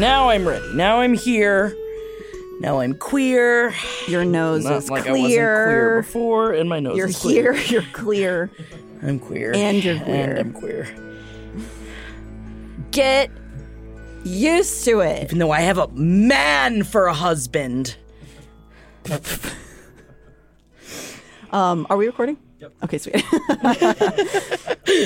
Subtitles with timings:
[0.00, 0.72] Now I'm ready.
[0.74, 1.76] Now I'm here.
[2.60, 3.74] Now I'm queer.
[4.08, 5.14] Your nose Not is like clear.
[5.14, 7.52] I wasn't queer before, and my nose You're is clear.
[7.52, 7.80] here.
[7.82, 8.50] You're clear.
[9.02, 9.52] I'm queer.
[9.54, 10.30] And you're queer.
[10.30, 10.88] And I'm queer.
[12.90, 13.30] Get
[14.24, 15.24] used to it.
[15.24, 17.96] Even though I have a man for a husband.
[21.52, 22.36] Um, are we recording?
[22.60, 22.72] Yep.
[22.84, 23.24] Okay, sweet.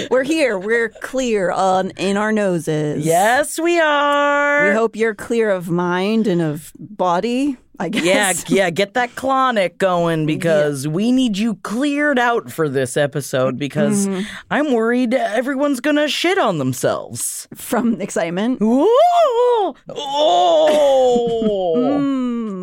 [0.10, 0.58] We're here.
[0.58, 3.06] We're clear on in our noses.
[3.06, 4.69] Yes, we are.
[4.69, 7.56] We hope you're clear of mind and of body.
[7.80, 8.05] I guess.
[8.05, 8.33] Yeah,
[8.64, 14.07] yeah, get that clonic going because we need you cleared out for this episode because
[14.07, 14.23] Mm-hmm.
[14.51, 17.48] I'm worried everyone's gonna shit on themselves.
[17.55, 18.61] From excitement.
[18.63, 19.74] Ooh!
[19.89, 21.90] Oh!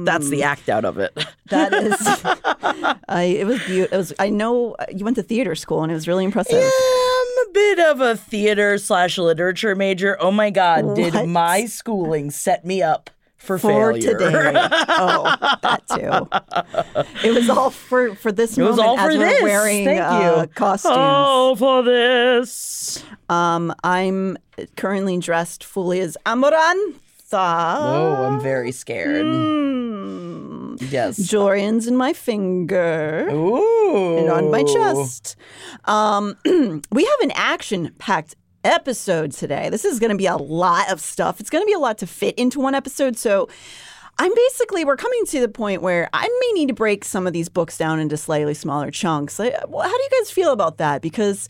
[0.02, 0.06] Mm.
[0.06, 1.14] That's the act out of it.
[1.50, 1.96] That is.
[3.08, 3.24] I.
[3.24, 3.96] It was beautiful.
[3.96, 4.14] It was.
[4.20, 6.56] I know you went to theater school and it was really impressive.
[6.64, 10.18] I'm a bit of a theater slash literature major.
[10.20, 10.96] Oh my god, What?
[10.96, 13.10] did my schooling set me up
[13.42, 14.02] for, For failure?
[14.14, 14.54] today.
[14.90, 17.28] oh, that too.
[17.28, 19.42] It was all for for this It was moment all as for we're this.
[19.42, 20.48] wearing Thank uh, you.
[20.48, 20.96] costumes.
[20.96, 23.04] Oh, for this.
[23.30, 24.38] Um, I'm
[24.78, 26.96] currently dressed fully as Amarantha.
[27.34, 29.26] Oh, I'm very scared.
[29.26, 30.92] Mm.
[30.92, 31.18] Yes.
[31.20, 34.18] Jurian's in my finger Ooh.
[34.18, 35.36] and on my chest.
[35.86, 36.38] Um,
[36.92, 39.70] we have an action-packed episode today.
[39.70, 41.40] This is going to be a lot of stuff.
[41.40, 43.18] It's going to be a lot to fit into one episode.
[43.18, 43.50] So.
[44.20, 47.34] I'm basically, we're coming to the point where I may need to break some of
[47.34, 49.38] these books down into slightly smaller chunks.
[49.38, 51.02] How do you guys feel about that?
[51.02, 51.48] Because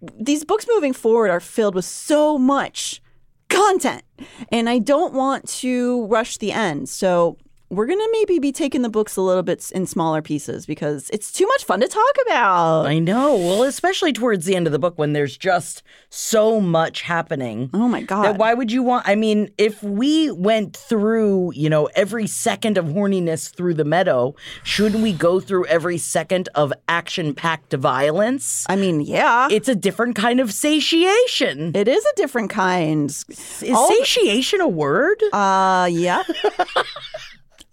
[0.00, 3.02] these books moving forward are filled with so much
[3.50, 4.04] content,
[4.50, 6.88] and I don't want to rush the end.
[6.88, 7.36] So
[7.76, 11.30] we're gonna maybe be taking the books a little bit in smaller pieces because it's
[11.32, 12.86] too much fun to talk about.
[12.86, 13.34] I know.
[13.36, 17.70] Well, especially towards the end of the book when there's just so much happening.
[17.74, 18.38] Oh my god!
[18.38, 19.08] why would you want?
[19.08, 24.34] I mean, if we went through, you know, every second of horniness through the meadow,
[24.62, 28.64] shouldn't we go through every second of action-packed violence?
[28.68, 31.74] I mean, yeah, It's a different kind of satiation.
[31.74, 33.10] it is a different kind.
[33.10, 35.22] Is all satiation a word?
[35.32, 36.22] Uh, yeah.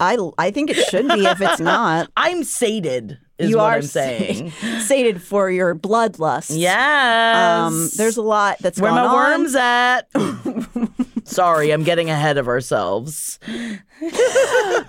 [0.02, 2.10] I I think it should be if it's not.
[2.18, 4.52] I'm sated, is you what are I'm saying.
[4.82, 6.52] sated for your bloodlust.
[6.58, 7.36] yes.
[7.38, 9.14] Um, there's a lot that's Where my on.
[9.16, 10.10] worms at?
[11.24, 13.40] Sorry, I'm getting ahead of ourselves.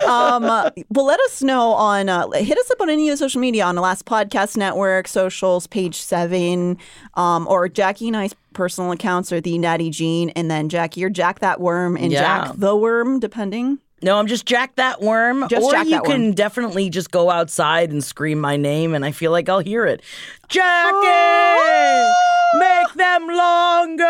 [0.06, 3.16] um, uh, well, let us know on uh, hit us up on any of the
[3.16, 6.78] social media on the last podcast network, socials, page seven,
[7.14, 11.10] um, or Jackie and I's personal accounts are the Natty Jean, and then Jackie, you're
[11.10, 12.20] Jack that worm and Yeah.
[12.46, 13.78] Jack the worm, depending.
[14.02, 15.46] No, I'm just Jack that worm.
[15.48, 16.32] Just or Jack you can worm.
[16.34, 20.02] definitely just go outside and scream my name, and I feel like I'll hear it.
[20.48, 22.12] Jackie, Oh!
[22.58, 24.04] make them longer.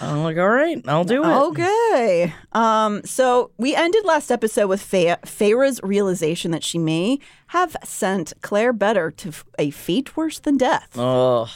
[0.00, 1.28] I'm like, all right, I'll do it.
[1.28, 2.34] Okay.
[2.52, 7.18] Um, so we ended last episode with Fe- Feyre's realization that she may
[7.48, 10.88] have sent Clare Beddor to f- a fate worse than death.
[10.96, 11.48] Oh,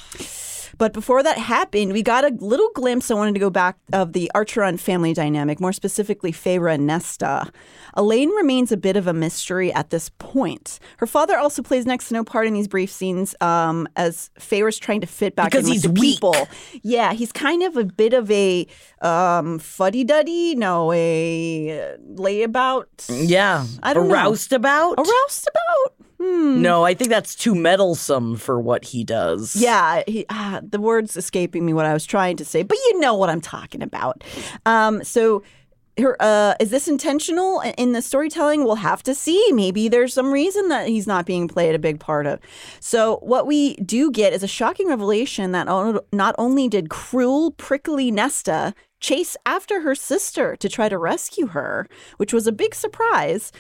[0.81, 3.11] But before that happened, we got a little glimpse.
[3.11, 7.53] I wanted to go back of the Archeron family dynamic, more specifically Feyre and Nesta.
[7.99, 10.79] Elain remains a bit of a mystery at this point.
[10.97, 14.79] Her father also plays next to no part in these brief scenes um, as Feyre's
[14.79, 16.15] trying to fit back Because in with he's the weak.
[16.15, 16.49] people.
[16.83, 18.67] Yeah, he's kind of a bit of a
[19.03, 23.67] um, fuddy-duddy, no, a uh, layabout, Yeah.
[23.83, 24.31] I don't a know.
[24.31, 24.95] roustabout?
[24.97, 26.00] a roustabout.
[26.21, 29.57] No, I think that's too meddlesome for what he does.
[29.57, 33.01] Yeah, he, ah, the words escaping me what I was trying to say, but you
[33.01, 34.23] know what I'm talking about.
[34.67, 35.43] Um, so,
[35.99, 38.65] her, uh, is this intentional in the storytelling?
[38.65, 39.53] We'll have to see.
[39.53, 42.39] Maybe there's some reason that he's not being played a big part of.
[42.81, 45.67] So, what we do get is a shocking revelation that
[46.13, 51.89] not only did cruel, prickly Nesta chase after her sister to try to rescue her,
[52.19, 53.51] which was a big surprise,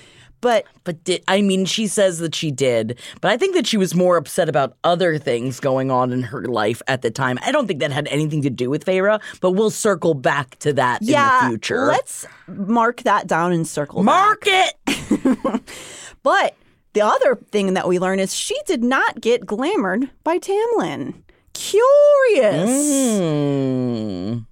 [0.41, 3.77] but But did, I mean, she says that she did, but I think that she
[3.77, 7.39] was more upset about other things going on in her life at the time.
[7.43, 10.73] I don't think that had anything to do with Feyre, but we'll circle back to
[10.75, 11.87] that yeah, in the future.
[11.87, 14.05] let's mark that down and circle back.
[14.05, 15.63] mark it.
[16.23, 16.55] But
[16.93, 21.15] the other thing that we learn is she did not get glamored by Tamlin.
[21.55, 22.71] Curious.
[22.71, 24.47] Mm.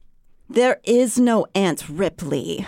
[0.48, 2.66] There is no Aunt Ripley.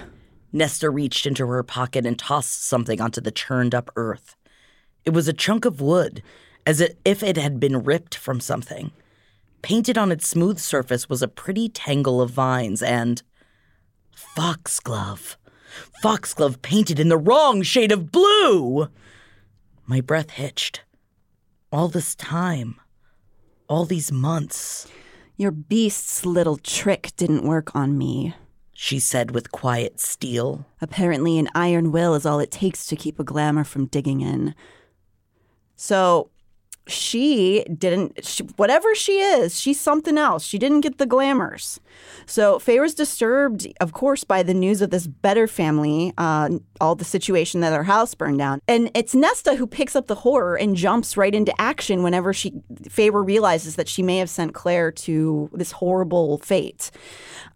[0.52, 4.36] Nesta reached into her pocket and tossed something onto the churned up earth.
[5.04, 6.22] It was a chunk of wood,
[6.66, 8.90] as if it had been ripped from something.
[9.62, 13.22] Painted on its smooth surface was a pretty tangle of vines and.
[14.12, 15.36] Foxglove.
[16.02, 18.88] Foxglove painted in the wrong shade of blue!
[19.86, 20.82] My breath hitched.
[21.72, 22.80] All this time.
[23.68, 24.88] All these months.
[25.36, 28.34] Your beast's little trick didn't work on me.
[28.82, 30.64] She said with quiet steel.
[30.80, 34.54] Apparently, an iron will is all it takes to keep a glamour from digging in.
[35.76, 36.30] So
[36.86, 40.46] she didn't, she, whatever she is, she's something else.
[40.46, 41.78] She didn't get the glamours.
[42.24, 46.48] So Faye was disturbed, of course, by the news of this Beddor family, uh,
[46.80, 48.62] all the situation that her house burned down.
[48.66, 52.52] And it's Nesta who picks up the horror and jumps right into action whenever she,
[52.84, 56.90] Feyre realizes that she may have sent Claire to this horrible fate.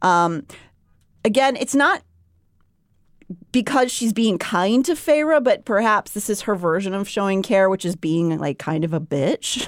[0.02, 0.46] Um,
[1.24, 2.02] again, it's not
[3.52, 7.70] because she's being kind to Feyre, but perhaps this is her version of showing care,
[7.70, 9.66] which is being like kind of a bitch.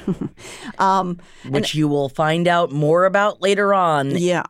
[0.78, 1.18] um,
[1.48, 4.10] which you will find out more about later on.
[4.10, 4.44] yeah.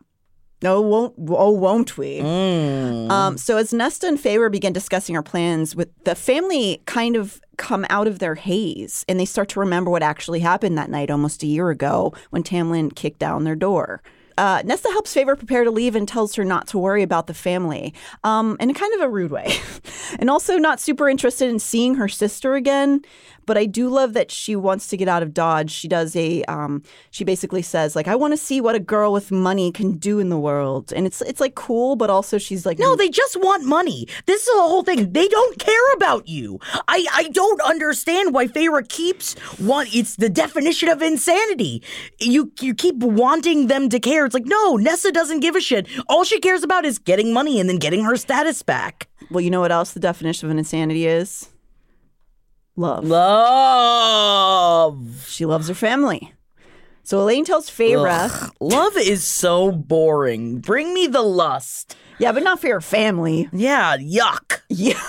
[0.63, 2.17] Oh, won't oh, won't we?
[2.19, 3.11] Mm.
[3.11, 7.39] Um, so as Nesta and Feyre begin discussing our plans, with the family kind of
[7.57, 11.11] come out of their haze and they start to remember what actually happened that night
[11.11, 14.01] almost a year ago when Tamlin kicked down their door.
[14.37, 17.33] Uh, Nesta helps Feyre prepare to leave and tells her not to worry about the
[17.33, 17.93] family,
[18.23, 19.57] um, in a kind of a rude way,
[20.19, 23.01] and also not super interested in seeing her sister again.
[23.47, 25.71] But I do love that she wants to get out of Dodge.
[25.71, 29.11] She does a, um, she basically says like, "I want to see what a girl
[29.11, 32.65] with money can do in the world," and it's it's like cool, but also she's
[32.65, 34.07] like, No, they just want money.
[34.27, 35.11] This is the whole thing.
[35.13, 36.59] They don't care about you.
[36.87, 39.95] I, I don't understand why Feyre keeps want.
[39.95, 41.81] It's the definition of insanity.
[42.19, 44.25] You you keep wanting them to care.
[44.25, 45.87] It's like no, Nessa doesn't give a shit.
[46.07, 49.07] All she cares about is getting money and then getting her status back.
[49.31, 51.49] Well, you know what else the definition of an insanity is?
[52.77, 53.03] Love.
[54.07, 55.25] Love.
[55.27, 56.31] She loves her family.
[57.03, 60.59] So Elain tells Feyre, Ugh, love is so boring.
[60.59, 61.95] Bring me the lust.
[62.19, 63.49] yeah, but not for your family.
[63.51, 64.59] Yeah, yuck.
[64.69, 65.01] Yeah.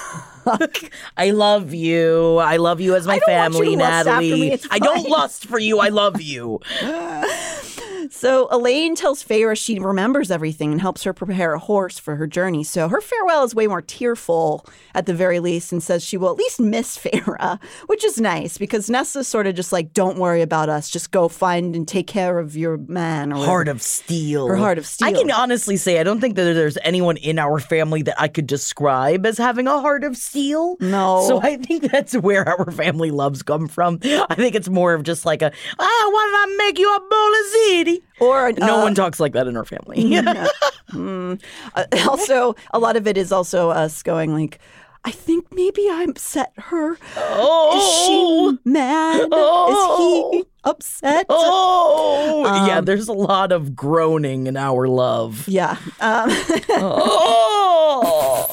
[1.16, 2.38] I love you.
[2.38, 4.60] I love you as my I don't want you family, to lust after Natalie.
[4.70, 5.80] I don't lust for you.
[5.80, 6.60] I love you.
[8.10, 12.26] So Elain tells Feyre she remembers everything and helps her prepare a horse for her
[12.26, 12.64] journey.
[12.64, 16.30] So her farewell is way more tearful at the very least and says she will
[16.30, 20.42] at least miss Feyre, which is nice because Nessa's sort of just like, don't worry
[20.42, 20.90] about us.
[20.90, 23.32] Just go find and take care of your man.
[23.32, 24.46] Or Heart of steel.
[24.48, 25.08] Her heart of steel.
[25.08, 28.28] I can honestly say I don't think that there's anyone in our family that I
[28.28, 30.76] could describe as having a heart of steel.
[30.80, 31.24] No.
[31.26, 33.98] So I think that's where our family loves come from.
[34.02, 37.00] I think it's more of just like a, ah, why did I make you a
[37.00, 37.97] bowl of ziti?
[38.20, 40.16] Or No uh, one talks like that in our family.
[41.74, 44.58] Uh, also, a lot of it is also us going like,
[45.04, 46.96] I think maybe I upset her.
[47.16, 47.76] oh.
[47.76, 47.84] Is
[48.64, 49.28] she mad?
[49.30, 50.30] Oh.
[50.32, 51.26] Is he upset?
[51.28, 55.46] Oh, yeah, Um, there's a lot of groaning in our love.
[55.46, 55.76] Yeah.
[56.00, 56.30] Um,
[56.70, 58.48] Oh,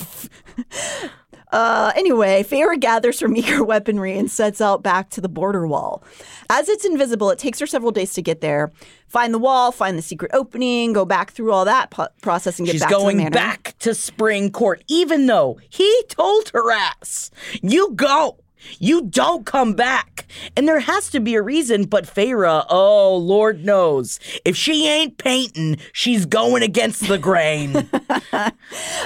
[1.56, 6.04] uh, anyway, Feyre gathers her meager weaponry and sets out back to the border wall.
[6.50, 8.74] As it's invisible, it takes her several days to get there,
[9.08, 12.66] find the wall, find the secret opening, go back through all that po- process and
[12.66, 16.72] get she's back to the going back to Spring Court, even though he told her
[16.74, 17.32] ass,
[17.62, 18.38] "You go."
[18.80, 20.26] You don't come back.
[20.58, 24.20] And there has to be a reason, but Feyre, oh, Lord knows.
[24.44, 27.90] If she ain't painting, she's going against the grain.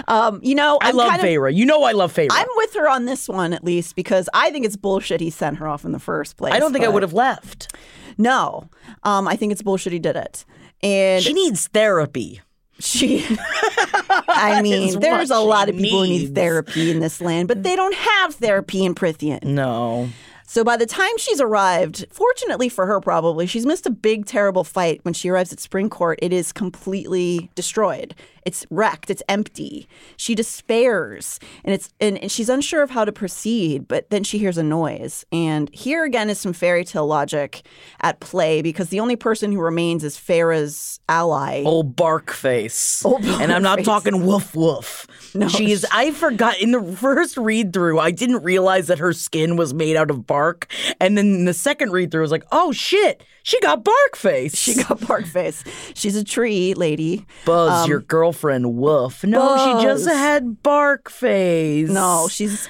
[0.07, 1.53] Um, you know, I I'm love kind of- Feyre.
[1.53, 2.27] You know I love Feyre.
[2.31, 5.57] I'm with her on this one at least because I think it's bullshit he sent
[5.57, 6.53] her off in the first place.
[6.53, 7.75] I don't think I would have left.
[8.17, 8.69] No,
[9.03, 10.45] um, I think it's bullshit he did it,
[10.81, 12.41] and She needs therapy.
[12.79, 13.25] She,
[14.27, 17.75] I mean, there's a lot of people who need therapy in this land, but they
[17.75, 19.43] don't have therapy in Prythian.
[19.43, 20.09] No.
[20.49, 24.63] So by the time she's arrived, fortunately for her, probably, she's missed a big, terrible
[24.63, 24.99] fight.
[25.03, 28.15] When she arrives at Spring Court, it is completely destroyed.
[28.49, 29.11] It's wrecked.
[29.11, 29.87] It's empty.
[30.17, 33.87] She despairs, and it's and, and she's unsure of how to proceed.
[33.87, 37.61] But then she hears a noise, and here again is some fairy tale logic
[38.01, 41.61] at play because the only person who remains is Feyre's ally.
[41.63, 43.05] Old bark face.
[43.05, 43.85] Old and I'm not face.
[43.85, 45.05] talking woof woof.
[45.35, 49.13] No, She is I forgot in the first read through, I didn't realize that her
[49.13, 50.65] skin was made out of bark.
[50.99, 54.55] And then in the second read through, was like, oh shit, she got bark face.
[54.55, 55.63] She got bark face.
[55.93, 57.25] She's a tree lady.
[57.45, 58.01] Buzz, um, your
[58.39, 59.23] girlfriend woof.
[59.23, 61.89] No, she just had bark face.
[61.89, 62.69] No, she's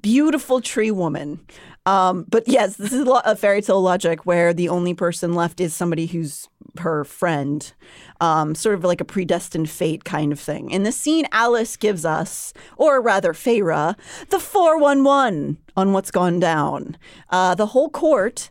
[0.00, 1.40] beautiful tree woman.
[1.86, 5.74] Um, but yes, this is a fairy tale logic where the only person left is
[5.74, 6.48] somebody who's
[6.80, 7.72] her friend,
[8.20, 10.70] um, sort of like a predestined fate kind of thing.
[10.70, 13.96] In the scene, Alis gives us, or rather, Feyre,
[14.28, 16.98] the 411 on what's gone down.
[17.30, 18.50] Uh, the whole court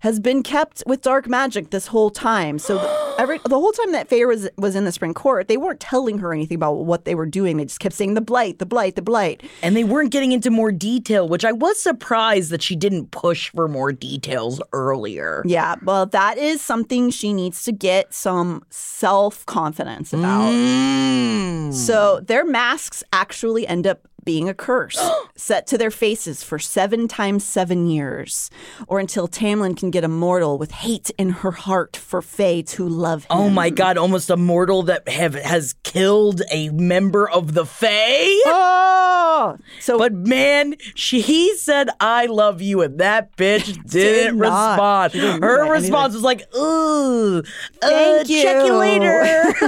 [0.00, 2.58] has been kept with dark magic this whole time.
[2.58, 2.78] So
[3.18, 6.18] every the whole time that Feyre was was in the spring court, they weren't telling
[6.18, 7.56] her anything about what they were doing.
[7.56, 9.42] They just kept saying the blight, the blight, the blight.
[9.62, 13.50] And they weren't getting into more detail, which I was surprised that she didn't push
[13.50, 15.42] for more details earlier.
[15.46, 20.52] Yeah, well, that is something she needs to get some self confidence about.
[20.52, 21.72] Mm.
[21.72, 24.98] So their masks actually end up being a curse
[25.36, 28.50] set to their faces for seven times seven years,
[28.86, 33.22] or until Tamlin can get immortal with hate in her heart for Fates who love
[33.22, 33.28] him.
[33.30, 38.26] Oh my god, almost a mortal that have has killed a member of the Fae.
[38.46, 44.72] Oh, so But man, she he said I love you and that bitch didn't not.
[44.72, 45.12] respond.
[45.12, 45.82] Didn't Her mean anything.
[45.82, 47.42] response was like, "Ooh,
[47.80, 49.54] Thank uh, check you you." later."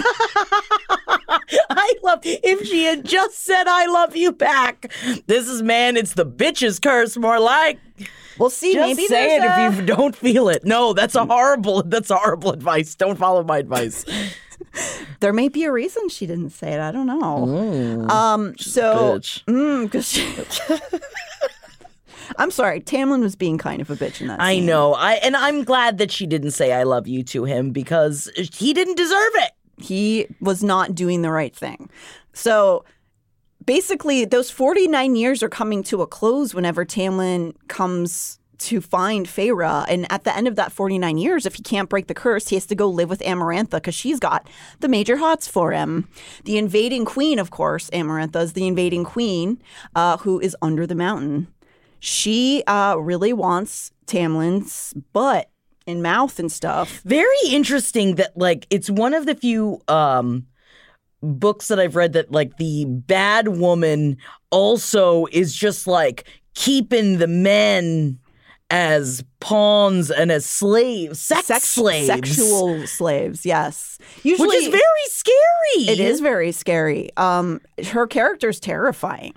[1.70, 4.92] I love if she had just said I love you back.
[5.26, 7.78] This is man, it's the bitch's curse more like.
[8.38, 8.74] we'll see.
[8.74, 10.64] Just maybe say it a- if you don't feel it.
[10.64, 11.82] No, that's a horrible.
[11.82, 12.94] That's a horrible advice.
[12.94, 14.04] Don't follow my advice.
[15.20, 16.80] there may be a reason she didn't say it.
[16.80, 18.08] I don't know.
[18.08, 19.18] um, so.
[19.46, 19.90] Mm,
[22.36, 24.40] I'm sorry, Tamlin was being kind of a bitch in that.
[24.40, 24.66] I scene.
[24.66, 24.94] know.
[24.94, 28.72] I and I'm glad that she didn't say I love you to him because he
[28.74, 29.52] didn't deserve it.
[29.80, 31.88] He was not doing the right thing.
[32.32, 32.84] So
[33.64, 39.84] basically, those 49 years are coming to a close whenever Tamlin comes to find Feyre.
[39.88, 42.56] And at the end of that 49 years, if he can't break the curse, he
[42.56, 44.48] has to go live with Amarantha because she's got
[44.80, 46.08] the major hots for him.
[46.44, 49.62] The invading queen, of course, Amarantha is the invading queen
[49.94, 51.48] uh, who is under the mountain.
[52.00, 55.50] She uh, really wants Tamlin's butt
[55.88, 57.00] and mouth and stuff.
[57.04, 60.46] Very interesting that like it's one of the few um
[61.22, 64.18] books that I've read that like the bad woman
[64.50, 68.18] also is just like keeping the men
[68.70, 73.98] as pawns and as slaves, sex, Sex- slaves, Sexual slaves, yes.
[74.22, 75.94] Usually, which is very scary.
[75.94, 77.08] It is very scary.
[77.16, 77.60] Um,
[77.92, 79.32] her character's terrifying,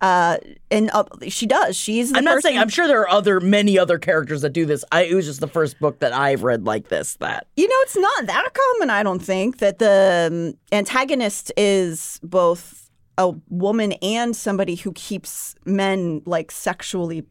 [0.00, 0.38] uh,
[0.70, 1.76] and uh, she does.
[1.76, 2.12] She's.
[2.12, 2.58] The I'm not saying.
[2.58, 4.84] I'm sure there are other many other characters that do this.
[4.90, 7.16] I, it was just the first book that I've read like this.
[7.16, 8.90] That You know, it's not that common.
[8.90, 15.54] I don't think that the um, antagonist is both a woman and somebody who keeps
[15.66, 17.24] men like sexually,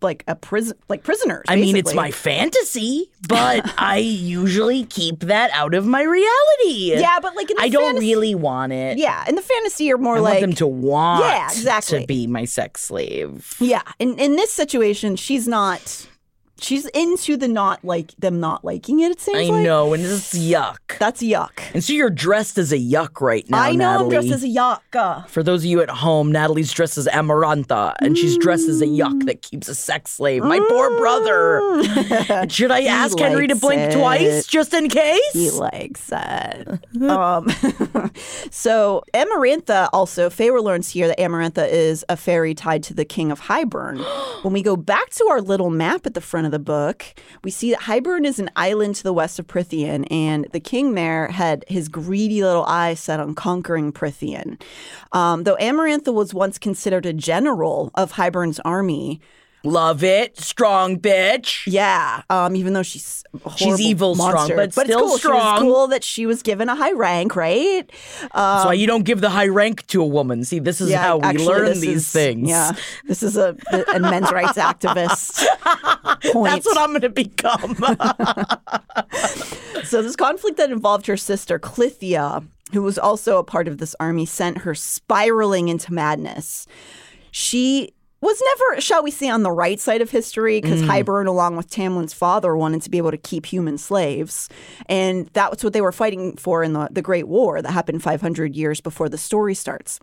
[0.00, 1.44] like a prison, like prisoners.
[1.48, 6.92] I mean, it's my fantasy, but I usually keep that out of my reality.
[6.98, 8.98] Yeah, but like in the I don't fantasy- really want it.
[8.98, 12.00] Yeah, in the fantasy, you're more I like want them to want Yeah, exactly.
[12.00, 13.54] to be my sex slave.
[13.60, 16.06] Yeah, in in this situation, she's not.
[16.60, 19.10] She's into the not like them not liking it.
[19.10, 20.98] It seems I like know, and it's yuck.
[20.98, 21.50] that's yuck.
[21.74, 24.48] And so you're dressed as a yuck right now, I know I'm dressed as a
[24.48, 25.28] yuck.
[25.28, 28.86] For those of you at home, Natalie's dressed as Amarantha, and she's dressed as a
[28.86, 30.44] yuck that keeps a sex slave.
[30.44, 32.48] My poor brother.
[32.48, 33.96] Should I ask Henry to blink it.
[33.96, 35.32] twice just in case?
[35.32, 36.68] he likes it.
[37.02, 37.48] um,
[38.50, 43.30] so Amarantha also, Feyre learns here that Amarantha is a fairy tied to the king
[43.30, 44.04] of Hybern.
[44.44, 47.04] when we go back to our little map at the front of the book,
[47.42, 50.94] we see that Hybern is an island to the west of Prythian, and the king
[50.94, 54.60] there had his greedy little eye set on conquering Prythian.
[55.12, 59.20] Um, though Amarantha was once considered a general of Hybern's army,
[59.64, 60.38] Love it.
[60.38, 61.62] Strong bitch.
[61.66, 63.22] Yeah, um, even though she's
[63.56, 64.54] She's evil strong, monster.
[64.54, 65.18] but it's still cool.
[65.18, 65.60] Strong.
[65.62, 67.90] cool that she was given a high rank, right?
[68.20, 70.44] That's why you don't give the high rank to a woman.
[70.44, 72.48] See, this is Yeah, how we actually, learn these is- things.
[72.48, 72.72] Yeah,
[73.08, 73.56] this is a,
[73.92, 75.44] a men's rights activist.
[76.32, 76.44] point.
[76.62, 77.76] That's what I'm going to become.
[79.84, 83.94] So this conflict that involved her sister Clythia, who was also a part of this
[84.00, 86.66] army, sent her spiraling into madness.
[87.30, 87.92] She
[88.24, 90.88] was never, shall we say, on the right side of history because mm.
[90.88, 94.48] Hybern, along with Tamlin's father, wanted to be able to keep human slaves.
[94.86, 98.02] And that was what they were fighting for in the, the Great War that happened
[98.02, 100.00] 500 years before the story starts.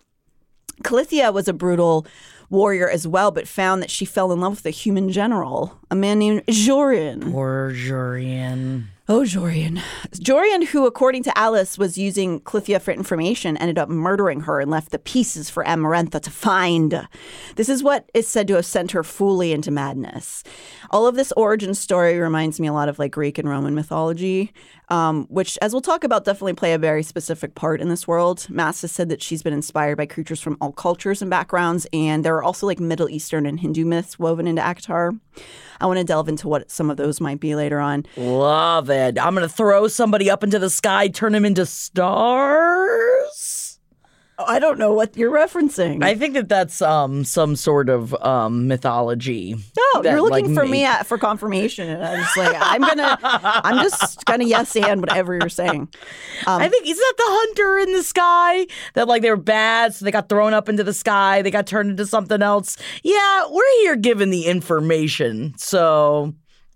[0.83, 2.05] Clythia was a brutal
[2.49, 5.95] warrior as well, but found that she fell in love with a human general, a
[5.95, 7.31] man named Jurian.
[7.31, 8.85] Poor Jurian.
[9.13, 9.81] Oh, Jurian.
[10.11, 14.71] Jurian, who, according to Alis, was using Clythia for information, ended up murdering her and
[14.71, 17.09] left the pieces for Amarantha to find.
[17.57, 20.45] This is what is said to have sent her fully into madness.
[20.91, 24.53] All of this origin story reminds me a lot of like Greek and Roman mythology,
[24.87, 28.47] um, which, as we'll talk about, definitely play a very specific part in this world.
[28.49, 32.23] Maas has said that she's been inspired by creatures from all cultures and backgrounds, and
[32.23, 35.19] there are also like Middle Eastern and Hindu myths woven into ACOTAR.
[35.81, 38.05] I want to delve into what some of those might be later on.
[38.15, 39.19] Love it.
[39.19, 43.70] I'm going to throw somebody up into the sky, turn them into stars.
[44.37, 46.03] I don't know what you're referencing.
[46.03, 49.53] I think that that's um some sort of um mythology.
[49.53, 52.81] no, that, you're looking like, for me at, for confirmation, and I'm just like, I'm
[52.81, 55.89] gonna, I'm just gonna yes and whatever you're saying.
[56.47, 59.93] Um, I think is that the hunter in the sky that like they were bad,
[59.93, 61.41] so they got thrown up into the sky.
[61.41, 62.77] They got turned into something else.
[63.03, 66.33] Yeah, we're here giving the information, so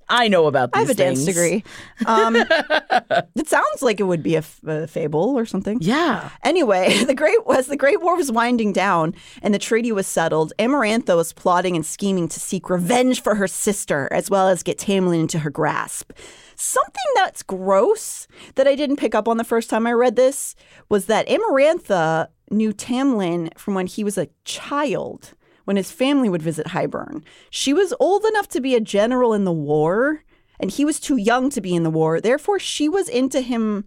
[0.08, 1.64] I know about these I have a dance degree.
[2.06, 2.36] Um,
[3.36, 5.80] it sounds like it would be a, f- a fable or something.
[5.82, 6.30] Yeah.
[6.44, 10.54] Anyway, the great as the Great War was winding down and the treaty was settled,
[10.60, 14.78] Amarantha was plotting and scheming to seek revenge for her sister, as well as get
[14.78, 16.12] Tamlin into her grasp.
[16.56, 20.56] Something that's gross that I didn't pick up on the first time I read this
[20.90, 25.34] was that Amarantha knew Tamlin from when he was a child,
[25.66, 27.24] when his family would visit Hybern.
[27.50, 30.24] She was old enough to be a general in the war,
[30.60, 32.22] and he was too young to be in the war.
[32.22, 33.86] Therefore, she was into him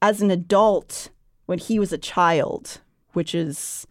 [0.00, 1.10] as an adult
[1.46, 2.80] when he was a child,
[3.12, 3.86] which is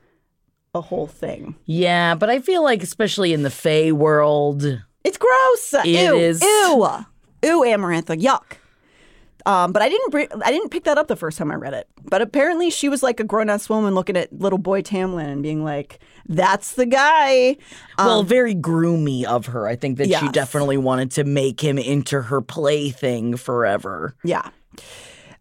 [0.74, 1.56] a whole thing.
[1.66, 4.64] Yeah, but I feel like especially in the Fae world,
[5.04, 5.74] It's gross.
[5.86, 6.88] It ew, is- ew,
[7.44, 8.58] ew, Amarantha, yuck.
[9.46, 11.88] Um, but I didn't I didn't pick that up the first time I read it.
[12.04, 15.44] But apparently she was like a grown ass woman looking at little boy Tamlin and
[15.44, 17.58] being like, "That's the guy."
[17.98, 19.68] well, very groomy of her.
[19.68, 24.16] I think that she Um, definitely wanted to make him into her plaything forever.
[24.24, 24.50] Yeah.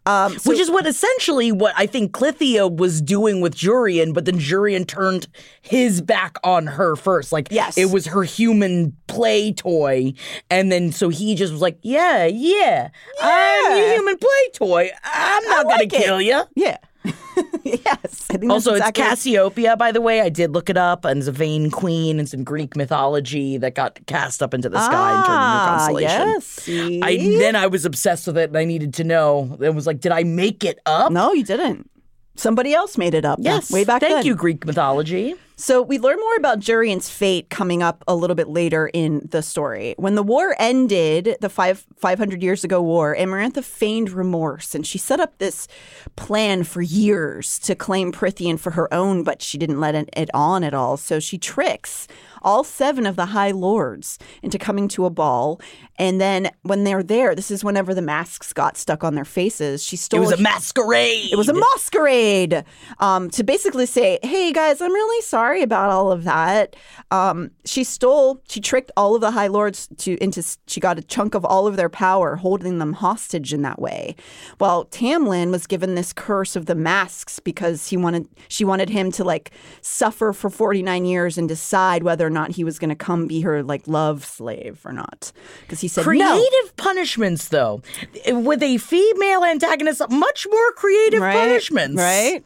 [0.06, 4.26] Um, so Which is what essentially what I think Clythia was doing with Jurian, but
[4.26, 5.26] then Jurian turned
[5.62, 7.32] his back on her first.
[7.32, 7.78] Like Yes.
[7.78, 10.12] it was her human play toy.
[10.50, 12.88] And then so he just was like, Yeah, yeah,
[13.22, 14.90] I'm your human play toy.
[15.04, 16.42] I'm not like gonna kill you.
[16.54, 16.76] yeah.
[17.64, 18.28] yes.
[18.48, 20.20] Also, exactly- it's Cassiopeia, by the way.
[20.20, 22.18] I did look it up, and it's a vain queen.
[22.20, 25.60] It's in Greek mythology that got cast up into the sky and turned into a
[25.60, 26.28] Ah, constellation.
[26.28, 26.44] yes.
[26.46, 27.02] See?
[27.02, 29.56] I then I was obsessed with it, and I needed to know.
[29.60, 31.12] It was like, did I make it up?
[31.12, 31.90] no, you didn't.
[32.36, 33.38] Somebody else made it up.
[33.40, 33.70] Yes.
[33.70, 34.26] way back Thank then.
[34.26, 35.34] you, Greek mythology.
[35.56, 39.40] So we learn more about Jurian's fate coming up a little bit later in the
[39.40, 39.94] story.
[39.98, 44.98] When the war ended, the five, 500 years ago war, Amarantha feigned remorse and she
[44.98, 45.68] set up this
[46.16, 50.64] plan for years to claim Prythian for her own, but she didn't let it on
[50.64, 50.96] at all.
[50.96, 52.08] So she tricks
[52.44, 55.61] all seven of the High Lords into coming to a ball.
[55.96, 59.83] And then when they're there, this is whenever the masks got stuck on their faces.
[59.85, 61.33] She stole It was a masquerade.
[61.33, 62.64] it was a masquerade
[62.98, 66.74] um, to basically say, "Hey guys, I'm really sorry about all of that."
[67.11, 70.42] Um, she stole, she tricked all of the High Lords to into.
[70.66, 74.16] She got a chunk of all of their power, holding them hostage in that way.
[74.59, 79.11] While Tamlin was given this curse of the masks because he wanted, she wanted him
[79.12, 82.94] to like suffer for 49 years and decide whether or not he was going to
[82.96, 85.32] come be her like love slave or not.
[85.62, 86.70] Because he said Creative no.
[86.76, 87.80] punishments, though,
[88.26, 91.34] with a female antagonist, much more creative Right?
[91.34, 91.96] punishments.
[91.98, 92.44] Right?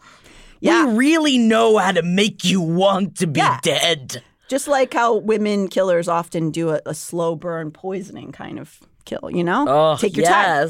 [0.60, 0.86] Yeah.
[0.86, 3.58] We really know how to make you want to be Yeah.
[3.62, 4.22] dead.
[4.48, 9.30] Just like how women killers often do a, a slow burn poisoning kind of kill,
[9.30, 9.66] you know?
[9.68, 10.68] Oh, Take your time.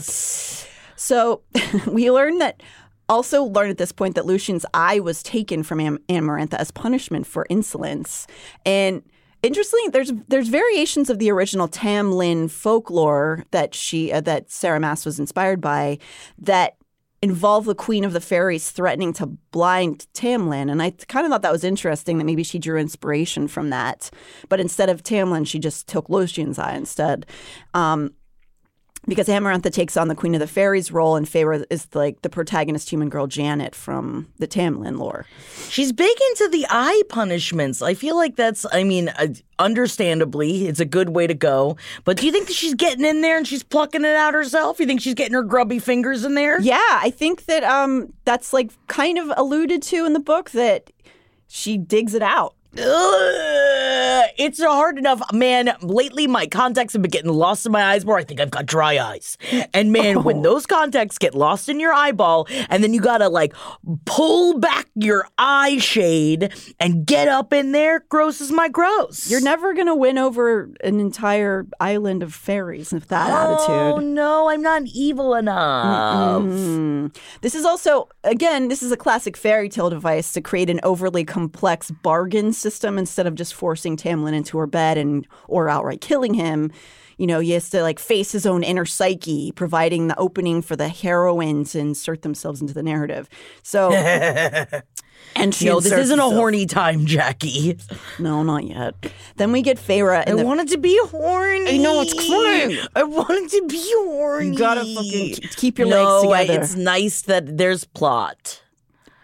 [0.97, 1.43] So
[1.87, 2.61] we learn that
[3.09, 7.27] also learned at this point that Lucien's eye was taken from Am- Amarantha as punishment
[7.27, 8.27] for insolence.
[8.67, 9.03] And
[9.43, 15.05] interestingly, there's there's variations of the original Tamlin folklore that she uh, that Sarah Maas
[15.05, 15.99] was inspired by
[16.39, 16.77] that
[17.21, 20.71] involve the Queen of the Fairies threatening to blind Tamlin.
[20.71, 24.11] And I kind of thought that was interesting that maybe she drew inspiration from that.
[24.49, 27.27] But instead of Tamlin, she just took Lucien's eye instead.
[27.75, 28.13] Um,
[29.09, 32.29] because Amarantha takes on the Queen of the Fairies role, and Feyre is like the
[32.29, 35.27] protagonist human girl Janet from the Tamlin lore.
[35.69, 37.81] She's big into the eye punishments.
[37.81, 41.77] I feel like that's, I mean, uh, understandably, it's a good way to go.
[42.05, 44.79] But do you think that she's getting in there and she's plucking it out herself?
[44.79, 46.61] You think she's getting her grubby fingers in there?
[46.61, 50.91] Yeah, I think that um, that's like kind of alluded to in the book that
[51.47, 52.55] she digs it out.
[52.77, 55.75] Ugh, it's hard enough, man.
[55.81, 58.19] Lately, my contacts have been getting lost in my eyes more.
[58.19, 59.39] I think I've got dry eyes.
[59.73, 63.55] And man, when those contacts get lost in your eyeball, and then you gotta like
[64.05, 69.31] pull back your eye shade and get up in there, gross is my gross.
[69.31, 73.71] You're never to win over an entire island of fairies with that Oh attitude.
[73.71, 76.43] Oh no, I'm not evil enough.
[76.43, 77.17] Mm.
[77.41, 81.25] This is also, again, this is a classic fairy tale device to create an overly
[81.25, 86.35] complex bargain system instead of just forcing Tamlin into her bed and or outright killing
[86.35, 86.73] him.
[87.17, 90.77] You know, he has to like face his own inner psyche, providing the opening for
[90.77, 93.29] the heroine to insert themselves into the narrative.
[93.65, 93.93] So,
[95.35, 97.77] and she No, this isn't a horny time, Jackie.
[98.21, 98.95] No, not yet.
[99.35, 101.69] Then we get Feyre I the wanted to be horny.
[101.69, 102.79] I know, it's coming.
[102.95, 104.51] I wanted to be horny.
[104.51, 106.63] You gotta fucking keep your no, legs together.
[106.63, 108.63] it's nice that there's plot.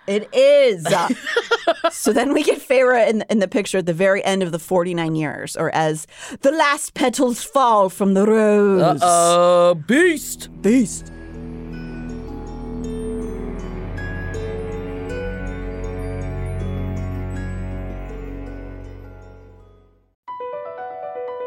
[0.06, 0.84] It is.
[1.90, 4.58] so then we get Feyre in, in the picture at the very end of the
[4.58, 6.06] 49 years, or as
[6.40, 9.02] the last petals fall from the rose.
[9.02, 10.48] Uh, beast.
[10.62, 11.10] Beast.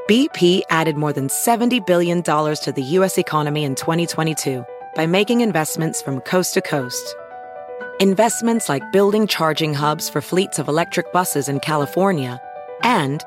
[0.07, 3.17] BP added more than $70 billion to the U.S.
[3.17, 7.13] economy in 2022 by making investments from coast to coast.
[7.99, 12.39] Investments like building charging hubs for fleets of electric buses in California
[12.83, 13.23] and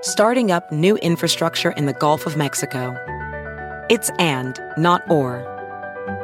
[0.00, 2.96] starting up new infrastructure in the Gulf of Mexico.
[3.90, 5.44] It's and, not or.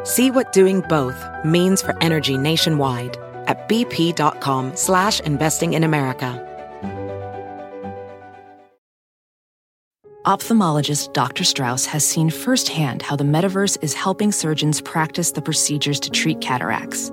[0.05, 6.47] See what doing both means for energy nationwide at bp.com slash investing in America.
[10.25, 11.45] Ophthalmologist Dr.
[11.45, 16.41] Strauss has seen firsthand how the metaverse is helping surgeons practice the procedures to treat
[16.41, 17.13] cataracts.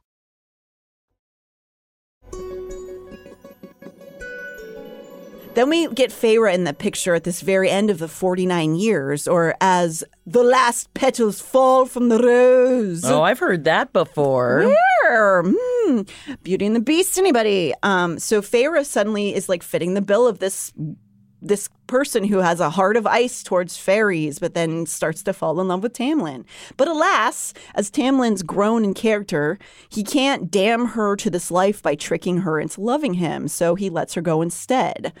[5.53, 9.27] Then we get Feyre in the picture at this very end of the 49 years,
[9.27, 13.03] or as the last petals fall from the rose.
[13.03, 14.71] Oh, I've heard that before.
[15.03, 15.43] Where?
[15.45, 16.01] Hmm.
[16.41, 17.73] Beauty and the Beast, anybody?
[17.83, 20.71] Um, so Feyre suddenly is like fitting the bill of this
[21.41, 25.59] this person who has a heart of ice towards fairies, but then starts to fall
[25.59, 26.45] in love with Tamlin.
[26.77, 29.57] But alas, as Tamlin's grown in character,
[29.89, 33.89] he can't damn her to this life by tricking her into loving him, so he
[33.89, 35.13] lets her go instead.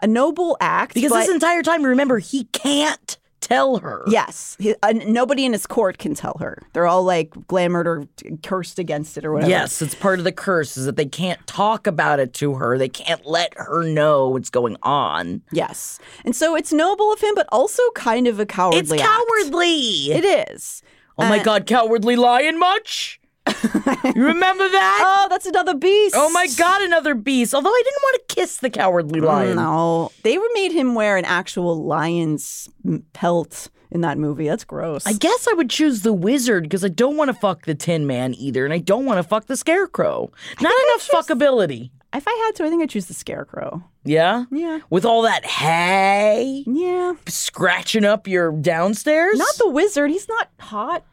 [0.00, 4.02] A noble act, Because this entire time, remember, he can't tell her.
[4.06, 6.62] Yes, he, uh, nobody in his court can tell her.
[6.72, 8.06] They're all like glamored or
[8.42, 9.50] cursed against it or whatever.
[9.50, 12.78] Yes, it's part of the curse is that they can't talk about it to her.
[12.78, 15.42] They can't let her know what's going on.
[15.52, 15.98] Yes.
[16.24, 19.02] And so it's noble of him, but also kind of a cowardly It's act.
[19.02, 20.12] cowardly.
[20.12, 20.82] It is.
[21.18, 23.19] oh my God, cowardly lion much?
[23.46, 25.02] You remember that?
[25.04, 26.14] Oh, that's another beast.
[26.16, 27.54] Oh my god, another beast.
[27.54, 29.56] Although I didn't want to kiss the cowardly mm, lion.
[29.56, 32.68] No, they made him wear an actual lion's
[33.12, 34.46] pelt in that movie.
[34.48, 35.06] That's gross.
[35.06, 38.06] I guess I would choose the wizard because I don't want to fuck the Tin
[38.06, 40.30] Man either, and I don't want to fuck the Scarecrow.
[40.60, 41.90] Not enough fuckability.
[42.14, 43.82] if I had to, I think I'd choose the scarecrow.
[44.04, 44.44] Yeah?
[44.50, 44.80] Yeah.
[44.90, 47.12] With all that hay Yeah.
[47.26, 49.38] scratching up your downstairs?
[49.38, 50.10] Not the wizard.
[50.10, 51.04] He's not hot.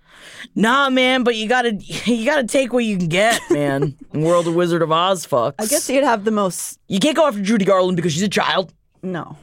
[0.55, 1.73] Nah, man, but you gotta
[2.05, 3.95] you gotta take what you can get, man.
[4.13, 5.55] World of Wizard of Oz fucks.
[5.59, 6.79] I guess he'd have the most.
[6.87, 8.73] you can't go after Judy Garland because she's a child.
[9.03, 9.37] No.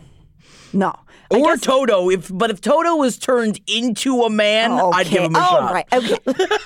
[0.73, 0.95] No.
[1.33, 2.11] I Or guess- Toto.
[2.11, 5.73] If but if Toto was turned into a man, I'd give him a oh, shot.
[5.73, 5.87] right.
[5.93, 6.19] Okay.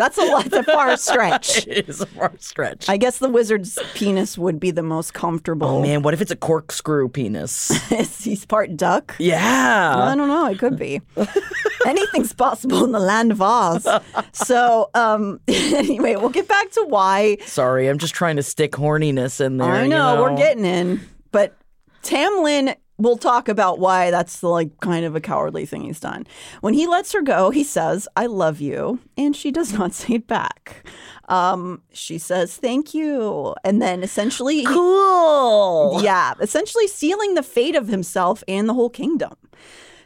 [0.00, 0.46] That's a lot.
[0.46, 1.66] That's a far stretch.
[1.70, 2.88] It is a far stretch.
[2.88, 5.68] I guess the wizard's penis would be the most comfortable.
[5.68, 7.68] oh man, what if it's a corkscrew penis?
[8.24, 9.14] He's part duck.
[9.18, 9.94] Yeah.
[9.94, 10.46] I don't know.
[10.46, 11.02] It could be.
[11.86, 13.86] Anything's possible in the land of Oz.
[14.32, 17.36] So, um, anyway, we'll get back to why.
[17.44, 19.70] Sorry, I'm just trying to stick horniness in there.
[19.70, 21.58] I you know, we're getting in, but
[22.02, 26.26] Tamlin will talk about why that's the, like kind of a cowardly thing he's done.
[26.60, 30.14] When he lets her go, he says, "I love you," and she does not say
[30.14, 30.86] it back.
[31.28, 36.02] Um, she says, "Thank you," and then essentially, he- cool.
[36.02, 39.34] yeah, essentially sealing the fate of himself and the whole kingdom.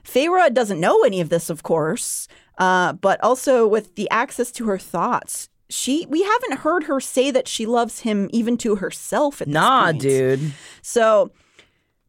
[0.04, 2.28] Feyre doesn't know any of this, of course,
[2.58, 5.48] uh, but also with the access to her thoughts.
[5.70, 9.54] She, we haven't heard her say that she loves him even to herself at this
[9.54, 10.52] Nah, dude.
[10.82, 11.30] So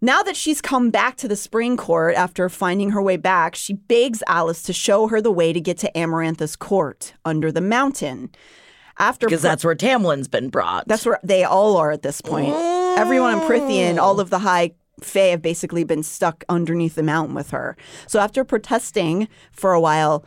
[0.06, 3.74] now that she's come back to the spring court after finding her way back, she
[3.74, 8.30] begs Alis to show her the way to get to Amarantha's court under the mountain.
[8.98, 10.88] After Because Pri- that's where Tamlin's been brought.
[10.88, 12.54] that's where they all are at this point.
[12.54, 12.98] Mm.
[12.98, 17.36] Everyone in Prythian, all of the high fae have basically been stuck underneath the mountain
[17.36, 17.76] with her.
[18.08, 20.26] So after protesting for a while,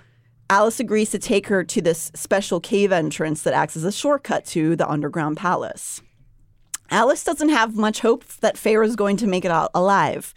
[0.50, 4.44] Alis agrees to take her to this special cave entrance that acts as a shortcut
[4.46, 6.02] to the underground palace.
[6.90, 10.34] Alis doesn't have much hope that Feyre is going to make it out alive.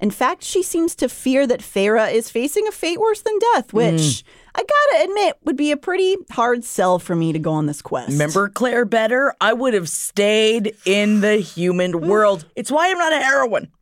[0.00, 3.70] In fact, she seems to fear that Feyre is facing a fate worse than death,
[3.70, 3.78] hmm.
[3.78, 7.66] which I gotta admit would be a pretty hard sell for me to go on
[7.66, 8.10] this quest.
[8.10, 9.32] Remember Clare Beddor?
[9.40, 12.06] I would have stayed in the human hmm.
[12.06, 12.44] world.
[12.54, 13.72] It's why I'm not a heroine.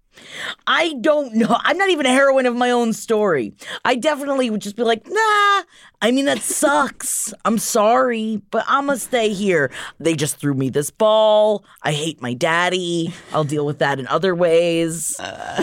[0.67, 1.49] I don't know.
[1.61, 3.55] I'm not even a heroine of my own story.
[3.85, 5.63] I definitely would just be like, nah.
[6.03, 7.33] I mean, that sucks.
[7.45, 9.71] I'm sorry, but I'm gonna stay here.
[9.99, 11.65] They just threw me this ball.
[11.83, 13.15] I hate my daddy.
[13.33, 15.19] I'll deal with that in other ways.
[15.19, 15.63] Uh.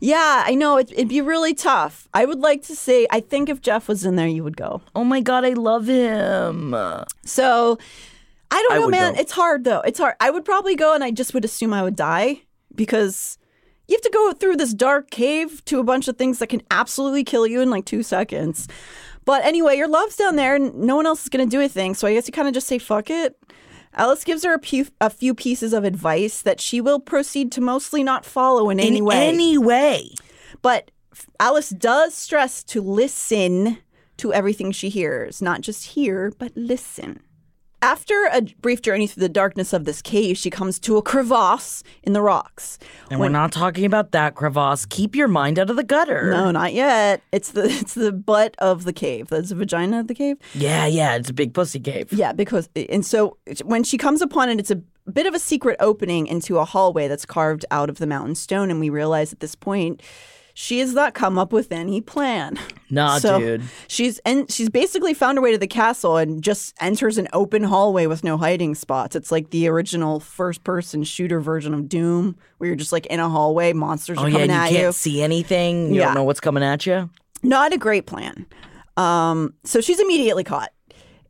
[0.00, 0.78] Yeah, I know.
[0.78, 2.08] It, it'd be really tough.
[2.14, 4.80] I would like to say, I think if Jeff was in there, you would go.
[4.94, 6.74] Oh my god, I love him.
[7.24, 7.78] So
[8.50, 9.14] I don't I know, man.
[9.14, 9.20] go.
[9.20, 9.80] It's hard, though.
[9.80, 10.14] It's hard.
[10.20, 12.42] I would probably go and I just would assume I would die
[12.74, 13.38] because
[13.88, 16.62] you have to go through this dark cave to a bunch of things that can
[16.70, 18.68] absolutely kill you in like two seconds.
[19.24, 21.68] But anyway, your love's down there and no one else is going to do a
[21.68, 21.94] thing.
[21.94, 23.36] So I guess you kind of just say, fuck it.
[23.94, 27.60] Alis gives her a few, a few pieces of advice that she will proceed to
[27.60, 29.28] mostly not follow in, any in way.
[29.28, 30.14] any way.
[30.62, 30.90] But
[31.38, 33.78] Alis does stress to listen
[34.16, 37.20] to everything she hears, not just hear, but listen.
[37.82, 41.82] After a brief journey through the darkness of this cave, she comes to a crevasse
[42.04, 42.78] in the rocks.
[43.10, 44.86] And we're not talking about that crevasse.
[44.86, 46.30] Keep your mind out of the gutter.
[46.30, 47.22] No, not yet.
[47.32, 49.28] It's the it's the butt of the cave.
[49.28, 50.36] That's the vagina of the cave.
[50.54, 52.12] Yeah, yeah, it's a big pussy cave.
[52.12, 55.76] Yeah, because and so when she comes upon it, it's a bit of a secret
[55.80, 59.40] opening into a hallway that's carved out of the mountain stone, and we realize at
[59.40, 60.00] this point
[60.54, 62.58] she has not come up with any plan.
[62.90, 63.62] Nah, So dude.
[63.88, 67.62] She's and she's basically found her way to the castle and just enters an open
[67.62, 69.16] hallway with no hiding spots.
[69.16, 73.28] It's like the original first-person shooter version of Doom, where you're just like in a
[73.28, 75.88] hallway, monsters Oh are yeah, coming at you You can't see anything.
[75.94, 76.06] You Yeah.
[76.06, 77.08] don't know what's coming at you.
[77.42, 78.46] Not a great plan.
[78.96, 80.70] Um, so she's immediately caught.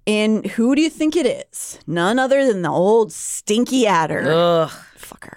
[0.05, 1.79] And who do you think it is?
[1.87, 4.27] None other than the old stinky Attor.
[4.27, 4.71] Ugh.
[4.99, 5.37] Fucker.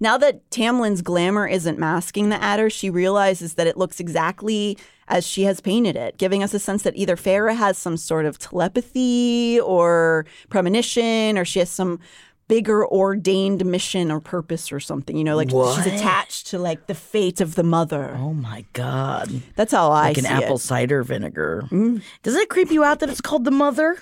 [0.00, 4.76] Now that Tamlin's glamour isn't masking the Attor, she realizes that it looks exactly
[5.08, 8.26] as she has painted it, giving us a sense that either Feyre has some sort
[8.26, 12.00] of telepathy or premonition, or she has some
[12.48, 15.16] bigger ordained mission or purpose or something.
[15.16, 15.76] You know, like What?
[15.76, 18.16] she's attached to like the fate of the mother.
[18.18, 19.30] Oh my god.
[19.56, 20.60] That's how I Like an apple it.
[20.60, 21.64] cider vinegar.
[21.70, 22.02] Mm.
[22.22, 23.96] Doesn't it creep you out that it's called the mother?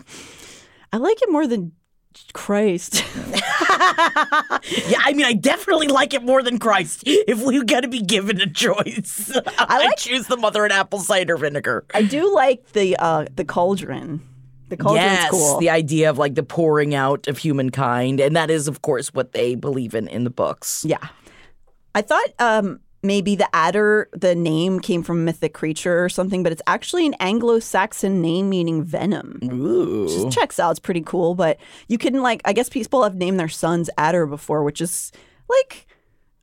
[0.93, 1.73] I like it more than
[2.33, 3.05] Christ.
[4.89, 7.03] Yeah, I mean, I definitely like it more than Christ.
[7.07, 11.01] If we got to be given a choice, I like- choose the mother and apple
[11.01, 11.85] cider vinegar.
[11.95, 14.21] I do like the uh the cauldron.
[14.71, 15.59] The cauldron's yes, cool.
[15.59, 19.33] the idea of like the pouring out of humankind, and that is, of course, what
[19.33, 20.85] they believe in in the books.
[20.87, 21.09] yeah.
[21.95, 26.43] I thought um maybe the Attor, the name came from a mythic creature or something,
[26.43, 29.39] but it's actually an Anglo-Saxon name meaning venom.
[29.45, 30.09] Ooh.
[30.09, 30.71] Just checks out.
[30.73, 31.35] It's pretty cool.
[31.35, 35.13] But you can like, I guess people have named their sons Adder before, which is
[35.49, 35.87] like,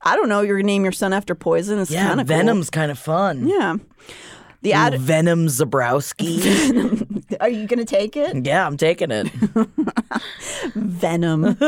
[0.00, 0.40] I don't know.
[0.40, 1.78] You're gonna name your son after poison.
[1.78, 3.46] It's Yeah, kind of Venom's kind of fun.
[3.46, 3.76] Yeah.
[4.62, 4.98] The Ooh.
[4.98, 7.36] Venom Zabrowski.
[7.40, 8.46] Are you gonna take it?
[8.46, 9.26] yeah, I'm taking it.
[10.74, 11.58] Venom.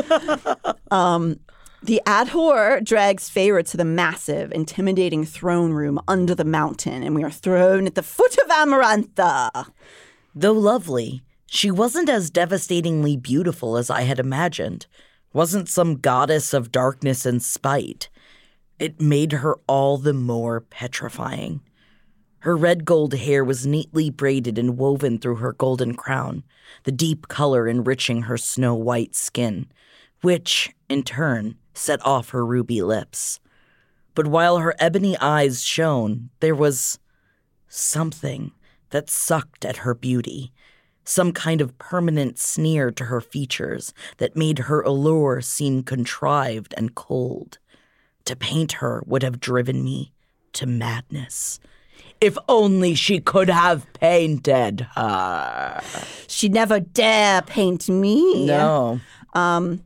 [0.91, 1.41] um,
[1.85, 7.23] the Attor drags Feyre to the massive, intimidating throne room under the mountain, and we
[7.23, 9.69] are thrown at the foot of Amarantha.
[10.35, 14.87] Though lovely, she wasn't as devastatingly beautiful as I had imagined.
[15.35, 18.09] Wasn't some goddess of darkness and spite.
[18.79, 21.61] It made her all the more petrifying.
[22.39, 26.45] Her red gold hair was neatly braided and woven through her golden crown,
[26.85, 29.67] the deep color enriching her snow white skin,
[30.23, 33.41] which, in turn, set off her ruby lips.
[34.15, 36.99] But while her ebony eyes shone, there was
[37.69, 38.53] something
[38.91, 40.53] that sucked at her beauty,
[41.05, 46.95] some kind of permanent sneer to her features that made her allure seem contrived and
[46.95, 47.59] cold.
[48.27, 50.13] To paint her would have driven me
[50.55, 51.61] to madness.
[52.21, 55.83] If only she could have painted her.
[56.27, 58.47] she'd never dare paint me.
[58.47, 59.01] No.
[59.35, 59.83] Um,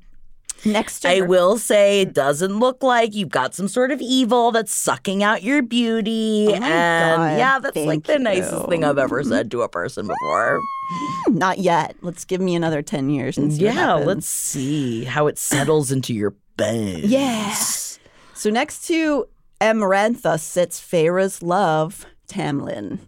[0.64, 4.00] Next to I her- will say it doesn't look like you've got some sort of
[4.00, 6.46] evil that's sucking out your beauty.
[6.48, 9.68] Oh my and God, yeah, that's like the nicest thing I've ever said to a
[9.68, 10.60] person before.
[11.28, 11.96] Not yet.
[12.02, 16.12] Let's give me another 10 years and see yeah, let's see how it settles into
[16.14, 17.04] your bones.
[17.04, 17.52] Yeah.
[18.34, 19.26] So next to
[19.60, 22.98] Amarantha sits Feyre's love, Tamlin.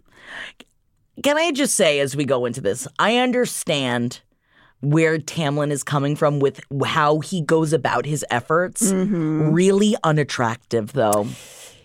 [1.23, 4.21] Can I just say as we go into this, I understand
[4.81, 8.91] where Tamlin is coming from with how he goes about his efforts.
[8.91, 9.51] Mm-hmm.
[9.51, 11.27] Really unattractive, though.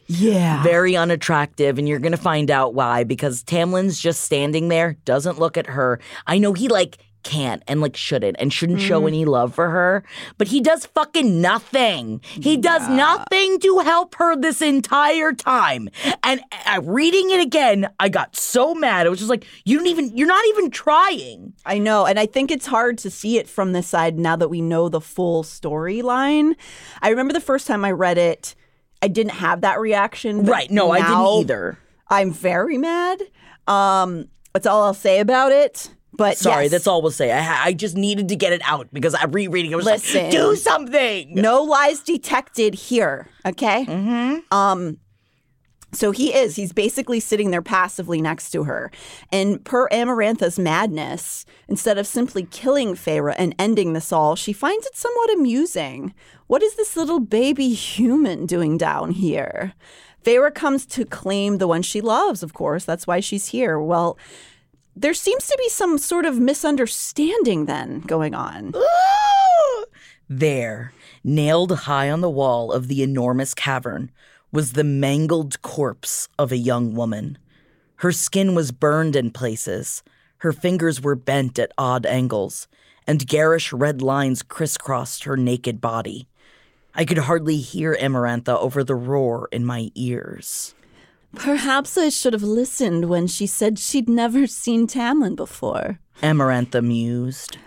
[0.09, 0.63] Yeah.
[0.63, 5.57] Very unattractive, and you're gonna find out why because Tamlin's just standing there, doesn't look
[5.57, 6.01] at her.
[6.27, 8.87] I know he like can't and like shouldn't and shouldn't Mm.
[8.89, 10.05] show any love for her,
[10.39, 12.21] but he does fucking nothing.
[12.25, 15.89] He does nothing to help her this entire time.
[16.23, 19.07] And uh, reading it again, I got so mad.
[19.07, 21.53] I was just like, you don't even, you're not even trying.
[21.67, 22.07] I know.
[22.07, 24.89] And I think it's hard to see it from this side now that we know
[24.89, 26.55] the full storyline.
[27.03, 28.55] I remember the first time I read it,
[29.03, 30.45] I didn't have that reaction.
[30.45, 30.71] Right?
[30.71, 31.79] No, I didn't either.
[32.09, 33.21] I'm very mad.
[33.67, 35.91] Um, that's all I'll say about it.
[36.17, 37.33] But Sorry, yes, that's all we'll say.
[37.33, 39.73] I, I just needed to get it out because I'm rereading.
[39.73, 40.25] I was Listen.
[40.25, 41.35] like, do something.
[41.35, 43.29] No lies detected here.
[43.45, 43.85] Okay.
[43.85, 44.55] Mm-hmm.
[44.55, 44.99] Um.
[45.93, 46.57] So he is.
[46.57, 48.91] He's basically sitting there passively next to her.
[49.33, 54.87] And per Amarantha's madness, instead of simply killing Feyre and ending this all, she finds
[54.87, 56.13] it somewhat amusing.
[56.49, 59.73] What is this little baby human doing down here?
[60.23, 62.85] Feyre comes to claim the one she loves, of course.
[62.85, 63.79] That's why she's here.
[63.79, 64.19] Well,
[64.97, 68.75] there seems to be some sort of misunderstanding then going on.
[70.29, 74.11] There, nailed high on the wall of the enormous cavern,
[74.51, 77.39] was the mangled corpse of a young woman.
[77.97, 80.03] Her skin was burned in places,
[80.39, 82.67] her fingers were bent at odd angles,
[83.07, 86.29] and garish red lines crisscrossed her naked body.
[86.95, 90.75] I could hardly hear Amarantha over the roar in my ears.
[91.37, 96.01] Perhaps I should have listened when she said she'd never seen Tamlin before.
[96.23, 97.59] Amarantha mused.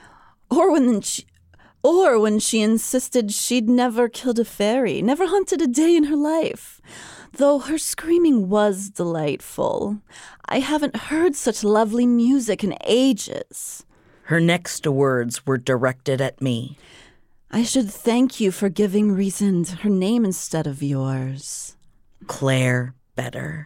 [0.49, 1.25] Or when she
[1.81, 6.15] or when she insisted she'd never killed a fairy, never hunted a day in her
[6.15, 6.81] life.
[7.37, 10.01] Though her screaming was delightful.
[10.45, 13.85] I haven't heard such lovely music in ages.
[14.23, 16.77] Her next words were directed at me.
[17.49, 21.77] I should thank you for giving Rhysand her name instead of yours.
[22.27, 23.65] Clare Beddor.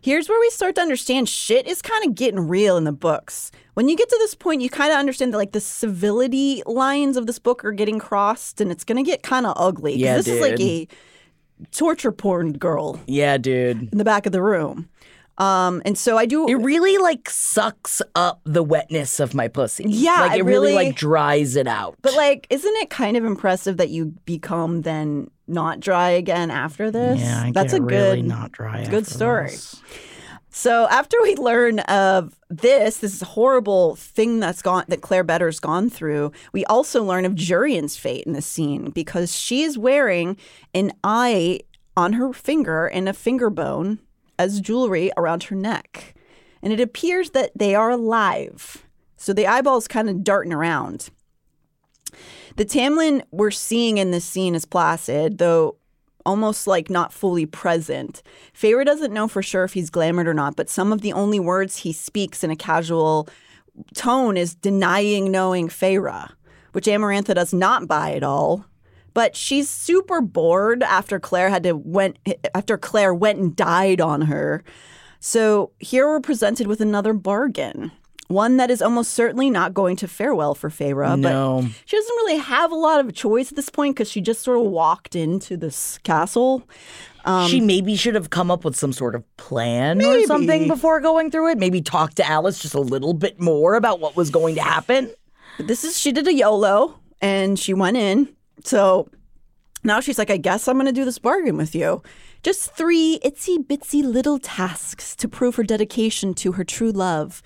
[0.00, 3.50] Here's where we start to understand shit is kind of getting real in the books.
[3.72, 7.16] When you get to this point, you kind of understand that like the civility lines
[7.16, 9.94] of this book are getting crossed, and it's gonna get kind of ugly.
[9.96, 10.60] Yeah, this is like dude.
[10.60, 10.88] a
[11.72, 13.88] torture porn girl Yeah, dude.
[13.92, 14.90] in the back of the room.
[15.38, 16.46] Um, and so I do.
[16.48, 19.84] It really like sucks up the wetness of my pussy.
[19.88, 21.96] Yeah, like it it really, really- like dries it out.
[22.02, 26.90] but like, isn't it kind of impressive that you become then not dry again after
[26.90, 27.20] this?
[27.20, 28.28] yeah, I that's a really good.
[28.28, 28.86] not dry.
[28.86, 29.50] good story.
[29.50, 29.82] this.
[30.56, 35.90] So after we learn of this, this horrible thing that's gone that Clare Beddor's gone
[35.90, 40.36] through, we also learn of Jurian's fate in this scene because she is wearing
[40.72, 41.58] an eye
[41.96, 43.98] on her finger and a finger bone
[44.38, 46.14] as jewelry around her neck.
[46.62, 48.86] And it appears that they are alive.
[49.16, 51.10] So the eyeball's kind of darting around.
[52.56, 55.76] The Tamlin we're seeing in this scene is placid, though
[56.24, 58.22] almost like not fully present.
[58.54, 61.40] Feyre doesn't know for sure if he's glamored or not, but some of the only
[61.40, 63.28] words he speaks in a casual
[63.94, 66.30] tone is denying knowing Feyre,
[66.72, 68.64] which Amarantha does not buy at all.
[69.12, 72.18] But she's super bored after Clare had to went
[72.54, 74.64] after Clare went and died on her.
[75.20, 77.92] So here we're presented with another bargain.
[78.28, 81.60] One that is almost certainly not going to fare well for Feyre, No.
[81.62, 84.42] but she doesn't really have a lot of choice at this point because she just
[84.42, 86.66] sort of walked into this castle.
[87.26, 91.00] Um, she maybe should have come up with some sort of plan or something before
[91.00, 91.58] going through it.
[91.58, 95.10] Maybe talk to Alis just a little bit more about what was going to happen.
[95.56, 98.34] But this is she did a YOLO and she went in.
[98.64, 99.08] So
[99.84, 102.02] now she's like, I guess I'm going to do this bargain with you.
[102.42, 107.42] Just three itsy bitsy little tasks to prove her dedication to her true love.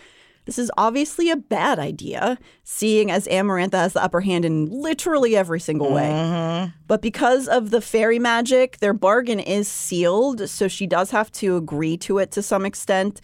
[0.49, 5.37] This is obviously a bad idea, seeing as Amarantha has the upper hand in literally
[5.37, 6.09] every single way.
[6.09, 6.71] Mm-hmm.
[6.87, 11.59] But because of the fairy magic, their bargain is sealed, so she does have to
[11.59, 13.21] agree to it to some extent.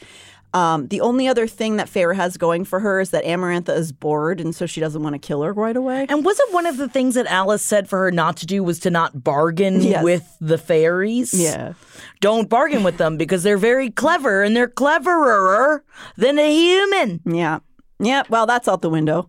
[0.54, 3.90] Um, the only other thing that Feyre has going for her is that Amarantha is
[3.90, 6.06] bored, and so she doesn't want to kill her right away.
[6.08, 8.78] And wasn't one of the things that Alis said for her not to do was
[8.80, 10.04] to not bargain Yes.
[10.04, 11.34] with the fairies?
[11.34, 11.72] Yeah.
[12.20, 15.82] Don't bargain with them because they're very clever and they're cleverer
[16.16, 17.20] than a human.
[17.26, 17.58] Yeah.
[17.98, 18.22] Yeah.
[18.28, 19.28] Well, that's out the window.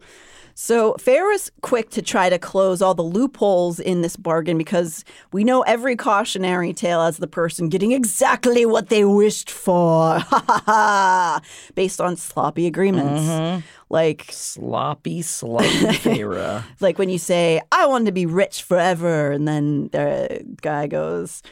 [0.58, 5.04] So Feyre is quick to try to close all the loopholes in this bargain because
[5.34, 10.20] we know every cautionary tale as the person getting exactly what they wished for,
[11.76, 13.24] based on sloppy agreements.
[13.24, 13.66] Mm-hmm.
[13.90, 16.64] Like, Sloppy, sloppy Feyre.
[16.80, 21.44] like when you say, "I want to be rich forever," and then the guy goes.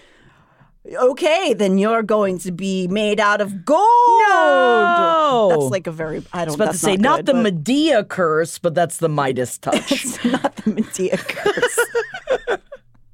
[0.86, 3.80] Okay, then you're going to be made out of gold.
[4.28, 5.48] No!
[5.52, 6.48] that's like a very I I don't.
[6.48, 9.92] was about to say, not, good, the Medea curse, but that's the Midas touch.
[9.92, 11.80] It's not the Medea curse.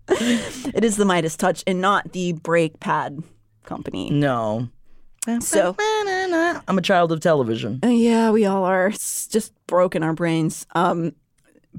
[0.74, 3.22] it is the Midas touch and not the brake pad
[3.64, 4.10] company.
[4.10, 4.70] no.
[5.42, 7.82] So, I'm a child of television.
[7.84, 8.88] uh, yeah, we all are.
[8.88, 10.66] It's just broken our brains.
[10.74, 11.14] Um,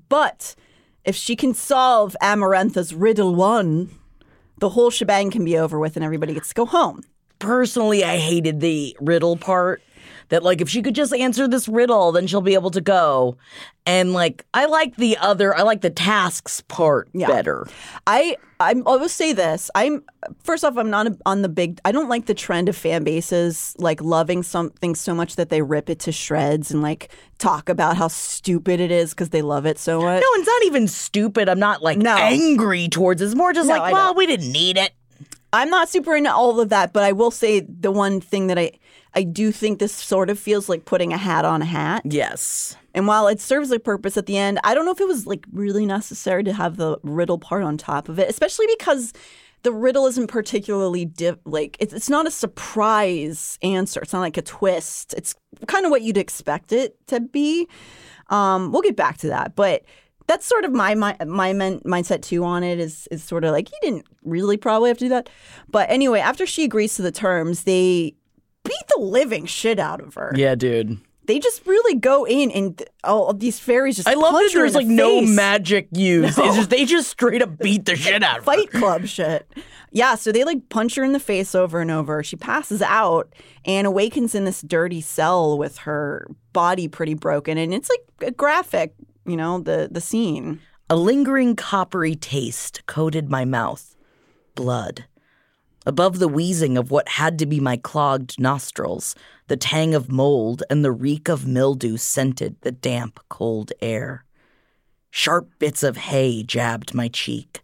[0.08, 0.54] but
[1.04, 3.90] if she can solve Amarantha's riddle one,
[4.60, 7.02] the whole shebang can be over with and everybody gets to go home.
[7.38, 9.82] Personally, I hated the riddle part.
[10.30, 13.36] That like if she could just answer this riddle, then she'll be able to go.
[13.86, 17.26] And like I like the other, I like the tasks part Yeah.
[17.28, 17.66] better.
[18.06, 19.70] I I'm, I will say this.
[19.74, 20.02] I'm
[20.44, 21.80] first off, I'm not a, on the big.
[21.84, 25.62] I don't like the trend of fan bases like loving something so much that they
[25.62, 27.08] rip it to shreds and like
[27.38, 30.20] talk about how stupid it is because they love it so much.
[30.20, 31.48] No, it's not even stupid.
[31.48, 32.16] I'm not like No.
[32.16, 33.26] angry towards it.
[33.26, 34.92] It's more just No, like, well, we didn't need it.
[35.52, 38.58] I'm not super into all of that, but I will say the one thing that
[38.58, 38.72] I
[39.14, 42.02] I do think this sort of feels like putting a hat on a hat.
[42.04, 42.76] Yes.
[42.94, 45.26] And while it serves a purpose at the end, I don't know if it was
[45.26, 49.12] like really necessary to have the riddle part on top of it, especially because
[49.62, 51.10] the riddle isn't particularly
[51.44, 54.00] like it's, it's not a surprise answer.
[54.00, 55.14] It's not like a twist.
[55.14, 55.34] It's
[55.66, 57.68] kind of what you'd expect it to be.
[58.28, 59.84] Um, we'll get back to that, but
[60.26, 63.52] that's sort of my my, my men, mindset too on it is is sort of
[63.52, 65.28] like he didn't really probably have to do that.
[65.68, 68.14] But anyway, after she agrees to the terms, they
[68.64, 70.98] beat the living shit out of her Yeah, dude.
[71.26, 74.74] they just really go in and all of these fairies just I love that there's
[74.74, 75.30] like the no face.
[75.36, 76.38] magic used.
[76.38, 78.52] It's just they just straight up beat the shit out of her.
[78.52, 79.50] fight club shit.
[79.92, 82.22] Yeah, so they like punch her in the face over and over.
[82.22, 83.32] She passes out
[83.64, 88.30] and awakens in this dirty cell with her body pretty broken and it's like a
[88.32, 88.94] graphic,
[89.26, 90.60] you know, the the scene.
[90.88, 93.94] A lingering coppery taste coated my mouth.
[94.56, 95.04] Blood.
[95.86, 99.14] Above the wheezing of what had to be my clogged nostrils,
[99.48, 104.24] the tang of mold and the reek of mildew scented the damp, cold air.
[105.10, 107.62] Sharp bits of hay jabbed my cheek.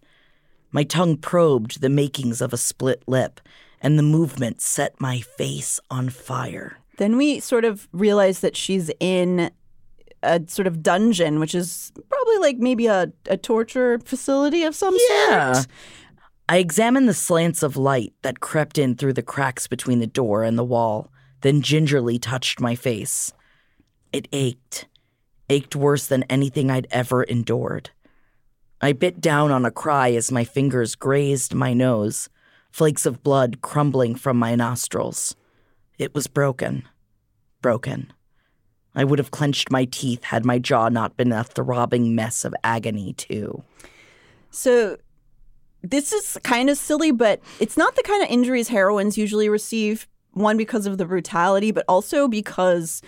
[0.73, 3.41] My tongue probed the makings of a split lip,
[3.81, 6.79] and the movement set my face on fire.
[6.97, 9.51] Then we sort of realize that she's in
[10.23, 14.97] a sort of dungeon, which is probably like maybe a, a torture facility of some
[15.11, 15.53] Yeah.
[15.53, 15.67] sort.
[16.49, 20.44] I examined the slants of light that crept in through the cracks between the door
[20.44, 23.32] and the wall, then gingerly touched my face.
[24.12, 24.86] It ached,
[25.51, 27.90] ached worse than anything I'd ever endured.
[28.80, 32.28] I bit down on a cry as my fingers grazed my nose,
[32.70, 35.34] flakes of blood crumbling from my nostrils.
[35.99, 36.84] It was broken.
[37.61, 38.12] Broken.
[38.94, 42.55] I would have clenched my teeth had my jaw not been a throbbing mess of
[42.62, 43.64] agony, too.
[44.51, 44.99] So
[45.91, 50.09] this is kind of silly, but it's not the kind of injuries heroines usually receive.
[50.32, 53.01] One, because of the brutality, but also because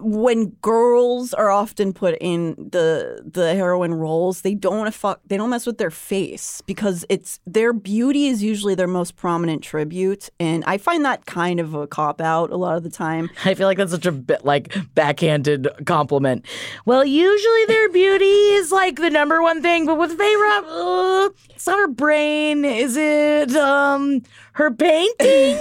[0.00, 5.50] when girls are often put in the the heroine roles, they don't fuck they don't
[5.50, 10.64] mess with their face because it's their beauty is usually their most prominent tribute, and
[10.66, 13.30] I find that kind of a cop out a lot of the time.
[13.44, 16.44] I feel like that's such a bit like backhanded compliment.
[16.84, 21.66] Well, usually their beauty is like the number one thing, but with Feyre, uh, it's
[21.66, 22.64] not her brain.
[22.64, 24.22] Is it um
[24.58, 25.56] her painting?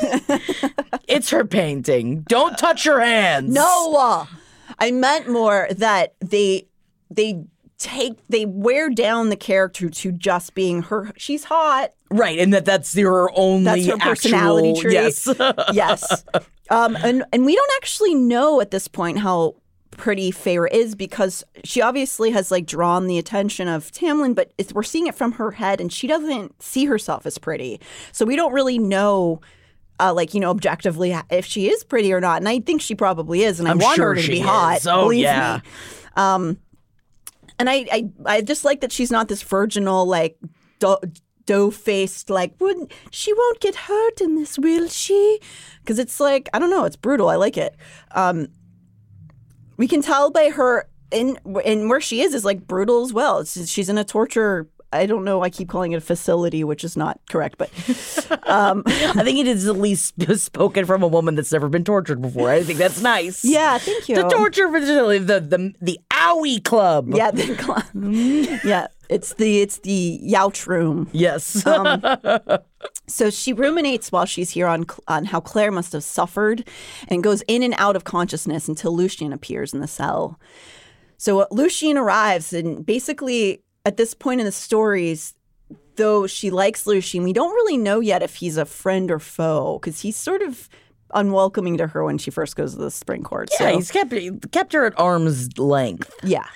[1.08, 2.22] it's her painting.
[2.28, 3.54] Don't touch her hands.
[3.54, 4.28] No,
[4.80, 6.68] I meant more that they
[7.10, 7.44] they
[7.78, 11.12] take they wear down the character to just being her.
[11.16, 11.94] She's hot.
[12.10, 14.94] Right, and that that's your only That's her personality actual, trait.
[14.94, 15.30] Yes.
[15.74, 16.26] yes.
[16.72, 19.56] Um, and and we don't actually know at this point how
[19.98, 24.74] pretty Feyre is because she obviously has like drawn the attention of Tamlin, but it's,
[24.74, 27.82] we're seeing it from her head, and she doesn't see herself as pretty.
[28.12, 29.42] So we don't really know.
[30.00, 32.94] Uh, like you know, objectively, if she is pretty or not, and I think she
[32.94, 34.46] probably is, and I'm want sure her to be is.
[34.46, 34.86] hot.
[34.86, 35.62] Oh, believe yeah.
[35.64, 35.70] me.
[36.16, 36.58] Um,
[37.58, 40.38] and I, I, I just like that she's not this virginal, like
[40.80, 41.00] do-
[41.46, 45.40] dough faced, like wouldn't she won't get hurt in this, will she?
[45.82, 47.30] Because it's like I don't know, it's brutal.
[47.30, 47.76] I like it.
[48.12, 48.50] Um,
[49.78, 53.40] we can tell by her in and where she is is like brutal as well.
[53.40, 54.68] It's, she's in a torture.
[54.92, 55.44] I don't know.
[55.44, 57.70] I keep calling it a facility, which is not correct, but
[58.48, 62.22] um, I think it is at least spoken from a woman that's never been tortured
[62.22, 62.50] before.
[62.50, 63.44] I think that's nice.
[63.46, 64.16] yeah, thank you.
[64.16, 67.10] The torture facility, the the the Owie Club.
[67.14, 67.84] Yeah, the club.
[68.64, 68.88] yeah.
[69.10, 71.10] It's the it's the Youch room.
[71.12, 71.66] Yes.
[71.66, 72.02] Um,
[73.08, 76.68] So she ruminates while she's here on on how Claire must have suffered,
[77.08, 80.40] and goes in and out of consciousness until Lucien appears in the cell.
[81.18, 85.34] So uh, Lucien arrives, and basically at this point in the stories,
[85.96, 89.80] though she likes Lucien, we don't really know yet if he's a friend or foe
[89.80, 90.68] because he's sort of
[91.14, 93.50] unwelcoming to her when she first goes to the spring court.
[93.54, 93.76] yeah, so.
[93.76, 96.14] he's kept kept her at arm's length.
[96.24, 96.48] Yeah.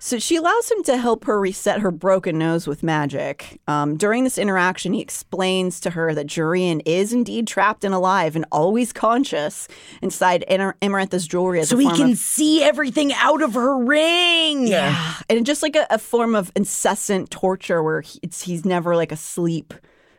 [0.00, 3.60] So she allows him to help her reset her broken nose with magic.
[3.66, 8.36] Um, during this interaction, he explains to her that Jurian is indeed trapped and alive
[8.36, 9.66] and always conscious
[10.00, 14.68] inside Amar- Amarantha's jewelry as So he can of see everything out of her ring.
[14.68, 18.94] yeah, and just like a, a form of incessant torture where he, it's, he's never
[18.94, 19.74] like asleep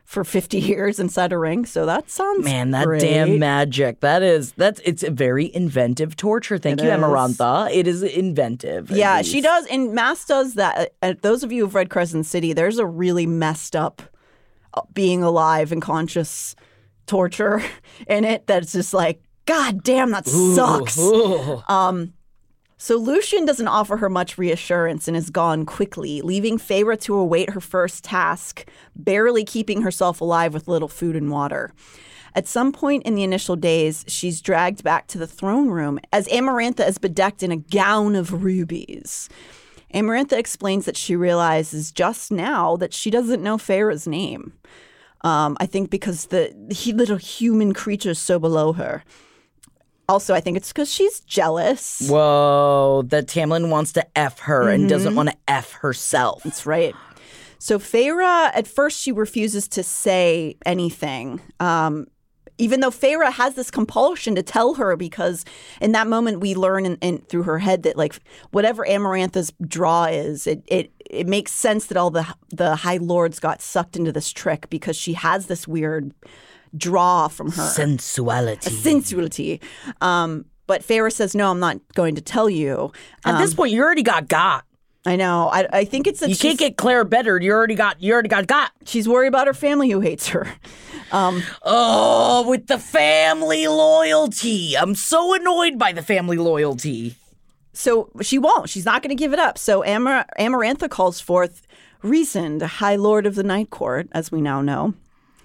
[0.09, 1.67] for 50 years inside a ring.
[1.67, 2.99] So that sounds Man, that great.
[3.01, 3.99] damn magic.
[3.99, 6.57] That is that's it's a very inventive torture.
[6.57, 6.97] Thank It you, is.
[6.99, 7.71] Amarantha.
[7.71, 8.89] It is inventive.
[8.89, 9.67] Yeah, she does.
[9.67, 10.93] And Maas does that.
[11.03, 14.01] Uh, those of you who've read Crescent City, there's a really messed up
[14.73, 16.55] uh, being alive and conscious
[17.05, 17.61] torture
[18.07, 20.97] in it that's just like, God damn, that sucks.
[21.69, 22.13] Um,
[22.81, 27.49] so Lucien doesn't offer her much reassurance and is gone quickly, leaving Feyre to await
[27.49, 28.65] her first task,
[28.95, 31.73] barely keeping herself alive with little food and water.
[32.35, 36.29] At some point in the initial days, she's dragged back to the throne room as
[36.29, 39.27] Amarantha is bedecked in a gown of rubies.
[39.93, 44.53] Amarantha explains that she realizes just now that she doesn't know Feyre's name.
[45.21, 46.53] Um, I think because the,
[46.93, 49.03] little human creature is so below her.
[50.09, 52.09] Also, I think it's because she's jealous.
[52.09, 54.89] Whoa, that Tamlin wants to F her and Mm-hmm.
[54.89, 56.43] doesn't want to F herself.
[56.43, 56.95] That's right.
[57.59, 61.41] So Feyre, at first, she refuses to say anything.
[61.59, 62.07] Um,
[62.57, 65.45] even though Feyre has this compulsion to tell her, because
[65.79, 68.19] in that moment we learn in, in, through her head that like
[68.51, 73.39] whatever Amarantha's draw is, it it it makes sense that all the the High Lords
[73.39, 76.13] got sucked into this trick because she has this weird
[76.77, 78.69] draw from her Sensuality.
[78.69, 79.61] sensuality.
[80.01, 82.91] Um, but Feyre says, "No, I'm not going to tell you."
[83.25, 84.65] At this point, you already got got.
[85.05, 85.47] I know.
[85.47, 87.41] I, I think it's that You can't get Clare Beddor.
[87.41, 88.01] You already got.
[88.03, 88.71] You already got got.
[88.85, 90.47] she's worried about her family who hates her.
[91.11, 94.77] Um, Oh, with the family loyalty.
[94.77, 97.15] I'm so annoyed by the family loyalty.
[97.73, 98.69] So she won't.
[98.69, 99.57] She's not going to give it up.
[99.57, 101.65] So Amar- Amarantha calls forth
[102.03, 104.93] Rhysand, the High Lord of the Night Court, as we now know.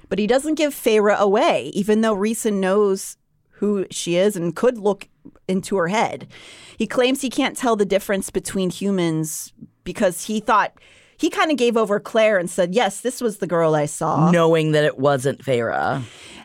[0.09, 3.16] But he doesn't give Feyre away, even though Rhysand knows
[3.59, 5.09] who she is and could look
[5.48, 6.28] into her head.
[6.76, 9.52] He claims he can't tell the difference between humans
[9.84, 10.72] because he thought
[11.16, 14.30] he kind of gave over Clare and said, Yes, this was the girl I saw.
[14.30, 16.02] Knowing that it wasn't Feyre.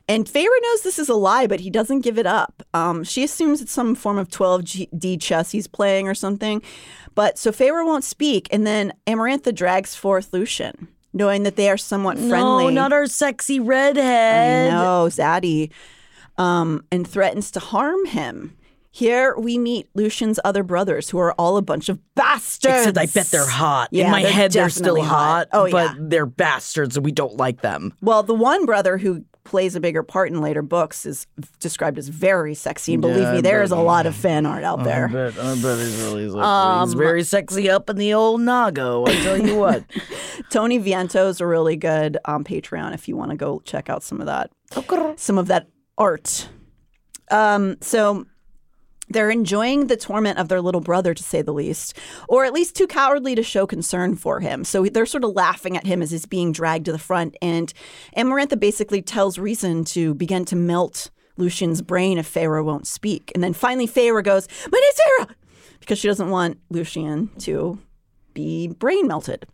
[0.07, 2.64] And Feyre knows this is a lie, but he doesn't give it up.
[2.74, 6.64] Um, she assumes it's some form of 12D chess he's playing or something.
[7.14, 8.47] But so Feyre won't speak.
[8.51, 12.66] And then Amarantha drags forth Lucien, knowing that they are somewhat friendly.
[12.66, 14.72] No, not our sexy redhead.
[14.72, 15.72] I know, Zaddy.
[16.38, 18.55] Um, and threatens to harm him.
[18.91, 22.88] Here we meet Lucien's other brothers, who are all a bunch of bastards.
[22.88, 23.89] Except I bet they're hot.
[23.91, 25.07] Yeah, In my they're head, they're still hot.
[25.07, 25.47] hot.
[25.53, 25.95] Oh, but yeah.
[25.99, 27.93] they're bastards and we don't like them.
[28.01, 31.26] Well, the one brother who plays a bigger part in later books, is
[31.60, 32.93] described as very sexy.
[32.93, 35.10] And believe Yeah, me, there is a lot of fan art out there.
[35.10, 36.86] I bet, I bet he's really sexy.
[36.86, 39.10] he's very sexy up in the old Nago.
[39.10, 39.84] I tell you what.
[40.52, 44.20] Tony Vientos a really good on Patreon if you want to go check out some
[44.20, 44.52] of that,
[45.18, 46.47] some of that art.
[47.32, 48.26] Um, so
[49.10, 51.97] they're enjoying the torment of their little brother, to say the least,
[52.28, 54.64] or at least too cowardly to show concern for him.
[54.64, 57.36] So they're sort of laughing at him as he's being dragged to the front.
[57.41, 57.74] And
[58.16, 63.32] Amarantha basically tells Rhysand to begin to melt Lucien's brain if Feyre won't speak.
[63.34, 65.36] And then finally, Feyre goes, My name's Feyre!
[65.80, 67.80] Because she doesn't want Lucien to
[68.34, 69.47] be brain melted.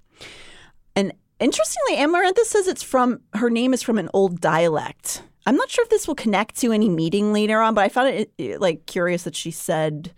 [0.95, 5.21] And interestingly, Amarantha says it's from her name is from an old dialect.
[5.45, 8.09] I'm not sure if this will connect to any meeting later on, but I found
[8.09, 10.11] it, it, like curious that she said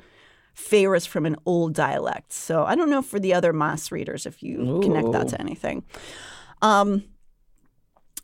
[0.56, 2.32] Feyre's from an old dialect.
[2.34, 5.84] So I don't know for the other Maas readers if you connect that to anything.
[6.62, 7.04] Um,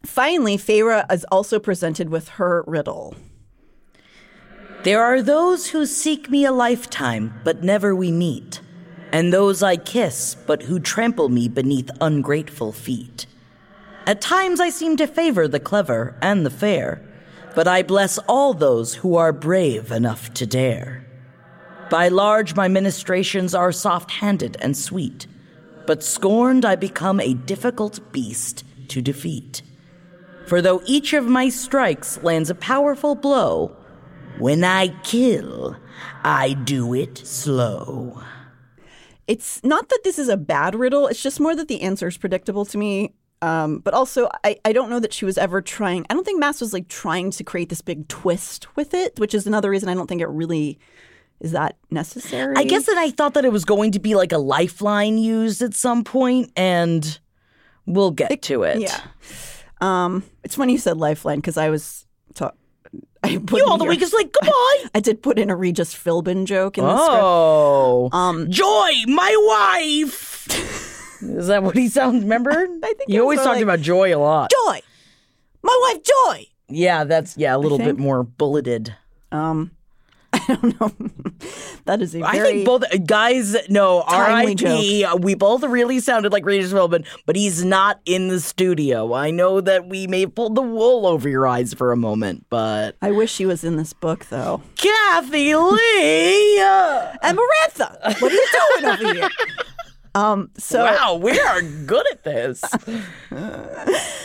[0.05, 3.15] finally, Feyre is also presented with her riddle.
[4.83, 8.59] There are those who seek me a lifetime, but never we meet,
[9.13, 13.25] and those I kiss, but who trample me beneath ungrateful feet.
[14.05, 17.01] At times I seem to favor the clever and the fair,
[17.55, 21.05] but I bless all those who are brave enough to dare.
[21.89, 25.27] By large, my ministrations are soft handed and sweet,
[25.85, 29.61] but scorned I become a difficult beast to defeat.
[30.47, 33.75] For though each of my strikes lands a powerful blow,
[34.37, 35.77] when I kill,
[36.23, 38.21] I do it slow.
[39.27, 42.17] It's not that this is a bad riddle, it's just more that the answer is
[42.17, 43.13] predictable to me.
[43.43, 46.05] Um, but also, I, I don't know that she was ever trying.
[46.09, 49.33] I don't think Maas was like trying to create this big twist with it, which
[49.33, 50.79] is another reason I don't think it really
[51.41, 52.55] is that necessary.
[52.55, 55.61] I guess that I thought that it was going to be like a lifeline used
[55.61, 57.19] at some point, and
[57.85, 58.79] we'll get to it.
[58.79, 59.01] Yeah.
[59.81, 62.53] Um, it's funny you said lifeline because I was ta-
[63.23, 64.89] I put You all the week is like, goodbye.
[64.95, 67.21] I did put in a Regis Philbin joke in the script.
[67.21, 68.09] Oh.
[68.13, 69.35] Um, Joy, my
[69.81, 70.89] wife.
[71.29, 72.23] Is that what he sounds?
[72.23, 72.51] Remember?
[72.83, 74.51] I think you always talked like- about joy a lot.
[74.51, 74.81] Joy,
[75.61, 76.47] my wife Joy.
[76.69, 78.95] Yeah, that's yeah, a little bit more bulleted.
[79.31, 79.71] Um,
[80.33, 80.91] I don't know.
[81.85, 82.39] that is a very.
[82.39, 85.05] I think both guys Timely R.I.P.
[85.19, 89.13] We both really sounded like Regis Philbin, but he's not in the studio.
[89.13, 92.45] I know that we may have pulled the wool over your eyes for a moment,
[92.49, 94.61] but I wish she was in this book though.
[94.75, 96.59] Kathie Lee.
[96.61, 98.47] uh, Amarantha, what are you
[98.81, 99.29] doing over here?
[100.15, 102.61] Um, so wow, we are good at this.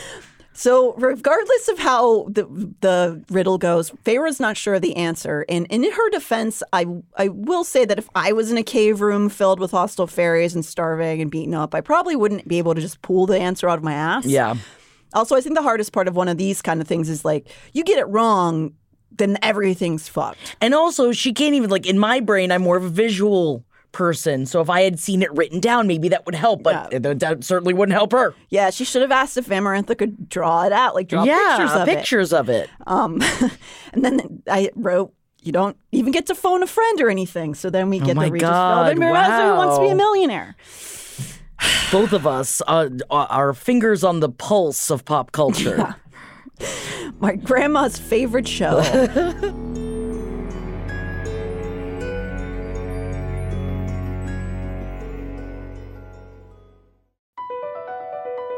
[0.59, 2.45] So, regardless of how the
[2.81, 5.45] the riddle goes, Feyre's not sure of the answer.
[5.49, 6.85] And in her defense, I
[7.17, 10.57] I will say that if I was in a cave room filled with hostile fairies
[10.57, 13.69] and starving and beaten up, I probably wouldn't be able to just pull the answer
[13.69, 14.27] out of my ass.
[14.27, 14.57] yeah.
[15.15, 17.47] Also, I think the hardest part of one of these kind of things is like
[17.73, 18.73] you get it wrong,
[19.13, 20.57] then everything's fucked.
[20.61, 22.51] And also, she can't even like in my brain.
[22.51, 23.65] I'm more of a visual
[23.99, 26.63] person, so if I had seen it written down, maybe that would help.
[26.63, 28.33] But that, that certainly wouldn't help her.
[28.49, 31.73] Yeah, she should have asked if Amarantha could draw it out, like draw yeah, pictures
[31.75, 31.97] of it.
[31.97, 32.71] pictures of it.
[32.87, 33.21] Um,
[33.93, 37.57] and then I wrote, you don't even get to phone a friend or anything.
[37.57, 39.97] So then we get Oh the Regis God, Philbin Miranda who wants to be a
[39.97, 40.55] millionaire.
[41.91, 45.97] Both of us uh, are fingers on the pulse of pop culture.
[47.19, 48.81] My grandma's favorite show.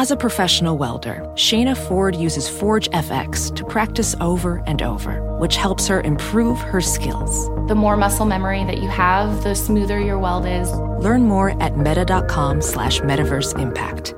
[0.00, 5.56] As a professional welder, Shayna Ford uses Forge FX to practice over and over, which
[5.56, 7.48] helps her improve her skills.
[7.68, 10.72] The more muscle memory that you have, the smoother your weld is.
[11.04, 14.14] Learn more at meta.com slash metaverse impact.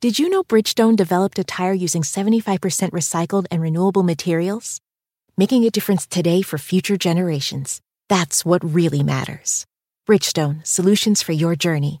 [0.00, 2.58] Did you know Bridgestone developed a tire using 75%
[2.90, 4.80] recycled and renewable materials?
[5.36, 7.80] Making a difference today for future generations.
[8.08, 9.64] That's what really matters.
[10.08, 12.00] Bridgestone, solutions for your journey.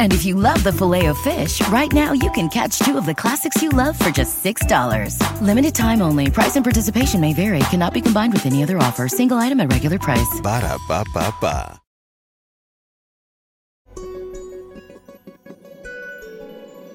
[0.00, 3.04] And if you love the filet of fish, right now you can catch two of
[3.04, 5.42] the classics you love for just $6.
[5.42, 6.30] Limited time only.
[6.30, 7.60] Price and participation may vary.
[7.70, 9.08] Cannot be combined with any other offer.
[9.08, 10.40] Single item at regular price.
[10.42, 11.80] Ba da ba ba ba.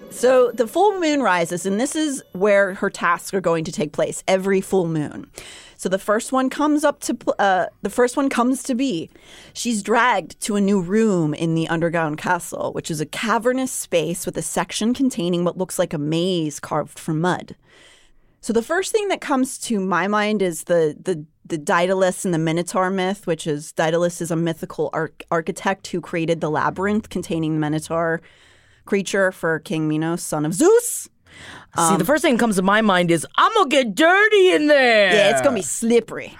[0.09, 3.91] So the full moon rises, and this is where her tasks are going to take
[3.91, 5.29] place every full moon.
[5.85, 9.07] So the first one comes up to uh, the first one comes to be.
[9.53, 14.25] She's dragged to a new room in the underground castle, which is a cavernous space
[14.25, 17.55] with a section containing what looks like a maze carved from mud.
[18.41, 22.33] So the first thing that comes to my mind is the the the Daedalus and
[22.33, 27.09] the Minotaur myth, which is Daedalus is a mythical arch- architect who created the labyrinth
[27.09, 28.23] containing the Minotaur
[28.85, 31.09] creature for King Minos, son of Zeus.
[31.77, 34.67] See, the first thing that comes to my mind is I'm gonna get dirty in
[34.67, 35.13] there.
[35.13, 36.37] Yeah, it's gonna be slippery.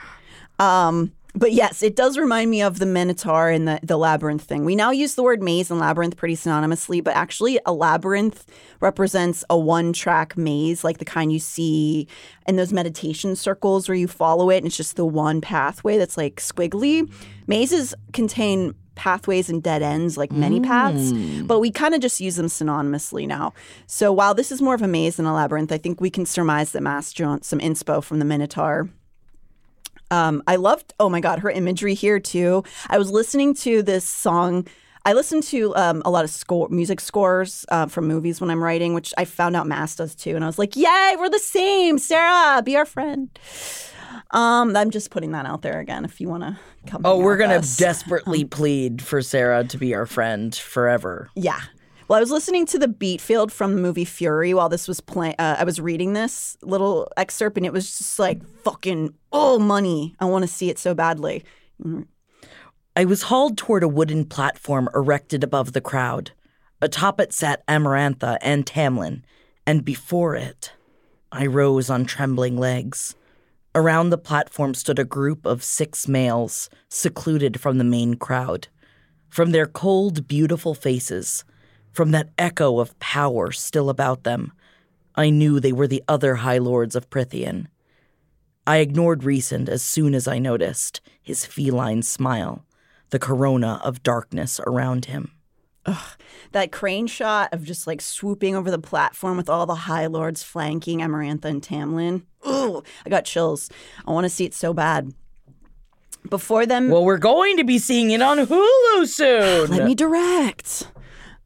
[0.59, 4.63] Um, but yes, it does remind me of the Minotaur and the, the labyrinth thing.
[4.63, 8.45] We now use the word maze and labyrinth pretty synonymously, but actually, a labyrinth
[8.79, 12.07] represents a one track maze, like the kind you see
[12.47, 16.15] in those meditation circles where you follow it and it's just the one pathway that's
[16.15, 17.11] like squiggly.
[17.47, 21.11] Mazes contain pathways and dead ends like many paths,
[21.43, 23.53] but we kind of just use them synonymously now.
[23.87, 26.25] So while this is more of a maze than a labyrinth, I think we can
[26.25, 28.89] surmise that Maas drew some inspo from the Minotaur.
[30.11, 32.63] Um, I loved, oh my God, her imagery here too.
[32.89, 34.67] I was listening to this song.
[35.03, 38.63] I listen to um, a lot of score music scores uh, from movies when I'm
[38.63, 40.35] writing, which I found out Maas does too.
[40.35, 41.97] And I was like, yay, we're the same.
[41.97, 43.29] Sarah, be our friend.
[44.32, 46.57] Um, I'm just putting that out there again if you want to
[46.88, 47.01] come.
[47.05, 47.78] Oh, we're gonna us.
[47.78, 51.30] desperately plead for Sarah to be our friend forever.
[51.36, 51.59] Yeah.
[52.07, 55.01] Well, I was listening to the beat field from the movie Fury while this was
[55.01, 55.36] playing.
[55.39, 60.16] Uh, I was reading this little excerpt, and it was just like fucking oh money.
[60.20, 61.43] I want to see it so badly.
[62.95, 66.32] I was hauled toward a wooden platform erected above the crowd.
[66.82, 69.24] Atop it sat Amarantha and Tamlin,
[69.66, 70.74] and before it,
[71.32, 73.16] I rose on trembling legs.
[73.76, 78.69] Around the platform stood a group of six males, secluded from the main crowd.
[79.28, 81.43] From their cold, beautiful faces,
[81.91, 84.53] from that echo of power still about them,
[85.13, 87.67] I knew they were the other High Lords of Prythian.
[88.65, 92.65] I ignored Rhysand as soon as I noticed his feline smile,
[93.09, 95.32] the corona of darkness around him.
[96.51, 100.41] That crane shot of just like swooping over the platform with all the High Lords
[100.41, 102.23] flanking Amarantha and Tamlin.
[102.47, 103.69] Ooh, I got chills.
[104.07, 105.13] I want to see it so bad.
[106.29, 109.69] Before them, Well, we're going to be seeing it on Hulu soon.
[109.69, 110.89] let me direct.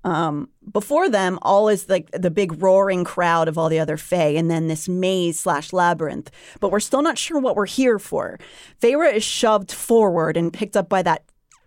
[0.05, 4.35] Um, before them, all is like the big roaring crowd of all the other Fae,
[4.37, 6.31] and then this maze slash labyrinth.
[6.61, 8.39] But we're still not sure what we're here for.
[8.81, 11.23] Feyre is shoved forward and picked up by that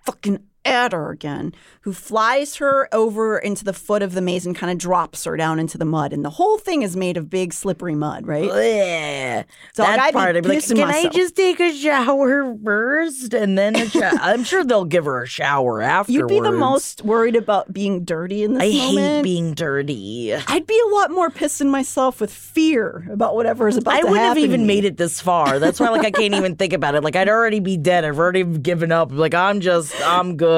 [0.06, 1.52] fucking Attor again,
[1.82, 5.36] who flies her over into the foot of the maze and kind of drops her
[5.36, 6.12] down into the mud.
[6.12, 8.48] And the whole thing is made of big slippery mud, right?
[8.48, 9.44] Bleh.
[9.74, 13.34] So that I'd part, I'd be like, can myself." I just take a shower first
[13.34, 14.12] and then a shower?
[14.20, 16.14] I'm sure they'll give her a shower afterwards.
[16.14, 18.98] You'd be the most worried about being dirty in this I moment.
[18.98, 20.34] hate being dirty.
[20.34, 24.08] I'd be a lot more pissing myself with fear about whatever is about to happen.
[24.08, 25.58] I wouldn't have even made it this far.
[25.58, 27.02] That's why, like, I can't even think about it.
[27.02, 28.04] Like, I'd already be dead.
[28.04, 29.10] I've already given up.
[29.10, 30.51] Like, I'm just, I'm good.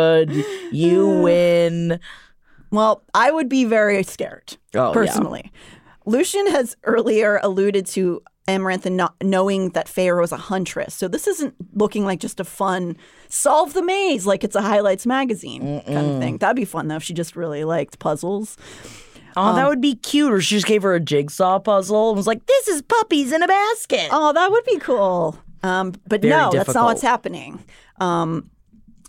[0.72, 2.00] You win.
[2.70, 4.92] Well, I would be very scared Oh, yeah.
[4.92, 5.52] personally.
[6.06, 10.92] Lucian has earlier alluded to Amarantha not knowing that Feyre was a huntress.
[10.94, 12.96] So this isn't looking like just a fun
[13.28, 16.36] solve the maze like it's a highlights magazine kind of thing.
[16.38, 18.58] That'd be fun though if she just really liked puzzles.
[19.36, 20.30] Oh, Um, that would be cute.
[20.32, 23.42] Or she just gave her a jigsaw puzzle and was like, this is puppies in
[23.42, 24.08] a basket.
[24.12, 25.38] Oh, that would be cool.
[25.62, 27.64] Um, but Very no, that's not what's happening.
[27.98, 28.50] Um,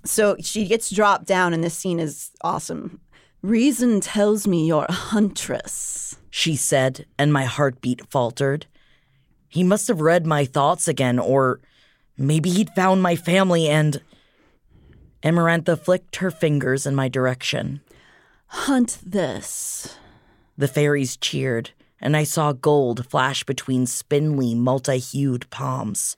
[0.05, 2.99] so she gets dropped down, and this scene is awesome.
[3.43, 6.15] Rhysand tells me you're a huntress.
[6.29, 8.65] she said, and my heartbeat faltered.
[9.47, 11.59] He must have read my thoughts again, or
[12.17, 14.01] maybe he'd found my family and.
[15.23, 17.81] Amarantha flicked her fingers in my direction.
[18.47, 19.97] Hunt this.
[20.57, 26.17] The fairies cheered, and I saw gold flash between spindly, multi hued palms.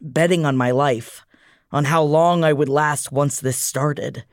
[0.00, 1.25] Betting on my life,
[1.76, 4.24] on how long I would last once this started.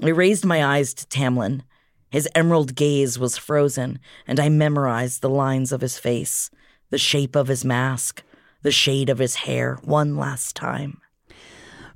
[0.00, 1.62] I raised my eyes to Tamlin.
[2.08, 6.48] His emerald gaze was frozen, and I memorized the lines of his face,
[6.90, 8.22] the shape of his mask,
[8.62, 11.00] the shade of his hair one last time.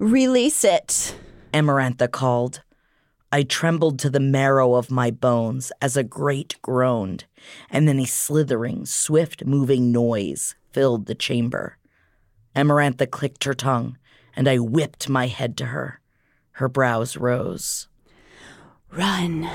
[0.01, 1.15] Release it.
[1.55, 2.63] Amarantha called.
[3.31, 7.25] I trembled to the marrow of my bones as a great groaned,
[7.71, 11.79] and then a slithering, swift moving noise filled the chamber.
[12.57, 13.97] Amarantha clicked her tongue,
[14.35, 16.01] and I whipped my head to her.
[16.53, 17.89] Her brows rose.
[18.91, 19.49] Run.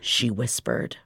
[0.00, 0.96] She whispered.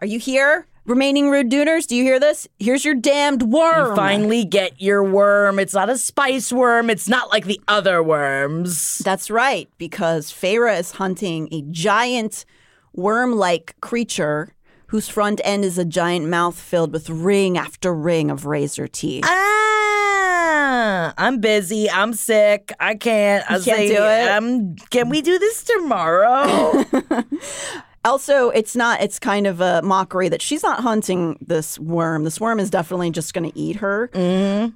[0.00, 0.66] Are you here?
[0.84, 2.48] Remaining rude duners, do you hear this?
[2.58, 3.90] Here's your damned worm.
[3.90, 5.58] You finally get your worm.
[5.58, 6.88] It's not a spice worm.
[6.88, 8.98] It's not like the other worms.
[8.98, 12.46] That's right, because Feyre is hunting a giant
[12.94, 14.54] worm like creature
[14.86, 19.24] whose front end is a giant mouth filled with ring after ring of razor teeth.
[19.26, 19.77] Ah,
[21.18, 21.90] I'm busy.
[21.90, 22.72] I'm sick.
[22.78, 23.44] I can't.
[23.50, 24.30] I can't do it?
[24.30, 26.84] Um, can we do this tomorrow?
[28.04, 32.24] Also, it's not, it's kind of a mockery that she's not hunting this worm.
[32.24, 34.08] This worm is definitely just going to eat her.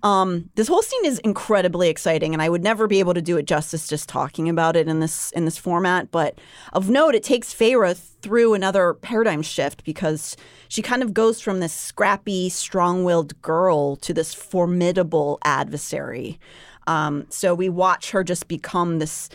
[0.02, 3.36] Um, this whole scene is incredibly exciting, and I would never be able to do
[3.36, 6.10] it justice just talking about it in this in this format.
[6.10, 6.38] But
[6.72, 10.36] of note, it takes Feyre through another paradigm shift because
[10.68, 16.38] she kind of goes from this scrappy, strong-willed girl to this formidable adversary.
[16.86, 19.28] Um, so we watch her just become this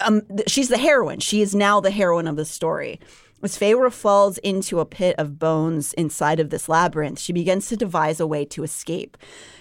[0.00, 1.20] um, she's the heroine.
[1.20, 3.00] She is now the heroine of the story.
[3.42, 7.76] As Feyre falls into a pit of bones inside of this labyrinth, she begins to
[7.76, 9.16] devise a way to escape.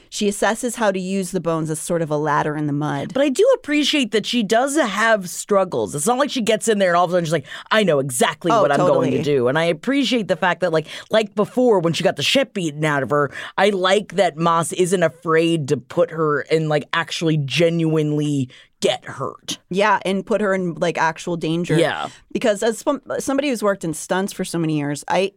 [0.09, 3.13] She assesses how to use the bones as sort of a ladder in the mud.
[3.13, 5.95] But I do appreciate that she does have struggles.
[5.95, 7.83] It's not like she gets in there and all of a sudden she's like, I
[7.83, 9.47] know exactly Oh, what I'm going to do.
[9.47, 12.83] And I appreciate the fact that, like, like before when she got the shit beaten
[12.85, 17.37] out of her, I like that Maas isn't afraid to put her and like actually
[17.37, 18.49] genuinely
[18.79, 19.57] get hurt.
[19.69, 21.77] Yeah, and put her in like actual danger.
[21.77, 22.09] Yeah.
[22.31, 22.83] Because as
[23.19, 25.33] somebody who's worked in stunts for so many years, I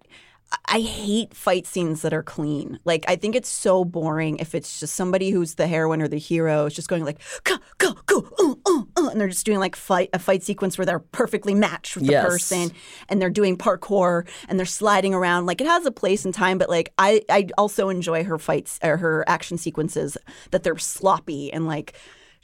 [0.66, 2.78] I hate fight scenes that are clean.
[2.84, 6.18] Like I think it's so boring if it's just somebody who's the heroine or the
[6.18, 9.58] hero is just going like go go go uh, uh, uh, and they're just doing
[9.60, 12.24] like fight a fight sequence where they're perfectly matched with the Yes.
[12.26, 12.72] person
[13.08, 15.46] and they're doing parkour and they're sliding around.
[15.46, 18.78] Like it has a place and time, but like I I also enjoy her fights
[18.82, 20.16] or her action sequences
[20.50, 21.94] that they're sloppy and like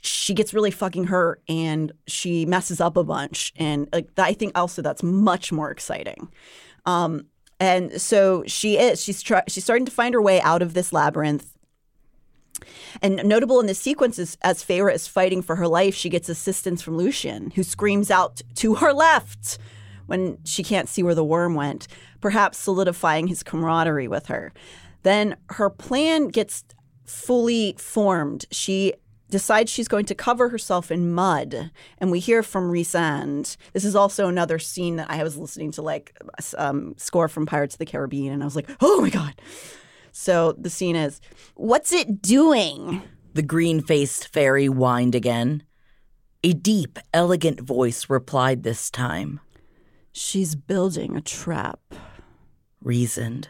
[0.01, 4.57] she gets really fucking hurt and she messes up a bunch and like I think
[4.57, 6.29] also that's much more exciting.
[6.85, 7.25] Um,
[7.59, 10.93] and so she is she's try- she's starting to find her way out of this
[10.93, 11.53] labyrinth.
[13.01, 16.29] And notable in this sequence is as Feyre is fighting for her life, she gets
[16.29, 19.59] assistance from Lucien, who screams out to her left
[20.07, 21.87] when she can't see where the worm went,
[22.21, 24.53] perhaps solidifying his camaraderie with her.
[25.03, 26.63] Then her plan gets
[27.05, 28.45] fully formed.
[28.51, 28.93] She
[29.29, 33.57] decides she's going to cover herself in mud, and we hear from Rhysand.
[33.73, 36.17] This is also another scene that I was listening to, like
[36.57, 39.39] um, score from Pirates of the Caribbean, and I was like, "Oh my god!"
[40.11, 41.21] So the scene is,
[41.55, 43.01] "What's it doing?"
[43.33, 45.63] The green faced fairy whined again.
[46.43, 49.39] A deep, elegant voice replied this time,
[50.11, 51.79] She's building a trap.
[52.83, 53.47] Rhysand.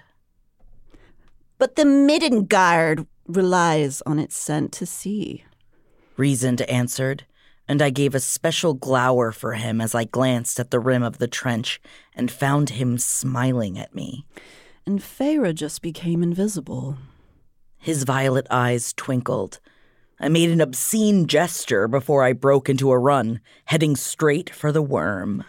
[1.57, 5.45] But the Middengard relies on its scent to see.
[6.17, 7.25] Rhysand answered,
[7.67, 11.17] and I gave a special glower for him as I glanced at the rim of
[11.17, 11.81] the trench
[12.15, 14.25] and found him smiling at me.
[14.85, 16.97] And Feyre just became invisible.
[17.77, 19.59] His violet eyes twinkled.
[20.19, 24.81] I made an obscene gesture before I broke into a run, heading straight for the
[24.81, 25.43] worm.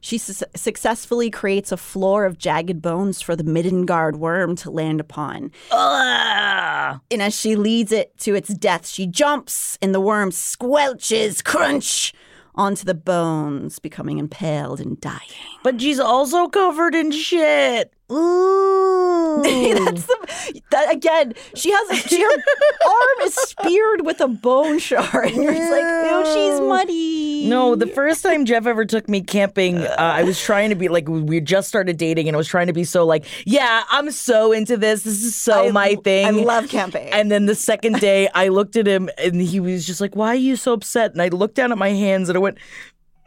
[0.00, 5.00] She su- successfully creates a floor of jagged bones for the Middengard worm to land
[5.00, 5.52] upon.
[5.70, 7.00] Ugh!
[7.10, 12.12] And as she leads it to its death, she jumps, and the worm squelches, crunch,
[12.54, 15.20] onto the bones, becoming impaled and dying.
[15.62, 17.92] But she's also covered in shit.
[18.10, 19.42] Ooh.
[19.42, 21.34] That's the that again.
[21.54, 25.26] She has a, she, her arm is speared with a bone shard.
[25.30, 27.48] And you're just like, oh, she's muddy.
[27.48, 30.88] No, the first time Jeff ever took me camping, uh, I was trying to be
[30.88, 34.10] like, we just started dating, and I was trying to be so like, yeah, I'm
[34.10, 35.02] so into this.
[35.02, 36.26] This is so I- my thing.
[36.26, 37.08] I love camping.
[37.08, 40.28] And then the second day, I looked at him, and he was just like, "Why
[40.28, 42.58] are you so upset?" And I looked down at my hands, and I went.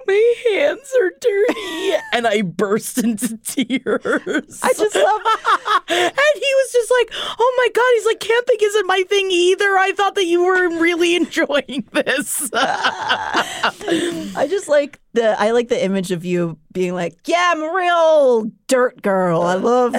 [0.08, 4.60] My hands are dirty, and I burst into tears.
[4.64, 5.22] I just love
[5.90, 9.78] and he was just like, "Oh my god!" He's like, "Camping isn't my thing either.
[9.78, 15.84] I thought that you were really enjoying this." I just like the I like the
[15.84, 19.44] image of you being like, yeah, I'm a real dirt girl.
[19.44, 19.96] I love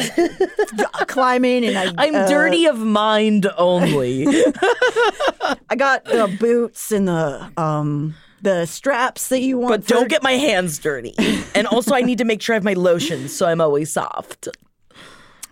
[1.07, 4.27] climbing and I I'm uh, dirty of mind only.
[5.71, 9.71] I got the boots and the um the straps that you want.
[9.73, 11.15] but for- don't get my hands dirty.
[11.57, 14.49] And also, I need to make sure I have my lotion so I'm always soft.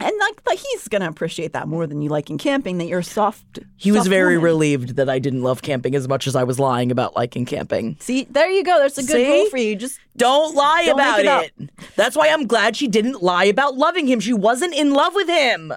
[0.01, 2.79] and like but he's gonna appreciate that more than you liking camping.
[2.79, 3.61] That you're soft.
[3.77, 4.45] He was very woman.
[4.45, 7.97] relieved that I didn't love camping as much as I was lying about liking camping.
[8.01, 8.79] See, there you go.
[8.81, 9.29] There's a good See?
[9.31, 9.77] rule for you.
[9.77, 11.71] Just Don't lie Don't about it it.
[11.95, 14.19] That's why I'm glad she didn't lie about loving him.
[14.19, 15.73] She wasn't in love with him.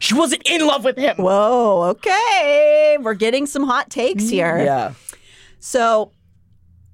[0.00, 1.16] She wasn't in love with him.
[1.16, 2.96] whoa, okay.
[3.00, 4.58] We're getting some hot takes here.
[4.58, 4.94] Yeah.
[5.60, 6.12] So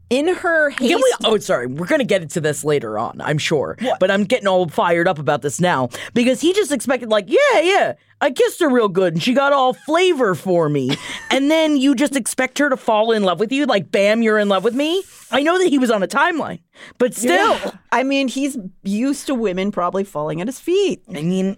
[0.08, 1.66] In her haste, we, oh, sorry.
[1.66, 3.76] We're going to get into this later on, I'm sure.
[3.98, 7.60] But I'm getting all fired up about this now because he just expected, like, yeah,
[7.60, 10.96] yeah, I kissed her real good and she got all flavor for me.
[11.30, 14.38] and then you just expect her to fall in love with you, like, bam, you're
[14.38, 15.02] in love with me.
[15.32, 16.60] I know that he was on a timeline,
[16.98, 17.54] but still.
[17.54, 17.72] Yeah.
[17.90, 21.02] I mean, he's used to women probably falling at his feet.
[21.08, 21.56] I mean,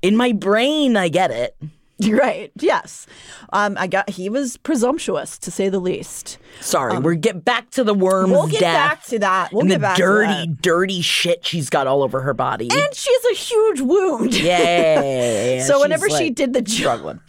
[0.00, 1.54] in my brain, I get it.
[2.08, 2.50] Right.
[2.60, 3.06] Yes.
[3.52, 4.10] Um, I got.
[4.10, 6.38] He was presumptuous, to say the least.
[6.60, 9.52] Sorry, we're get back to the worm's We'll get death back to that.
[9.52, 10.62] We'll get back dirty, to that.
[10.62, 12.68] dirty dirty shit she's got all over her body.
[12.70, 14.34] And she has a huge wound.
[14.40, 15.62] yeah.
[15.66, 17.20] so whenever she's, she did the jump,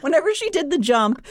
[0.00, 1.24] whenever she did the jump,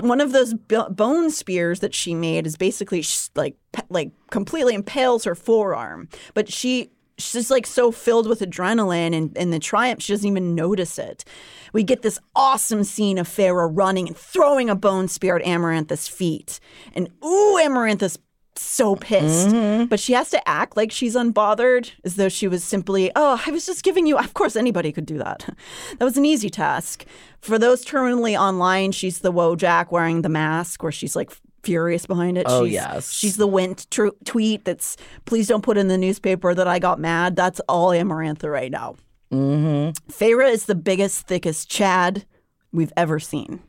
[0.00, 3.04] one of those bone spears that she made is basically
[3.34, 3.56] like
[3.88, 6.08] like completely impales her forearm.
[6.34, 6.90] But she
[7.22, 10.98] she's just like so filled with adrenaline and, and the triumph, she doesn't even notice
[10.98, 11.24] it.
[11.72, 16.08] We get this awesome scene of Feyre running and throwing a bone spear at Amarantha's
[16.08, 16.60] feet.
[16.94, 18.18] And ooh, Amarantha's
[18.56, 19.48] so pissed.
[19.48, 19.86] Mm-hmm.
[19.86, 23.50] But she has to act like she's unbothered, as though she was simply, oh, I
[23.50, 24.18] was just giving you.
[24.18, 25.48] Of course, anybody could do that.
[25.98, 27.04] That was an easy task.
[27.40, 31.30] For those terminally online, she's the Wojak wearing the mask, where she's like
[31.62, 32.46] furious behind it.
[32.48, 33.12] Oh, she's, yes.
[33.12, 36.98] She's the Wint tr- tweet that's, please don't put in the newspaper that I got
[36.98, 37.36] mad.
[37.36, 38.96] That's all Amarantha right now.
[39.32, 40.12] Mm-hmm.
[40.12, 42.26] Feyre is the biggest, thickest Chad
[42.72, 43.60] we've ever seen.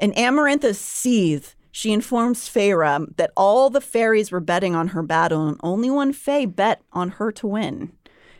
[0.00, 5.46] In Amarantha's seethe, she informs Feyre that all the fairies were betting on her battle
[5.46, 7.92] and only one Fae bet on her to win.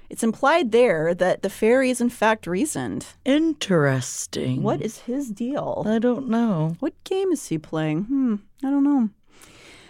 [0.08, 3.14] It's implied there that the fairies, in fact, Rhysand.
[3.24, 4.62] Interesting.
[4.62, 5.82] What is his deal?
[5.86, 6.76] I don't know.
[6.80, 8.04] What game is he playing?
[8.04, 8.34] Hmm,
[8.64, 9.10] I don't know.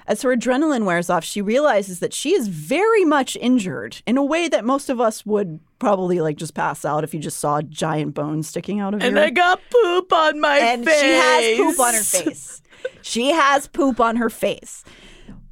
[0.09, 4.25] As her adrenaline wears off, she realizes that she is very much injured in a
[4.25, 7.57] way that most of us would probably like just pass out if you just saw
[7.57, 10.85] a giant bone sticking out of it And your I got poop on my and
[10.85, 11.01] face.
[11.01, 12.62] she has poop on her face.
[13.03, 14.85] she has poop on her face.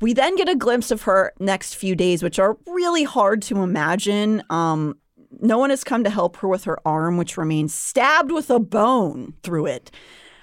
[0.05, 3.63] We then get a glimpse of her next few days, which are really hard to
[3.63, 4.43] imagine.
[4.51, 4.99] Um,
[5.41, 8.61] no one has come to help her with her arm, which remains stabbed with a
[8.61, 9.91] bone through it.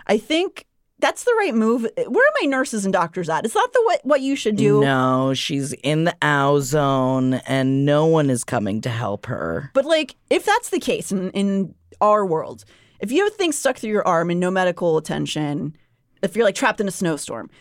[0.08, 0.66] I think
[0.98, 1.84] that's the right move.
[1.96, 3.46] Where are my nurses and doctors at?
[3.46, 4.82] Is that the what, what you should do?
[4.82, 9.70] No, she's in the ow zone and no one is coming to help her.
[9.76, 12.66] But like, if that's the case in, in our world,
[13.00, 15.78] if you have things stuck through your arm and no medical attention,
[16.24, 17.52] if you're like trapped in a snowstorm,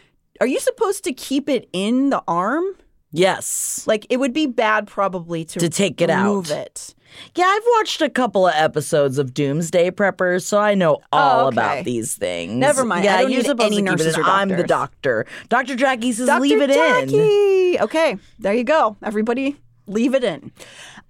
[0.41, 2.65] are you supposed to keep it in the arm?
[3.13, 3.85] Yes.
[3.87, 6.57] Like it would be bad probably to To take it remove out.
[6.59, 6.95] it.
[7.35, 11.47] Yeah, I've watched a couple of episodes of Doomsday Preppers, so I know all Oh,
[11.49, 11.55] okay.
[11.57, 12.53] about these things.
[12.55, 13.05] Never mind.
[13.05, 14.19] Yeah, I don't you're supposed any to keep it.
[14.25, 15.27] I'm the doctor.
[15.49, 15.75] Dr.
[15.75, 16.41] Jackie says Dr.
[16.41, 16.77] leave it in.
[17.09, 17.81] Jackie.
[17.81, 18.97] Okay, there you go.
[19.03, 19.57] Everybody,
[19.89, 20.53] leave it in.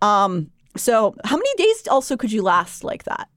[0.00, 3.28] Um, so how many days also could you last like that?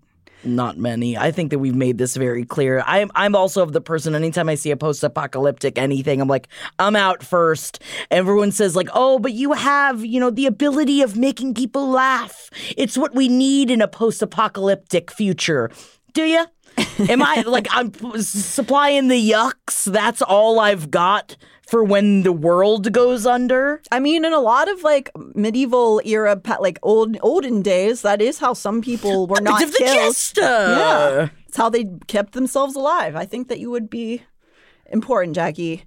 [0.46, 1.18] Not many.
[1.18, 2.84] I think that we've made this very clear.
[2.86, 6.48] I'm I'm also of the person anytime I see a post-apocalyptic anything, I'm like,
[6.80, 7.82] I'm out first.
[8.12, 12.50] Everyone says like, "Oh, but you have, you know, the ability of making people laugh.
[12.76, 15.72] It's what we need in a post-apocalyptic future."
[16.14, 16.46] Do you?
[17.10, 19.86] Am I like I'm supplying the yucks?
[19.86, 23.82] That's all I've got for when the world goes under?
[23.92, 28.40] I mean, in a lot of like medieval era, like old olden days, that is
[28.40, 30.16] how some people were A not killed.
[30.38, 33.16] Yeah, it's how they kept themselves alive.
[33.16, 34.24] I think that you would be
[34.92, 35.84] important, Jackie.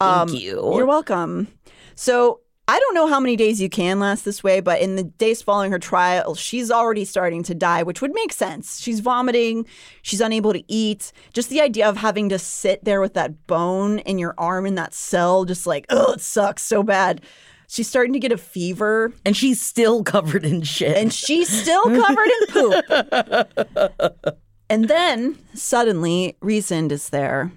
[0.00, 0.60] Thank you.
[0.60, 1.48] Um, You're welcome.
[1.94, 2.40] So
[2.72, 5.42] I don't know how many days you can last this way, but in the days
[5.42, 8.80] following her trial, she's already starting to die, which would make sense.
[8.80, 9.66] She's vomiting,
[10.00, 11.12] she's unable to eat.
[11.34, 14.76] Just the idea of having to sit there with that bone in your arm in
[14.76, 17.20] that cell, just like, oh, it sucks so bad.
[17.68, 20.96] She's starting to get a fever, and she's still covered in shit.
[20.96, 24.36] and she's still covered in poop.
[24.70, 27.52] and then suddenly, Rhysand is there.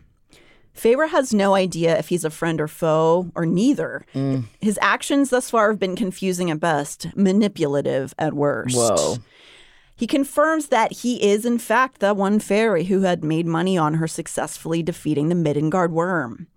[0.76, 4.06] Feyre has no idea if he's a friend or foe, or neither.
[4.14, 4.46] Mm.
[4.60, 8.76] His actions thus far have been confusing at best, manipulative at worst.
[8.76, 9.18] Whoa.
[9.96, 13.96] He confirms that he is, in fact, the one fairy who had made money on
[13.96, 16.48] her successfully defeating the Middengard Wyrm.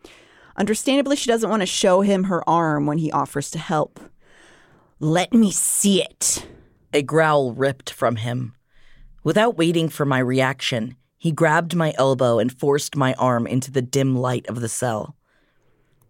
[0.56, 4.00] Understandably, she doesn't want to show him her arm when he offers to help.
[4.98, 6.44] Let me see it.
[6.92, 8.56] A growl ripped from him.
[9.22, 13.82] Without waiting for my reaction, he grabbed my elbow and forced my arm into the
[13.82, 15.16] dim light of the cell.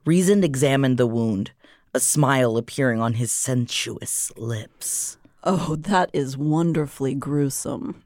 [0.06, 1.52] Rhysand examined the wound,
[1.94, 5.16] a smile appearing on his sensuous lips.
[5.42, 8.02] Oh, that is wonderfully gruesome.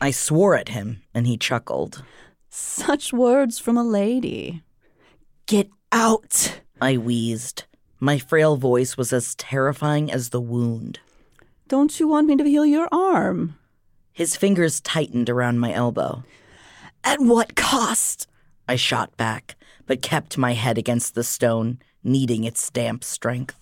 [0.00, 2.04] I swore at him, and he chuckled.
[2.50, 4.62] Such words from a lady.
[5.46, 6.60] Get out.
[6.80, 7.64] I wheezed.
[7.98, 11.00] My frail voice was as terrifying as the wound.
[11.66, 13.56] Don't you want me to heal your arm?
[14.12, 16.22] His fingers tightened around my elbow.
[17.04, 18.26] At what cost?
[18.66, 23.58] I shot back, but kept my head against the stone, needing its damp strength.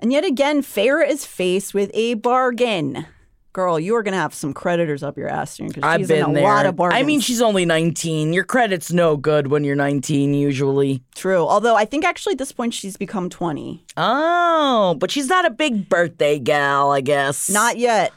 [0.00, 3.06] And yet again, Feyre is faced with a bargain.
[3.52, 6.24] Girl, you are going to have some creditors up your ass soon because she's been
[6.24, 6.42] in a there.
[6.42, 6.98] lot of bargains.
[6.98, 8.32] I mean, she's only 19.
[8.32, 11.02] Your credit's no good when you're 19, usually.
[11.14, 11.46] True.
[11.46, 13.84] Although I think actually at this point she's become 20.
[13.98, 17.50] Oh, but she's not a big birthday gal, I guess.
[17.50, 18.14] Not yet.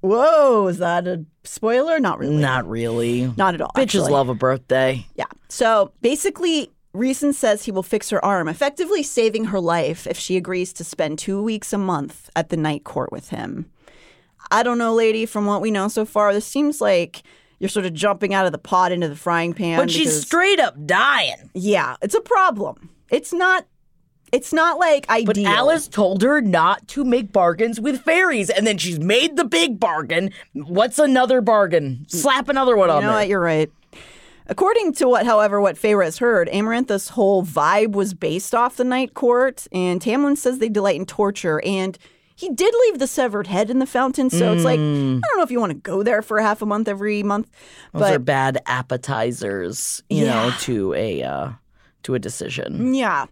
[0.00, 1.98] Whoa, is that a spoiler?
[1.98, 2.36] Not really.
[2.36, 3.32] Not really.
[3.36, 3.72] Not at all.
[3.74, 4.12] Bitches actually.
[4.12, 5.06] love a birthday.
[5.14, 5.24] Yeah.
[5.48, 10.36] So basically, Rhysand says he will fix her arm, effectively saving her life if she
[10.36, 13.70] agrees to spend two weeks a month at the night court with him.
[14.50, 17.22] I don't know, lady, from what we know so far, this seems like
[17.58, 19.78] you're sort of jumping out of the pot into the frying pan.
[19.78, 21.50] But she's straight up dying.
[21.54, 22.90] Yeah, it's a problem.
[23.10, 23.66] It's not
[24.32, 25.44] it's not like ideal.
[25.44, 29.44] But Alis told her not to make bargains with fairies, and then she's made the
[29.44, 30.30] big bargain.
[30.52, 32.04] What's another bargain?
[32.08, 33.16] Slap another one You on know there.
[33.18, 33.28] what?
[33.28, 33.70] You're right.
[34.48, 38.84] According to what, however, what Feyre has heard, Amarantha's whole vibe was based off the
[38.84, 41.98] Night Court, and Tamlin says they delight in torture, and
[42.36, 45.42] he did leave the severed head in the fountain, so it's like I don't know
[45.42, 47.50] if you want to go there for half a month every month,
[47.92, 51.50] Those but are bad appetizers, you know, to a uh,
[52.04, 52.94] to a decision.
[52.94, 53.26] Yeah.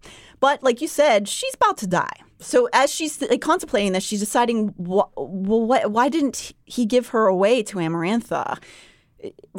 [0.44, 2.18] But like you said, she's about to die.
[2.38, 7.26] So as she's like, contemplating this, she's deciding, well, what, why didn't he give her
[7.26, 8.58] away to Amarantha?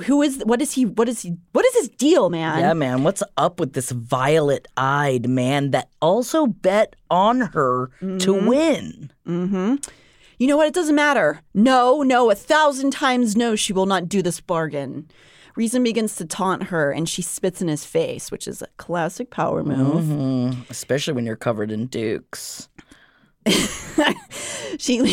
[0.05, 2.59] Who is, what is he, what is he, what is his deal, man?
[2.59, 9.11] Yeah, man, what's up with this violet-eyed man that also bet on her to win?
[9.27, 9.77] Mm-hmm.
[10.37, 10.67] You know what?
[10.67, 11.41] It doesn't matter.
[11.55, 15.09] No, no, a thousand times no, she will not do this bargain.
[15.57, 19.29] Rhysand begins to taunt her and she spits in his face, which is a classic
[19.31, 20.03] power move.
[20.03, 20.69] Mhm.
[20.69, 22.67] Especially when you're covered in dukes.
[24.79, 25.05] she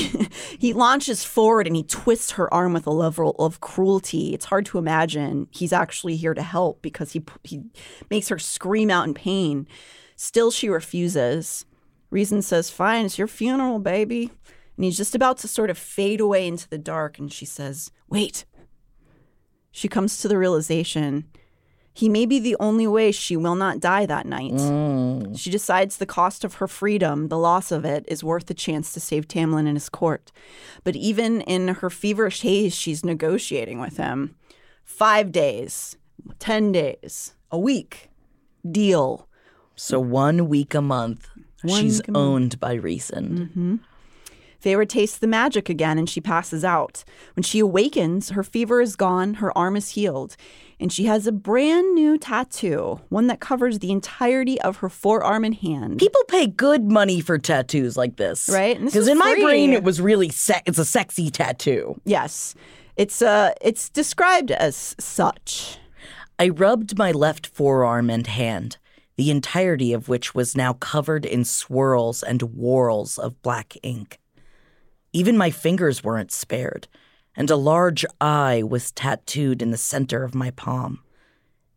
[0.58, 4.32] he launches forward and he twists her arm with a level of cruelty.
[4.34, 7.62] It's hard to imagine he's actually here to help because he he
[8.10, 9.68] makes her scream out in pain.
[10.16, 11.66] Still, she refuses.
[12.10, 14.30] Rhysand says, "Fine, it's your funeral, baby."
[14.76, 17.90] And he's just about to sort of fade away into the dark, and she says,
[18.08, 18.44] "Wait."
[19.72, 21.24] She comes to the realization
[21.94, 24.58] he may be the only way she will not die that night.
[25.36, 28.94] She decides the cost of her freedom, the loss of it, is worth the chance
[28.94, 30.32] to save Tamlin and his court.
[30.84, 34.36] But even in her feverish haze, she's negotiating with him.
[34.84, 35.98] Five days,
[36.38, 38.08] 10 days, a week,
[38.70, 39.28] deal.
[39.76, 41.28] So one week a month,
[41.62, 42.16] One she's month.
[42.16, 43.52] owned by Rhysand.
[43.52, 43.76] hmm
[44.62, 47.04] Feyre tastes the magic again and she passes out.
[47.34, 50.36] When she awakens, her fever is gone, her arm is healed,
[50.78, 55.44] and she has a brand new tattoo, one that covers the entirety of her forearm
[55.44, 55.98] and hand.
[55.98, 58.78] People pay good money for tattoos like this, Right?
[58.82, 62.00] Because in my brain, it was really se- it's a sexy tattoo.
[62.04, 62.54] Yes.
[62.96, 65.78] It's uh it's described as such.
[66.38, 68.76] I rubbed my left forearm and hand,
[69.16, 74.18] the entirety of which was now covered in swirls and whorls of black ink.
[75.12, 76.88] Even my fingers weren't spared,
[77.36, 81.00] and a large eye was tattooed in the center of my palm.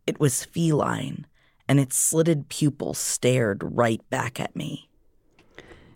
[0.06, 1.26] It was feline,
[1.68, 4.88] and its slitted pupil stared right back at me.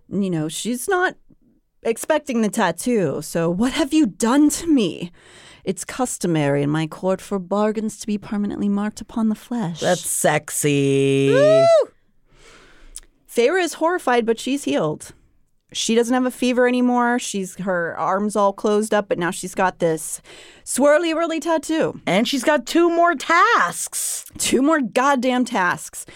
[0.08, 1.16] You know, she's not
[1.82, 3.22] expecting the tattoo.
[3.22, 5.12] So what have you done to me?
[5.64, 9.80] It's customary in my court for bargains to be permanently marked upon the flesh.
[9.80, 11.30] That's sexy.
[13.28, 15.12] Feyre is horrified, but she's healed.
[15.72, 17.18] She doesn't have a fever anymore.
[17.18, 20.20] She's her arms all closed up, but now she's got this
[20.64, 22.00] swirly whirly tattoo.
[22.06, 24.24] And she's got two more tasks.
[24.38, 26.06] Two more goddamn tasks.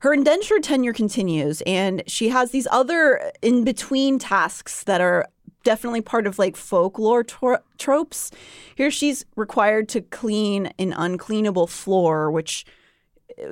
[0.00, 5.28] Her indentured tenure continues, and she has these other in between tasks that are
[5.62, 8.30] definitely part of like folklore tro- tropes.
[8.74, 12.66] Here she's required to clean an uncleanable floor, which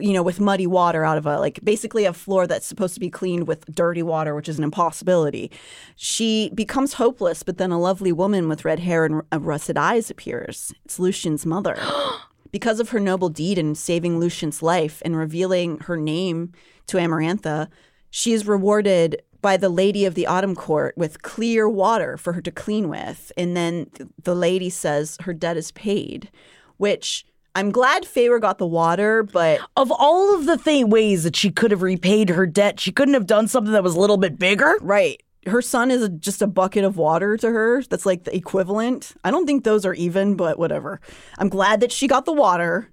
[0.00, 3.00] you know, with muddy water out of a like basically a floor that's supposed to
[3.00, 5.50] be cleaned with dirty water, which is an impossibility.
[5.96, 10.10] She becomes hopeless, but then a lovely woman with red hair and uh, russet eyes
[10.10, 10.72] appears.
[10.84, 11.78] It's Lucien's mother.
[12.52, 16.52] because of her noble deed in saving Lucien's life and revealing her name
[16.86, 17.68] to Amarantha,
[18.10, 22.42] she is rewarded by the lady of the autumn court with clear water for her
[22.42, 23.32] to clean with.
[23.36, 26.30] And then th- the lady says her debt is paid,
[26.76, 27.24] which
[27.54, 31.50] I'm glad Feyre got the water, but Of all of the th- ways that she
[31.50, 34.38] could have repaid her debt, she couldn't have done something that was a little bit
[34.38, 34.76] bigger.
[34.80, 35.20] right.
[35.46, 37.82] Her son is a, just a bucket of water to her.
[37.84, 39.14] That's like the equivalent.
[39.24, 41.00] I don't think those are even, but whatever.
[41.38, 42.90] I'm glad that she got the water.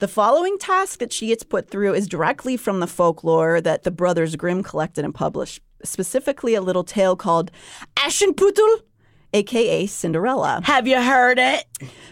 [0.00, 3.92] The following task that she gets put through is directly from the folklore that the
[3.92, 7.52] brothers Grimm collected and published, specifically a little tale called
[7.96, 8.80] Aschenputtel,
[9.34, 10.60] aka Cinderella.
[10.64, 11.66] Have you heard it?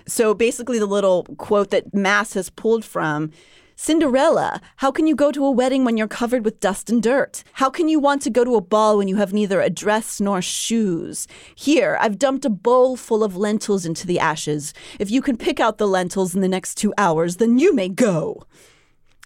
[0.06, 3.30] So basically, the little quote that Maas has pulled from
[3.76, 7.42] Cinderella, how can you go to a wedding when you're covered with dust and dirt?
[7.54, 10.20] How can you want to go to a ball when you have neither a dress
[10.20, 11.26] nor shoes?
[11.54, 14.74] Here, I've dumped a bowl full of lentils into the ashes.
[15.00, 17.88] If you can pick out the lentils in the next two hours, then you may
[17.88, 18.44] go.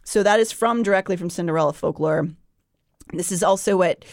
[0.04, 2.28] So that is from directly from Cinderella folklore.
[3.12, 4.04] This is also what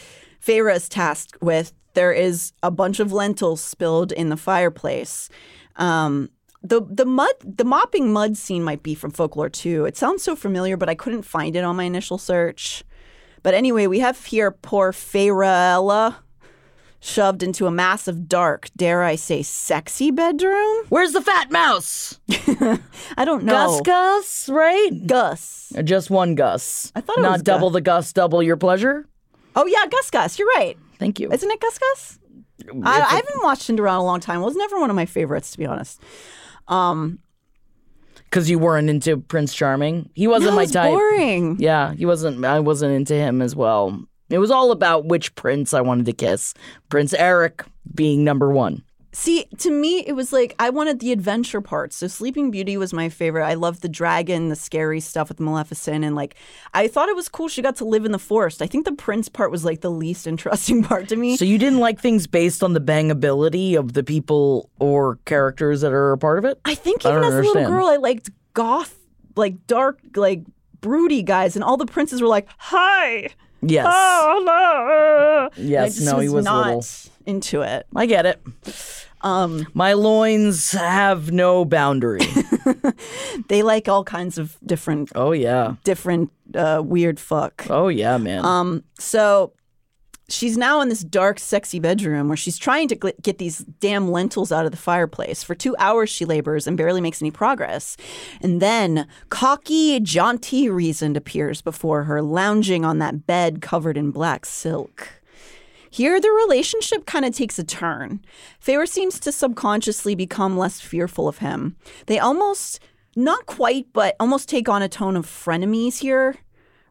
[0.45, 1.73] Feyre is tasked with.
[1.93, 5.29] There is a bunch of lentils spilled in the fireplace.
[5.75, 6.29] Um,
[6.61, 9.85] the the mud the mopping mud scene might be from folklore too.
[9.85, 12.83] It sounds so familiar, but I couldn't find it on my initial search.
[13.43, 16.15] But anyway, we have here poor Feyreella
[17.01, 20.85] shoved into a massive dark, dare I say, sexy bedroom.
[20.87, 22.17] Where's the fat mouse?
[23.17, 23.51] I don't know.
[23.51, 24.89] Gus Gus, right?
[25.05, 25.73] Gus.
[25.83, 26.93] Just one Gus.
[26.95, 27.73] I thought it Not was double Gus.
[27.73, 29.05] the Gus, double your pleasure.
[29.55, 30.39] Oh yeah, Gus Gus.
[30.39, 30.77] You're right.
[31.03, 31.29] Thank you.
[31.31, 32.19] Isn't it Gus Gus?
[32.83, 34.41] I, I haven't watched Cinderella in a long time.
[34.41, 35.99] It was never one of my favorites, to be honest.
[36.69, 37.19] Um,
[38.29, 40.09] Because you weren't into Prince Charming.
[40.13, 40.91] He wasn't no, my it's type.
[40.93, 41.57] boring.
[41.59, 42.45] Yeah, he wasn't.
[42.45, 44.01] I wasn't into him as well.
[44.29, 46.53] It was all about which prince I wanted to kiss.
[46.89, 48.81] Prince Eric being number one.
[49.15, 51.93] See, to me, it was like I wanted the adventure part.
[51.93, 53.45] So Sleeping Beauty was my favorite.
[53.45, 56.35] I loved the dragon, the scary stuff with Maleficent, and like
[56.73, 57.47] I thought it was cool.
[57.47, 58.61] She got to live in the forest.
[58.61, 61.37] I think the prince part was like the least interesting part to me.
[61.37, 65.93] So you didn't like things based on the bangability of the people or characters that
[65.93, 66.59] are a part of it?
[66.65, 68.95] I think even don't as a little girl, I liked goth,
[69.35, 70.41] like dark, like
[70.81, 73.29] broody guys, and all the princes were like, "Hi,
[73.61, 73.85] Yes.
[73.87, 75.99] oh, hello." Yes.
[76.01, 76.85] No, he was not little.
[77.25, 77.85] Into it.
[77.95, 78.41] I get it.
[79.21, 82.19] Um, My loins have no boundary.
[83.47, 85.75] they like all kinds of different, oh yeah.
[85.83, 87.65] different uh, weird fuck.
[87.69, 88.43] Oh yeah, man.
[88.43, 89.53] Um, so
[90.27, 94.11] she's now in this dark, sexy bedroom where she's trying to gl- get these damn
[94.11, 95.41] lentils out of the fireplace.
[95.41, 97.95] For two hours, she labors and barely makes any progress.
[98.41, 104.45] And then cocky, jaunty Rhysand appears before her, lounging on that bed covered in black
[104.45, 105.21] silk.
[105.93, 108.19] Here, the relationship kind of takes a turn.
[108.59, 111.75] Feyre seems to subconsciously become less fearful of him.
[112.07, 112.79] They almost,
[113.15, 116.37] not quite, but almost take on a tone of frenemies here.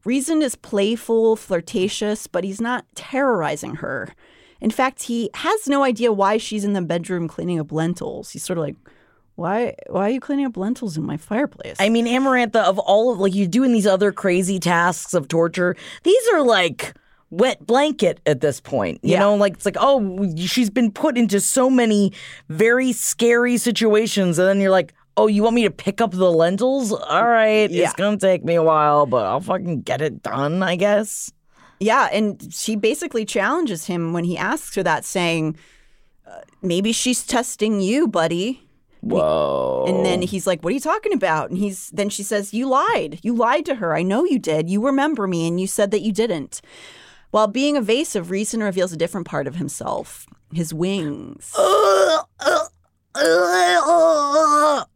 [0.06, 4.14] Rhysand is playful, flirtatious, but he's not terrorizing her.
[4.60, 8.30] In fact, he has no idea why she's in the bedroom cleaning up lentils.
[8.30, 8.76] He's sort of like,
[9.34, 11.76] why, why are you cleaning up lentils in my fireplace?
[11.80, 15.74] I mean, Amarantha, of all of like you doing these other crazy tasks of torture,
[16.04, 16.94] these are like
[17.32, 19.00] wet blanket at this point.
[19.02, 19.20] You Yeah.
[19.20, 22.12] know, like it's like, oh, she's been put into so many
[22.50, 26.30] very scary situations, and then you're like, oh, you want me to pick up the
[26.30, 26.92] lentils?
[26.92, 27.84] All right, Yeah.
[27.84, 31.32] it's gonna take me a while, but I'll fucking get it done, I guess.
[31.80, 35.56] Yeah, and she basically challenges him when he asks her that, saying,
[36.26, 38.62] uh, "Maybe she's testing you, buddy."
[39.00, 39.84] Whoa.
[39.88, 42.68] And then he's like, "What are you talking about?" And he's then she says, "You
[42.68, 43.18] lied.
[43.22, 43.96] You lied to her.
[43.96, 44.70] I know you did.
[44.70, 46.60] You remember me, and you said that you didn't."
[47.32, 51.52] While being evasive, Rhysand reveals a different part of himself: his wings.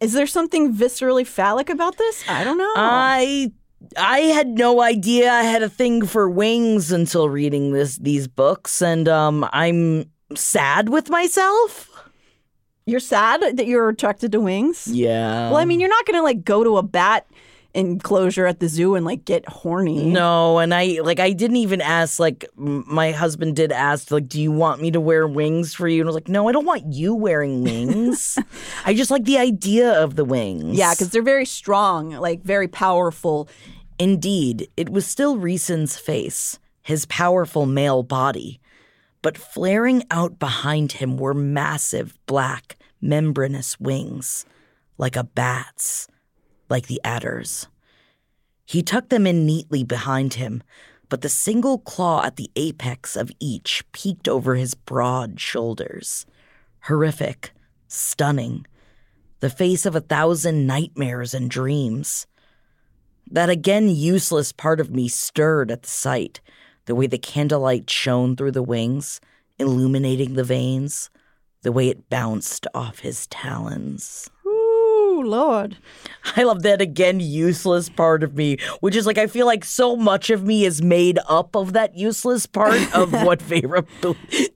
[0.01, 2.25] Is there something viscerally phallic about this?
[2.29, 2.73] I don't know.
[2.77, 3.53] I
[3.97, 8.81] I had no idea I had a thing for wings until reading this these books,
[8.83, 11.91] and um, I'm sad with myself.
[12.87, 14.87] you're sad that you're attracted to wings.
[14.87, 15.51] Yeah.
[15.51, 17.27] Well, I mean, you're not gonna like go to a bat
[17.77, 20.07] enclosure at the zoo and like get horny.
[20.07, 22.19] No, and I like I didn't even ask.
[22.19, 26.01] Like my husband did ask, like, "Do you want me to wear wings for you?"
[26.01, 28.39] And I was like, "No, I don't want you wearing wings.
[28.85, 32.67] I just like the idea of the wings." Yeah, because they're very strong, like very
[32.67, 33.49] powerful.
[33.99, 38.61] Indeed, it was still Rhysand's face, his powerful male body.
[39.23, 44.47] But flaring out behind him were massive, black, membranous wings,
[44.99, 46.09] like a bat's,
[46.69, 47.69] like the Attor's.
[48.65, 50.63] He tucked them in neatly behind him,
[51.09, 56.27] but the single claw at the apex of each peeked over his broad shoulders.
[56.83, 57.53] Horrific,
[57.87, 58.67] stunning,
[59.41, 62.27] the face of a thousand nightmares and dreams.
[63.31, 66.41] That again useless part of me stirred at the sight,
[66.87, 69.21] the way the candlelight shone through the wings,
[69.59, 71.11] illuminating the veins,
[71.63, 74.31] the way it bounced off his talons.
[75.17, 75.77] Ooh, Lord.
[76.37, 79.97] I love that again useless part of me, which is like I feel like so
[79.97, 83.87] much of me is made up of that useless part of what Feyre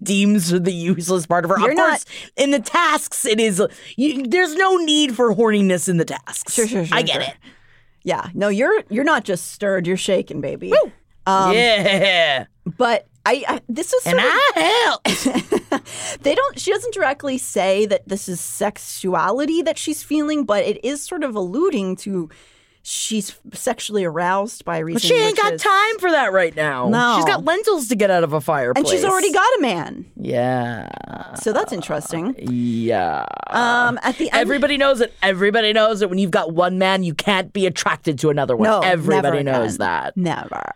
[0.03, 1.59] deems the useless part of her.
[1.61, 2.05] You're of not- course,
[2.37, 3.63] in the tasks, it is.
[3.97, 6.53] You, there's no need for horniness in the tasks.
[6.55, 6.97] Sure, sure, sure.
[6.99, 7.23] I get sure.
[7.23, 7.35] it.
[8.03, 8.29] Yeah.
[8.35, 10.73] No, you're you're not just stirred, you're shaking, baby.
[11.27, 12.47] Um, yeah,
[12.77, 15.83] But I, I this is and of- I help.
[16.23, 20.85] they don't she doesn't directly say that this is sexuality that she's feeling, but it
[20.85, 22.31] is sort of alluding to
[22.83, 24.95] she's sexually aroused by Rhysand.
[24.95, 26.89] But she ain't got is- time for that right now.
[26.89, 27.17] No.
[27.17, 28.83] She's got lentils to get out of a fireplace.
[28.83, 30.07] And she's already got a man.
[30.17, 31.35] Yeah.
[31.35, 32.35] So that's interesting.
[32.39, 33.27] Yeah.
[33.49, 35.13] Um, at the end, Everybody knows it.
[35.23, 38.69] Everybody knows that when you've got one man, you can't be attracted to another one.
[38.69, 40.17] No, Everybody knows that.
[40.17, 40.73] Never.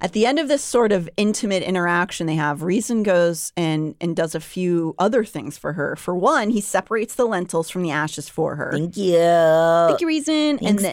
[0.00, 4.14] At the end of this sort of intimate interaction they have, Rhysand goes and, and
[4.14, 5.96] does a few other things for her.
[5.96, 8.72] For one, he separates the lentils from the ashes for her.
[8.72, 9.14] Thank you.
[9.14, 10.60] Thank you, Rhysand.
[10.60, 10.92] Thanks, then,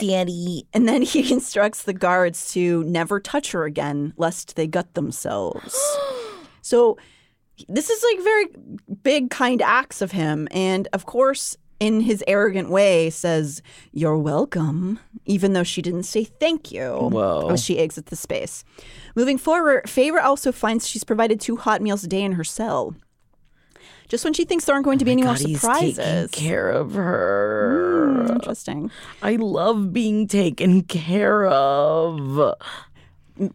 [0.74, 5.80] And then he instructs the guards to never touch her again, lest they gut themselves.
[6.62, 6.98] so
[7.68, 8.46] this is like very
[9.04, 10.48] big, kind acts of him.
[10.52, 13.62] And of course, in his arrogant way, says,
[13.92, 16.94] You're welcome, even though she didn't say thank you.
[16.94, 17.50] Whoa.
[17.50, 18.64] As she exits the space.
[19.16, 22.96] Moving forward, Feyre also finds she's provided two hot meals a day in her cell.
[24.08, 26.30] Just when she thinks there aren't going to be any more God, he's surprises.
[26.32, 28.24] taking care of her.
[28.28, 28.92] Hmm, interesting.
[29.22, 32.56] I love being taken care of.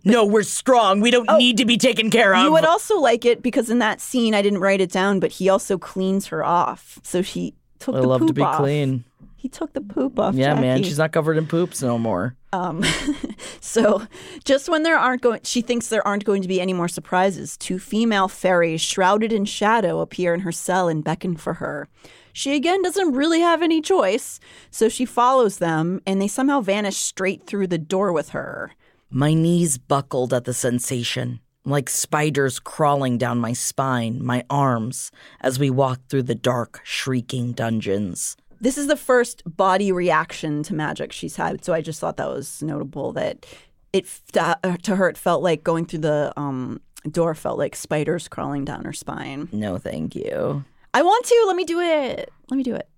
[0.04, 1.00] No, we're strong.
[1.00, 2.40] We don't need to be taken care of.
[2.40, 5.20] Oh, You would also like it because in that scene, I didn't write it down,
[5.20, 6.98] but he also cleans her off.
[7.04, 8.56] So she took I the love poop to be off.
[8.58, 9.04] clean.
[9.48, 10.34] He took the poop off.
[10.34, 10.82] Yeah, man.
[10.82, 12.36] She's not covered in poops no more.
[12.52, 12.84] Um,
[13.62, 14.02] so
[14.44, 17.56] just when there aren't going, she thinks there aren't going to be any more surprises.
[17.56, 21.88] Two female fairies, shrouded in shadow, appear in her cell and beckon for her.
[22.34, 24.38] She again doesn't really have any choice,
[24.70, 28.72] so she follows them, and they somehow vanish straight through the door with her.
[29.08, 35.10] My knees buckled at the sensation, like spiders crawling down my spine, my arms,
[35.40, 38.36] as we walked through the dark, shrieking dungeons.
[38.60, 42.28] This is the first body reaction to magic she's had, so I just thought that
[42.28, 43.12] was notable.
[43.12, 43.46] That
[43.92, 44.06] it
[44.36, 46.80] uh, to her it felt like going through the um,
[47.10, 49.48] door felt like spiders crawling down her spine.
[49.52, 50.64] No, thank you.
[50.94, 51.44] I want to.
[51.46, 52.32] Let me do it.
[52.50, 52.88] Let me do it.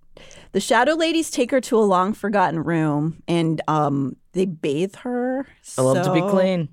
[0.53, 5.47] The shadow ladies take her to a long forgotten room and um, they bathe her.
[5.79, 6.69] I love to be clean.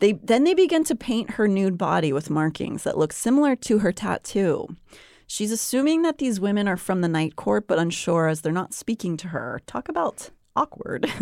[0.00, 3.78] They then they begin to paint her nude body with markings that look similar to
[3.78, 4.68] her tattoo.
[5.30, 8.72] She's assuming that these women are from the night court, but unsure as they're not
[8.72, 9.60] speaking to her.
[9.66, 11.12] Talk about awkward.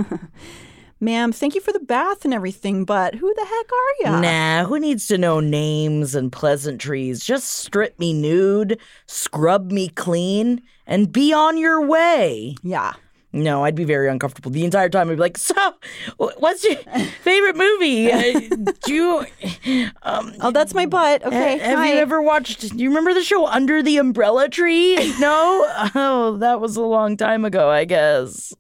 [1.01, 4.23] Ma'am, thank you for the bath and everything, but who the heck are you?
[4.23, 7.25] Nah, who needs to know names and pleasantries?
[7.25, 12.55] Just strip me nude, scrub me clean, and be on your way.
[12.63, 12.95] Yeah.
[13.37, 15.11] No, I'd be very uncomfortable the entire time.
[15.11, 15.75] I'd be like, "So,
[16.17, 16.77] what's your
[17.23, 18.11] favorite movie?
[18.17, 19.27] Uh, do you
[20.03, 21.25] um, Oh, that's my butt.
[21.25, 21.59] Okay.
[21.59, 21.93] ha- have hi.
[21.93, 22.61] you ever watched?
[22.61, 24.97] Do you remember the show Under the Umbrella Tree?
[25.21, 25.65] No,
[25.95, 28.55] oh, that was a long time ago, I guess.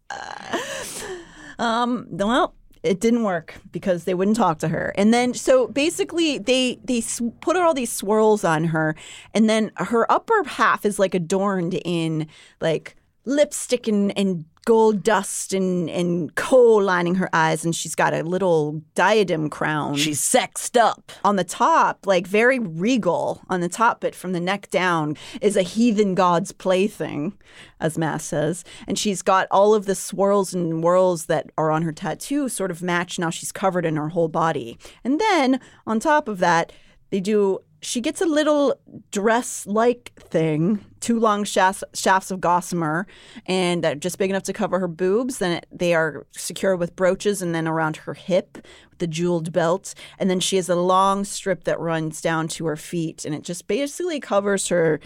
[1.58, 4.92] Um, well, it didn't work because they wouldn't talk to her.
[4.96, 7.02] And then, so basically, they they
[7.40, 8.94] put all these swirls on her,
[9.32, 12.26] and then her upper half is like adorned in
[12.60, 18.12] like lipstick and, and gold dust and, and kohl lining her eyes, and she's got
[18.12, 19.94] a little diadem crown.
[19.94, 21.12] She's sexed up.
[21.24, 25.56] on the top, like very regal on the top, but from the neck down is
[25.56, 27.32] a heathen god's plaything,
[27.80, 28.64] as Maas says.
[28.86, 32.72] And she's got all of the swirls and whirls that are on her tattoo sort
[32.72, 34.78] of match now she's covered in her whole body.
[35.04, 36.72] And then on top of that,
[37.10, 37.60] they do.
[37.80, 38.74] She gets a little
[39.12, 43.06] dress-like thing, two long shafts, shafts of gossamer,
[43.46, 45.38] and uh, just big enough to cover her boobs.
[45.38, 48.58] Then it, they are secured with brooches, and then around her hip
[48.90, 49.94] with the jeweled belt.
[50.18, 53.42] And then she has a long strip that runs down to her feet, and it
[53.42, 55.00] just basically covers her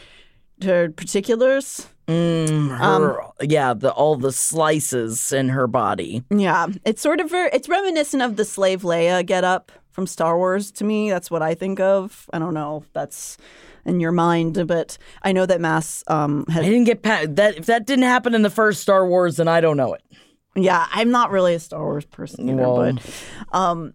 [0.62, 1.88] her particulars.
[2.06, 6.24] Mm, her, yeah, the all the slices in her body.
[6.30, 10.37] Yeah, it's sort of ver- it's reminiscent of the slave Leia get up from Star
[10.37, 11.11] Wars to me.
[11.11, 12.27] That's what I think of.
[12.33, 13.37] I don't know if that's
[13.85, 16.65] in your mind, but I know that Maas um, had.
[16.65, 17.57] I didn't get past that.
[17.57, 20.03] If that didn't happen in the first Star Wars, then I don't know it.
[20.57, 23.95] Yeah, I'm not really a Star Wars person either, but um,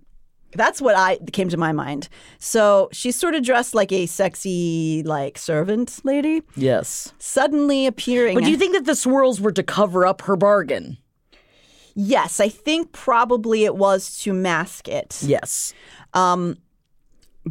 [0.54, 2.08] that's what I came to my mind.
[2.40, 7.14] So she's sort of dressed like a sexy, like servant lady, Yes.
[7.20, 8.36] suddenly appearing.
[8.36, 10.98] But do you think that the swirls were to cover up her bargain?
[11.96, 15.18] Yes, I think probably it was to mask it.
[15.24, 15.74] Yes.
[16.14, 16.58] Um,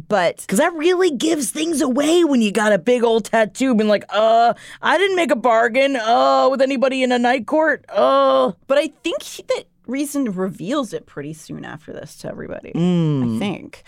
[0.07, 3.89] but Because that really gives things away when you got a big old tattoo being
[3.89, 8.51] like, uh, I didn't make a bargain, uh, with anybody in a night court, uh.
[8.67, 12.71] but I think he- that Rhysand reveals it pretty soon after this to everybody.
[12.73, 13.35] Mm.
[13.35, 13.83] I think.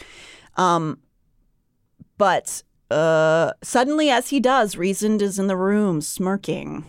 [0.56, 1.00] Um,
[2.18, 6.86] but uh, suddenly, as he does, Rhysand is in the room smirking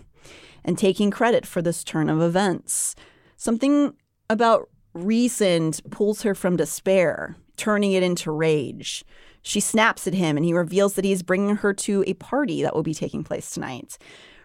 [0.65, 2.95] and taking credit for this turn of events.
[3.39, 3.95] Something
[4.29, 9.05] about Rhysand pulls her from despair, turning it into rage.
[9.43, 12.63] She snaps at him and he reveals that he is bringing her to a party
[12.63, 13.97] that will be taking place tonight.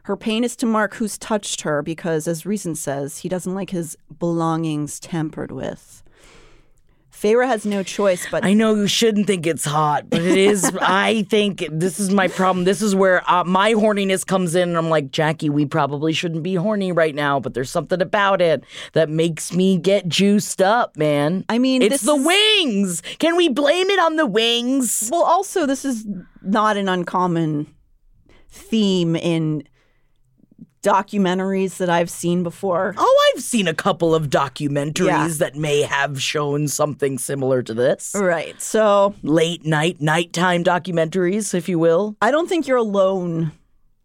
[0.04, 3.72] Her pain is to Mark, who's touched her, because, as Rhysand says, he doesn't like
[3.72, 6.03] his belongings tampered with.
[7.24, 8.44] Feyre has no choice but.
[8.44, 10.70] I know you shouldn't think it's hot, but it is.
[10.82, 12.66] I think this is my problem.
[12.66, 14.68] This is where uh, my horniness comes in.
[14.68, 18.42] And I'm like, Jackie, we probably shouldn't be horny right now, but there's something about
[18.42, 21.46] it that makes me get juiced up, man.
[21.48, 23.02] I mean, it's the is- wings.
[23.20, 25.10] Can we blame it on the wings?
[25.10, 26.06] Well, also, this is
[26.42, 27.74] not an uncommon
[28.50, 29.64] theme in
[30.84, 32.94] documentaries that I've seen before.
[32.98, 35.28] Oh, I've seen a couple of documentaries Yeah.
[35.40, 38.14] that may have shown something similar to this.
[38.16, 38.62] Right.
[38.62, 42.16] So Late night, nighttime documentaries, if you will.
[42.22, 43.52] I don't think you're alone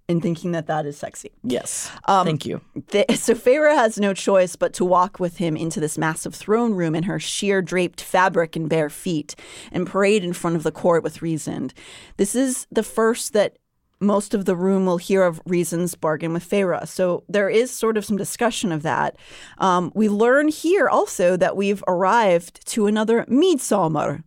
[0.08, 1.30] in thinking that that is sexy.
[1.42, 1.90] Yes.
[2.06, 2.62] Um, Thank you.
[3.14, 6.94] So Feyre has no choice but to walk with him into this massive throne room
[6.94, 9.34] in her sheer draped fabric and bare feet
[9.70, 11.72] and parade in front of the court with Rhysand.
[12.16, 13.58] This is the first that
[14.00, 16.86] most of the room will hear of Rhysand's bargain with Feyre.
[16.86, 19.16] So there is sort of some discussion of that.
[19.58, 24.22] Um, we learn here also that we've arrived to another Midsummer.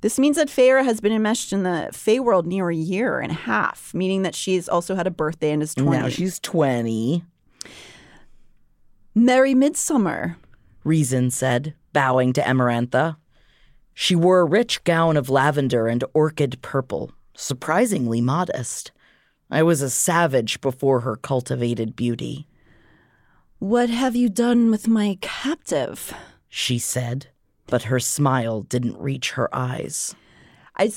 [0.00, 3.32] This means that Feyre has been enmeshed in the Fae world near a year and
[3.32, 6.02] a half, meaning that she's also had a birthday and is 20.
[6.02, 7.24] Now she's 20.
[9.14, 10.36] Merry Midsummer.
[10.82, 13.16] Reason said, bowing to Amarantha.
[13.94, 18.90] She wore a rich gown of lavender and orchid purple, surprisingly modest.
[19.50, 22.46] I was a savage before her cultivated beauty,
[23.58, 26.12] What have you done with my captive?
[26.48, 27.26] she said,
[27.66, 30.14] but her smile didn't reach her eyes.
[30.76, 30.92] I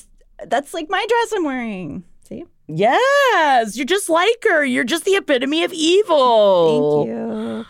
[0.45, 2.03] that's like my dress I'm wearing.
[2.23, 2.45] See?
[2.67, 4.63] Yes, you're just like her.
[4.65, 7.05] You're just the epitome of evil.
[7.05, 7.65] Thank you.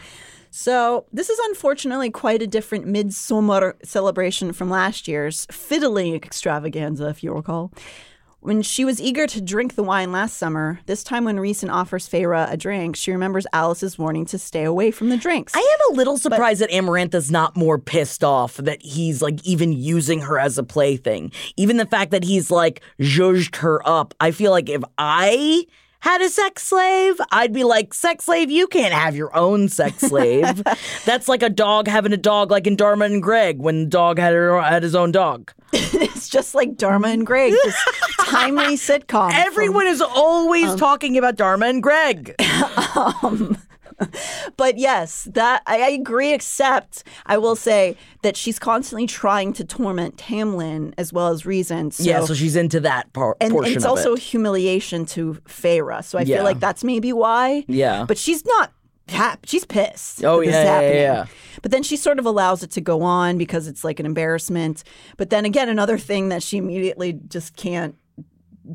[0.49, 7.23] So, this is unfortunately quite a different midsummer celebration from last year's fiddling extravaganza, if
[7.23, 7.71] you recall.
[8.39, 12.07] When she was eager to drink the wine last summer, this time when Rhysand offers
[12.07, 15.53] Feyre a drink, she remembers Alis's warning to stay away from the drinks.
[15.55, 19.73] I am a little surprised that Amarantha's not more pissed off that he's like even
[19.73, 21.31] using her as a plaything.
[21.57, 24.13] Even the fact that he's like zhuzhed her up.
[24.19, 25.65] I feel like if I
[26.01, 29.97] had a sex slave, I'd be like, sex slave, you can't have your own sex
[30.09, 30.63] slave.
[31.05, 34.19] That's like a dog having a dog, like in Dharma and Greg when the dog
[34.19, 35.51] had, her, had his own dog.
[35.73, 37.75] it's just like Dharma and Greg, this
[38.25, 39.31] timely sitcom.
[39.31, 42.35] from- Everyone is always talking about Dharma and Greg.
[42.95, 43.57] um,
[44.57, 46.33] but yes, that I, agree.
[46.33, 51.93] Except I will say that she's constantly trying to torment Tamlin as well as Rhysand.
[51.93, 53.37] So, yeah, so she's into that part.
[53.41, 54.19] and portion it's also it.
[54.19, 56.03] humiliation to Feyre.
[56.03, 56.37] So I Yeah.
[56.37, 57.65] feel like that's maybe why.
[57.67, 58.05] Yeah.
[58.07, 58.71] but she's not.
[59.45, 60.25] She's pissed.
[60.25, 61.25] Oh, yeah, yeah, yeah.
[61.61, 64.83] But then she sort of allows it to go on because it's like an embarrassment.
[65.15, 67.95] But then again, another thing that she immediately just can't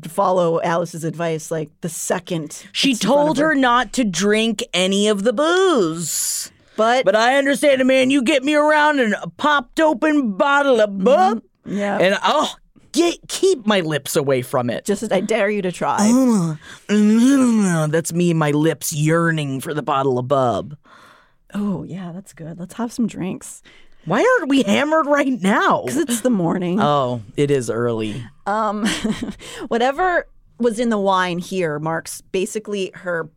[0.07, 1.51] follow Alis's advice.
[1.51, 5.23] Like the second She it's in front told of her not to drink any of
[5.23, 6.51] the booze.
[6.75, 8.09] But But I understand it, man.
[8.09, 11.03] You get me around and a popped open bottle of mm-hmm.
[11.03, 12.53] bub, yeah, and oh,
[12.93, 14.85] get keep my lips away from it.
[14.85, 15.97] just as I dare you to try.
[16.87, 20.77] That's me, my lips yearning for the bottle of bub.
[21.53, 22.59] Oh, yeah, that's good.
[22.59, 23.61] Let's have some drinks.
[24.05, 25.83] Why aren't we hammered right now?
[25.85, 26.79] Because it's the morning.
[26.81, 28.23] Oh, it is early.
[28.45, 28.85] Um,
[29.67, 30.27] whatever
[30.59, 33.29] was in the wine here marks basically her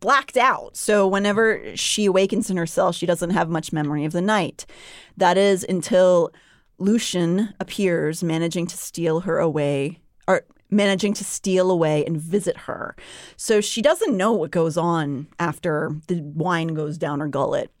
[0.00, 0.76] blacked out.
[0.76, 4.66] So whenever she awakens in her cell, she doesn't have much memory of the night.
[5.16, 6.32] That is until
[6.78, 9.98] Lucien appears, managing to steal her away,
[10.28, 12.94] or managing to steal away and visit her.
[13.36, 17.72] So she doesn't know what goes on after the wine goes down her gullet.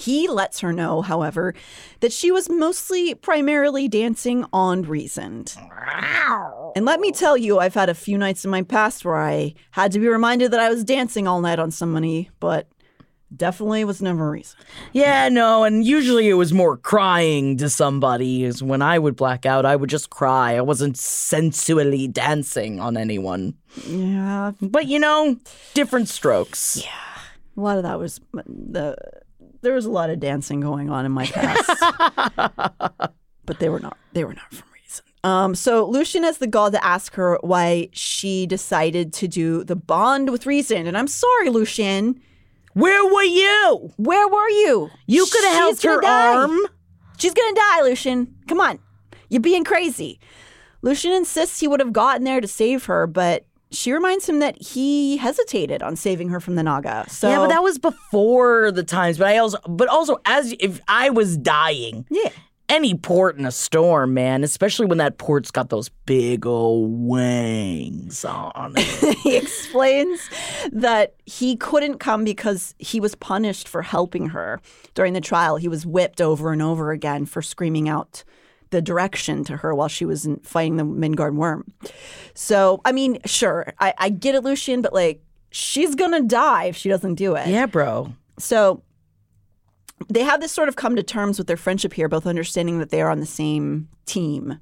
[0.00, 1.54] He lets her know, however,
[2.00, 5.56] that she was mostly primarily dancing on Rhysand.
[6.76, 9.54] And let me tell you, I've had a few nights in my past where I
[9.72, 12.68] had to be reminded that I was dancing all night on somebody, but
[13.36, 14.54] definitely was never Rhysand.
[14.92, 18.44] Yeah, no, and usually it was more crying to somebody.
[18.44, 20.56] Is when I would black out, I would just cry.
[20.56, 23.54] I wasn't sensually dancing on anyone.
[23.86, 25.36] Yeah, But you know,
[25.74, 26.82] different strokes.
[26.82, 26.90] Yeah.
[27.56, 28.96] a lot of that was the.
[29.62, 31.68] There was a lot of dancing going on in my past,
[33.44, 33.96] but they were not.
[34.12, 35.28] They were not from Rhysand.
[35.28, 39.76] Um, so Lucien has the gall to ask her why she decided to do the
[39.76, 42.20] bond with Rhysand, and I'm sorry, Lucien.
[42.74, 43.92] Where were you?
[43.96, 44.90] Where were you?
[45.06, 46.36] You could have helped her die.
[46.36, 46.58] arm.
[47.18, 48.34] She's gonna die, Lucien.
[48.48, 48.78] Come on.
[49.28, 50.20] You're being crazy.
[50.82, 54.60] Lucien insists he would have gotten there to save her, but she reminds him that
[54.60, 57.04] he hesitated on saving her from the Naga.
[57.08, 59.18] So yeah, but that was before the times.
[59.18, 62.30] But I also, but also, as if I was dying, yeah.
[62.68, 68.24] any port in a storm, man, especially when that port's got those big old wings
[68.24, 69.18] on it.
[69.22, 70.20] he explains
[70.72, 74.60] that he couldn't come because he was punished for helping her
[74.94, 75.56] during the trial.
[75.56, 78.24] He was whipped over and over again for screaming out
[78.70, 81.72] the direction to her while she was fighting the Midgard worm.
[82.34, 86.76] So, I mean, sure, I, I get it, Lucien, but like, she's gonna die if
[86.76, 87.48] she doesn't do it.
[87.48, 88.12] yeah, bro.
[88.38, 88.82] So
[90.08, 92.90] they have this sort of come to terms with their friendship here, both understanding that
[92.90, 94.58] they are on the same team.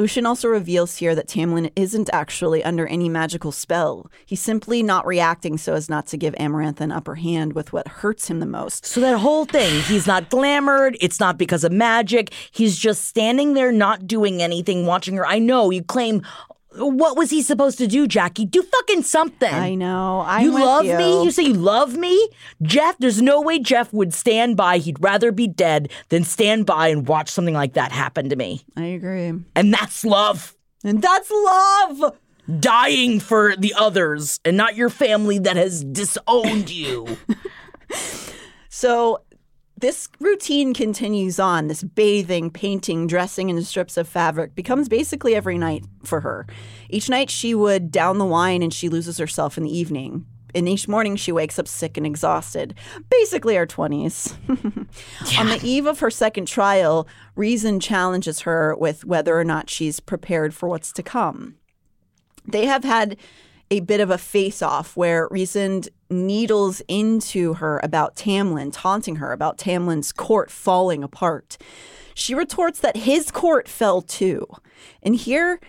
[0.00, 4.10] Lucien also reveals here that Tamlin isn't actually under any magical spell.
[4.24, 7.86] He's simply not reacting so as not to give Amaranth an upper hand with what
[7.86, 8.86] hurts him the most.
[8.86, 10.96] So that whole thing, he's not glamored.
[11.02, 12.32] It's not because of magic.
[12.50, 15.26] He's just standing there, not doing anything, watching her.
[15.26, 16.22] I know you claim.
[16.76, 18.44] What was he supposed to do, Jackie?
[18.44, 19.52] Do fucking something.
[19.52, 20.22] I know.
[20.24, 20.96] I'm you love you.
[20.96, 21.24] me?
[21.24, 22.28] You say you love me?
[22.62, 24.78] Jeff, there's no way Jeff would stand by.
[24.78, 28.62] He'd rather be dead than stand by and watch something like that happen to me.
[28.76, 29.32] I agree.
[29.56, 30.54] And that's love.
[30.84, 32.16] And that's love.
[32.60, 37.16] Dying for the others and not your family that has disowned you.
[38.72, 39.22] So
[39.80, 41.68] this routine continues on.
[41.68, 46.46] This bathing, painting, dressing in strips of fabric becomes basically every night for her.
[46.88, 50.26] Each night she would down the wine and she loses herself in the evening.
[50.54, 52.74] And each morning she wakes up sick and exhausted.
[53.08, 54.34] Basically our 20s.
[55.38, 60.00] On the eve of her second trial, Rhysand challenges her with whether or not she's
[60.00, 61.54] prepared for what's to come
[62.44, 63.16] they have had
[63.70, 69.32] a bit of a face off where Rhysand needles into her about Tamlin, taunting her
[69.32, 71.56] about Tamlin's court falling apart.
[72.14, 74.46] She retorts that his court fell too.
[75.02, 75.60] And here,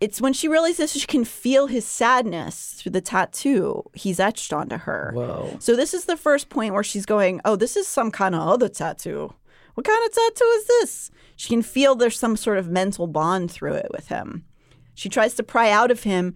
[0.00, 4.78] it's when she realizes she can feel his sadness through the tattoo he's etched onto
[4.78, 5.12] her.
[5.14, 5.56] Whoa.
[5.60, 8.48] So this is the first point where she's going, "Oh, this is some kind of
[8.48, 9.34] other tattoo.
[9.74, 13.50] What kind of tattoo is this?" She can feel there's some sort of mental bond
[13.50, 14.44] through it with him.
[14.94, 16.34] She tries to pry out of him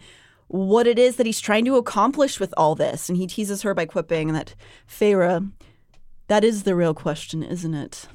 [0.49, 3.75] what it is that he's trying to accomplish with all this, and he teases her
[3.75, 4.55] by quipping that,
[4.89, 5.51] "Feyre,
[6.29, 8.07] that is the real question, isn't it?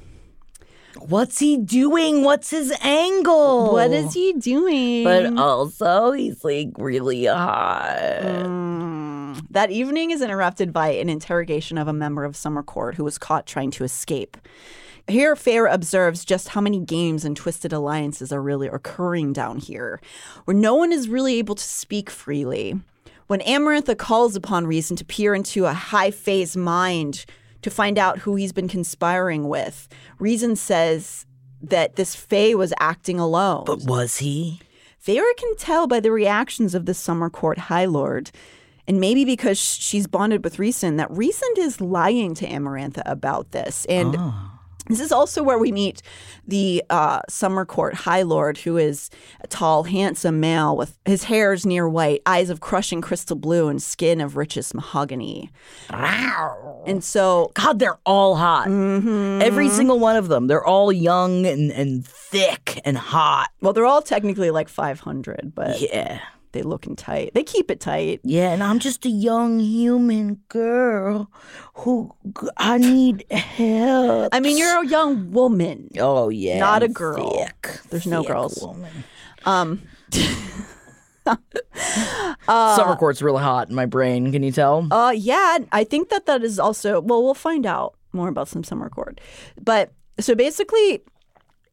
[0.98, 2.22] What's he doing?
[2.22, 3.72] What's his angle?
[3.72, 7.98] What is he doing?" But also, he's like really hot.
[8.22, 9.40] Mm.
[9.50, 13.18] That evening is interrupted by an interrogation of a member of Summer Court who was
[13.18, 14.36] caught trying to escape.
[15.08, 20.00] Here, Feyre observes just how many games and twisted alliances are really occurring down here,
[20.44, 22.80] where no one is really able to speak freely.
[23.26, 27.24] When Amarantha calls upon Rhysand to peer into a high Fae's mind
[27.62, 29.88] to find out who he's been conspiring with,
[30.20, 31.26] Rhysand says
[31.60, 33.64] that this Fae was acting alone.
[33.64, 34.60] But was he?
[35.04, 38.30] Feyre can tell by the reactions of the Summer Court High Lord,
[38.86, 43.84] and maybe because she's bonded with Rhysand, that Rhysand is lying to Amarantha about this.
[43.86, 44.51] And ah.
[44.92, 46.02] This is also where we meet
[46.46, 49.10] the uh, Summer Court High Lord, who is
[49.40, 53.68] a tall, handsome male with his hair is near white, eyes of crushing crystal blue,
[53.68, 55.50] and skin of richest mahogany.
[56.86, 58.68] And so God, they're all hot.
[58.68, 59.42] Mm-hmm.
[59.42, 60.46] Every single one of them.
[60.46, 63.50] They're all young and, and thick and hot.
[63.60, 66.20] Well, they're all technically like 500, but Yeah.
[66.52, 67.32] They looking tight.
[67.34, 68.20] They keep it tight.
[68.22, 71.30] Yeah, and I'm just a young human girl
[71.74, 72.14] who
[72.56, 74.28] I need help.
[74.34, 75.90] I mean, you're a young woman.
[75.98, 77.30] Oh yeah, Not a girl.
[77.36, 78.58] thick, There's no girls.
[78.62, 79.04] woman.
[79.44, 79.82] Um,
[82.46, 84.32] Summer court's really hot in my brain.
[84.32, 84.86] Can you tell?
[84.92, 88.64] uh, yeah, I think that that is also, well, we'll find out more about some
[88.64, 89.20] summer court.
[89.60, 91.02] But so basically,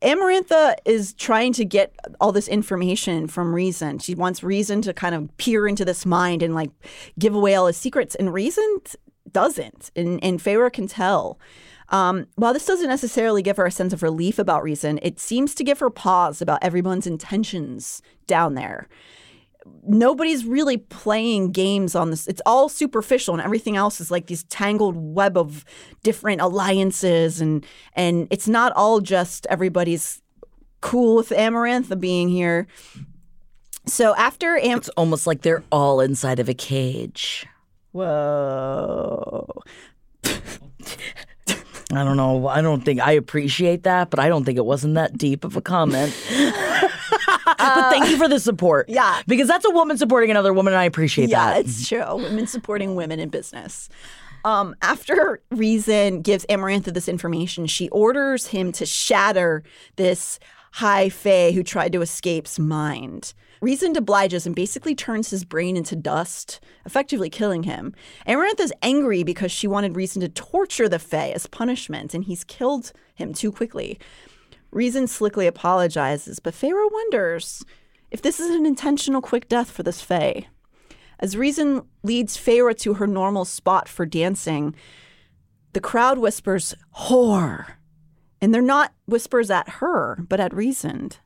[0.01, 4.01] Amarantha is trying to get all this information from Rhysand.
[4.01, 6.71] She wants Rhysand to kind of peer into this mind and like
[7.17, 8.95] give away all his secrets, and Rhysand
[9.31, 9.91] doesn't.
[9.95, 11.39] And, and Feyre can tell.
[11.89, 15.53] Um, while this doesn't necessarily give her a sense of relief about Rhysand, it seems
[15.55, 18.87] to give her pause about everyone's intentions down there
[19.87, 22.27] nobody's really playing games on this.
[22.27, 25.65] It's all superficial, and everything else is like this tangled web of
[26.03, 30.21] different alliances, and and it's not all just everybody's
[30.81, 32.67] cool with Amarantha being here.
[33.85, 37.47] So after Am, It's almost like they're all inside of a cage.
[37.91, 39.47] whoa,
[41.91, 42.47] I don't know.
[42.47, 45.55] I don't think I appreciate that, but I don't think it wasn't that deep of
[45.55, 46.15] a comment.
[47.59, 48.89] but thank you for the support.
[48.89, 49.21] yeah.
[49.27, 51.53] Because that's a woman supporting another woman, and I appreciate yeah, that.
[51.55, 52.15] Yeah, it's true.
[52.15, 53.89] Women supporting women in business.
[54.45, 59.63] Um, after Rhysand gives Amarantha this information, she orders him to shatter
[59.97, 60.39] this
[60.73, 63.33] high fae who tried to escape's mind.
[63.61, 67.93] Rhysand obliges and basically turns his brain into dust, effectively killing him.
[68.25, 72.93] Amarantha's angry because she wanted Rhysand to torture the fae as punishment, and he's killed
[73.15, 73.99] him too quickly.
[74.73, 77.63] Rhysand slickly apologizes, but Feyre wonders
[78.11, 80.47] if this is an intentional quick death for this Fae.
[81.19, 84.75] As Rhysand leads Feyre to her normal spot for dancing,
[85.73, 87.73] the crowd whispers, whore.
[88.41, 91.17] And they're not whispers at her, but at Rhysand.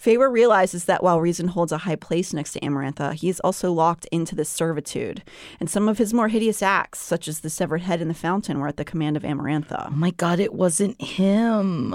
[0.00, 3.72] Feyre realizes that while Rhysand holds a high place next to Amarantha, he is also
[3.72, 5.24] locked into this servitude.
[5.58, 8.60] And some of his more hideous acts, such as the severed head in the fountain,
[8.60, 9.88] were at the command of Amarantha.
[9.88, 11.92] Oh my god, it wasn't him.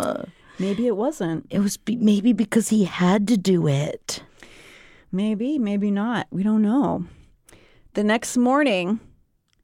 [0.63, 1.45] Maybe it wasn't.
[1.49, 4.23] It was be- maybe because he had to do it.
[5.11, 6.27] Maybe, maybe not.
[6.31, 7.05] We don't know.
[7.95, 9.01] The next morning,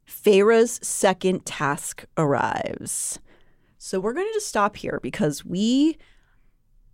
[0.04, 3.18] Feyre's second task arrives.
[3.78, 5.98] So we're going to just stop here because we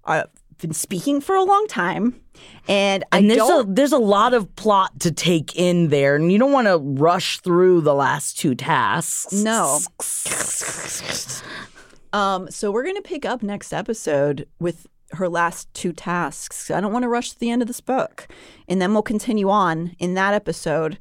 [0.06, 0.30] have
[0.60, 2.22] been speaking for a long time,
[2.68, 6.32] and, And I there's a there's a lot of plot to take in there, and
[6.32, 9.34] you don't want to rush through the last two tasks.
[9.34, 9.80] No.
[12.15, 16.71] Um, so we're going to pick up next episode with her last two tasks.
[16.71, 18.29] I don't want to rush to the end of this book,
[18.69, 20.97] and then we'll continue on in that episode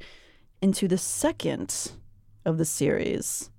[0.61, 1.93] into the second
[2.43, 3.49] of the series,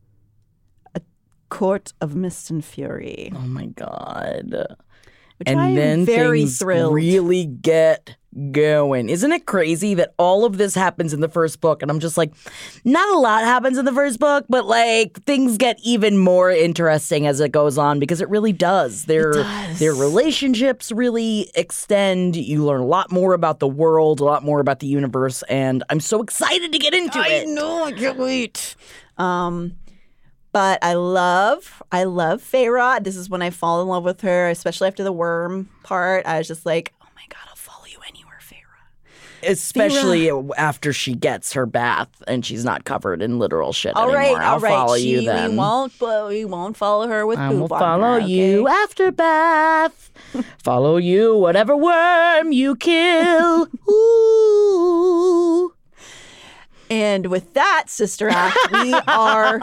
[0.94, 1.00] a
[1.48, 3.32] Court of Mist and Fury.
[3.34, 4.76] Oh my god.
[5.38, 6.94] Which and I am then very things thrilled.
[6.94, 8.16] really get
[8.52, 9.08] going.
[9.08, 11.82] Isn't it crazy that all of this happens in the first book?
[11.82, 12.32] And I'm just like,
[12.84, 17.26] not a lot happens in the first book, but like things get even more interesting
[17.26, 19.04] as it goes on because it really does.
[19.04, 19.78] Their does.
[19.78, 22.36] their relationships really extend.
[22.36, 25.82] You learn a lot more about the world, a lot more about the universe, and
[25.88, 27.42] I'm so excited to get into I it.
[27.42, 28.76] I know, I can't wait.
[29.18, 29.76] Um,
[30.56, 33.04] but I love, I love Feyre.
[33.04, 36.24] This is when I fall in love with her, especially after the worm part.
[36.24, 38.62] I was just like, oh my god, I'll follow you anywhere, Feyre.
[39.46, 44.38] Especially after she gets her bath and she's not covered in literal shit All anymore.
[44.38, 44.70] right, I'll all right.
[44.70, 45.50] follow she, you then.
[45.50, 48.26] We won't, we won't follow her with I poop will follow her, okay?
[48.26, 50.10] you after bath.
[50.64, 53.68] follow you, whatever worm you kill.
[53.90, 55.75] Ooh.
[56.90, 59.58] And with that, Sister Act, we are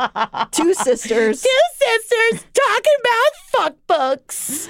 [0.52, 1.42] two sisters.
[1.42, 4.70] Two sisters talking about fuck books.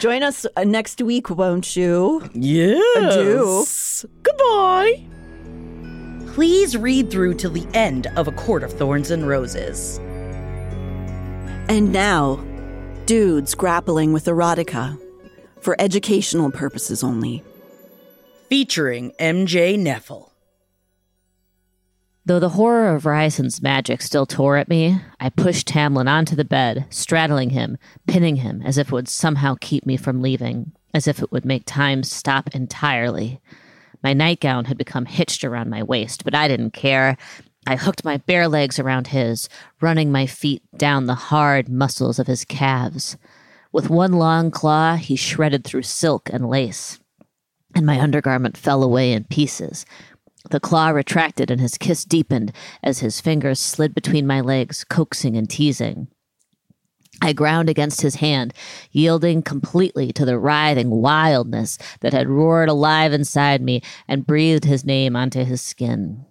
[0.00, 2.28] Join us uh, next week, won't you?
[2.34, 4.06] Yes.
[4.22, 5.04] Goodbye.
[6.28, 9.98] Please read through till the end of A Court of Thorns and Roses.
[11.68, 12.36] And now,
[13.04, 14.98] dudes grappling with erotica
[15.60, 17.44] for educational purposes only.
[18.48, 20.31] Featuring MJ Neffel.
[22.24, 26.44] Though the horror of Rhysand's magic still tore at me, I pushed Tamlin onto the
[26.44, 31.08] bed, straddling him, pinning him as if it would somehow keep me from leaving, as
[31.08, 33.40] if it would make time stop entirely.
[34.04, 37.16] My nightgown had become hitched around my waist, but I didn't care.
[37.66, 39.48] I hooked my bare legs around his,
[39.80, 43.16] running my feet down the hard muscles of his calves.
[43.72, 47.00] With one long claw, he shredded through silk and lace,
[47.74, 49.84] and my undergarment fell away in pieces.
[50.50, 52.52] The claw retracted and his kiss deepened
[52.82, 56.08] as his fingers slid between my legs, coaxing and teasing.
[57.20, 58.52] I ground against his hand,
[58.90, 64.84] yielding completely to the writhing wildness that had roared alive inside me and breathed his
[64.84, 66.24] name onto his skin.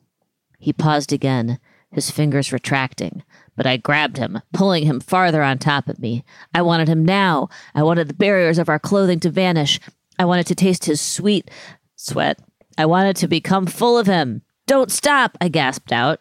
[0.60, 1.60] He paused again,
[1.92, 3.24] his fingers retracting,
[3.56, 6.24] but I grabbed him, pulling him farther on top of me.
[6.54, 7.50] I wanted him now.
[7.74, 9.80] I wanted the barriers of our clothing to vanish.
[10.20, 11.50] I wanted to taste his sweet
[11.96, 12.40] sweat.
[12.82, 14.42] I wanted to become full of him.
[14.66, 16.20] Don't stop, I gasped out.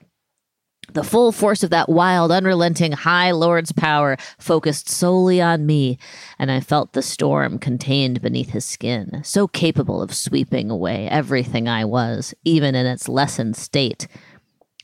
[0.93, 5.97] The full force of that wild, unrelenting High Lord's power focused solely on me,
[6.39, 11.67] and I felt the storm contained beneath his skin, so capable of sweeping away everything
[11.67, 14.07] I was, even in its lessened state.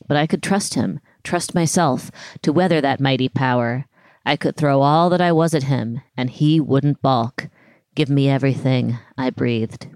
[0.07, 2.09] But I could trust him, trust myself,
[2.41, 3.85] to weather that mighty power.
[4.25, 7.49] I could throw all that I was at him, and he wouldn't balk.
[7.93, 9.89] Give me everything, I breathed.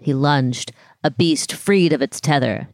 [0.00, 0.72] He lunged,
[1.02, 2.68] a beast freed of its tether.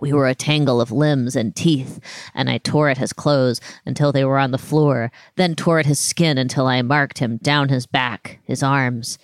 [0.00, 1.98] We were a tangle of limbs and teeth,
[2.34, 5.86] and I tore at his clothes until they were on the floor, then tore at
[5.86, 9.18] his skin until I marked him down his back, his arms.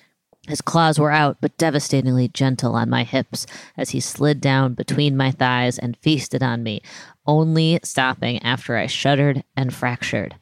[0.49, 3.47] His claws were out, but devastatingly gentle on my hips
[3.79, 6.83] as he slid down between my thighs and feasted on me,
[7.27, 10.37] only stopping after I shuddered and fractured.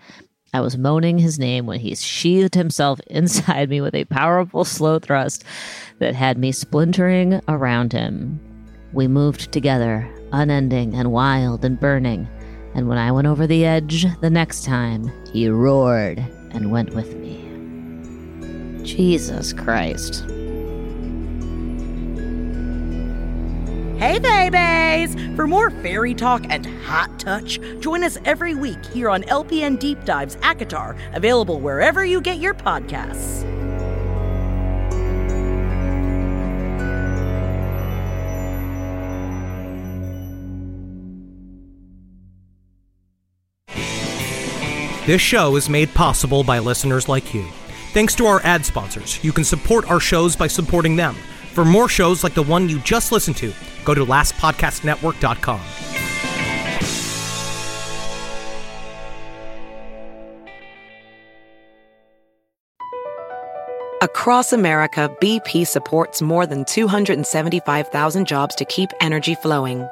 [0.54, 4.98] I was moaning his name when he sheathed himself inside me with a powerful slow
[4.98, 5.44] thrust
[5.98, 8.38] that had me splintering around him.
[8.92, 12.28] We moved together, unending and wild and burning,
[12.74, 16.18] and when I went over the edge the next time, he roared
[16.50, 17.38] and went with me.
[18.84, 20.26] Jesus Christ.
[24.02, 25.14] Hey, babies!
[25.36, 30.04] For more fairy talk and hot touch, join us every week here on LPN Deep
[30.04, 33.46] Dives ACOTAR, available wherever you get your podcasts.
[45.06, 47.46] This show is made possible by listeners like you.
[47.92, 51.14] Thanks to our ad sponsors, you can support our shows by supporting them.
[51.52, 53.52] For more shows like the one you just listened to,
[53.84, 55.60] go to lastpodcastnetwork.com.
[64.00, 69.86] Across America, BP supports more than 275,000 jobs to keep energy flowing.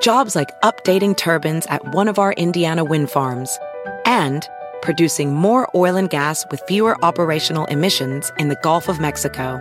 [0.00, 3.58] Jobs like updating turbines at one of our Indiana wind farms
[4.06, 4.48] and
[4.82, 9.60] producing more oil and gas with fewer operational emissions in the Gulf of Mexico.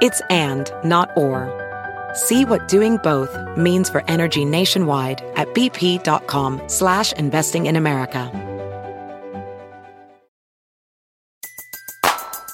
[0.00, 1.50] It's and, not or.
[2.14, 8.30] See what doing both means for energy nationwide at bp.com slash investing in America.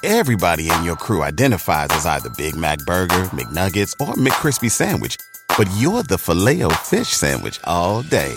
[0.04, 5.16] Everybody in your crew identifies as either Big Mac Burger, McNuggets, or McCrispy Sandwich.
[5.56, 8.36] But you're the filet o fish Sandwich all day.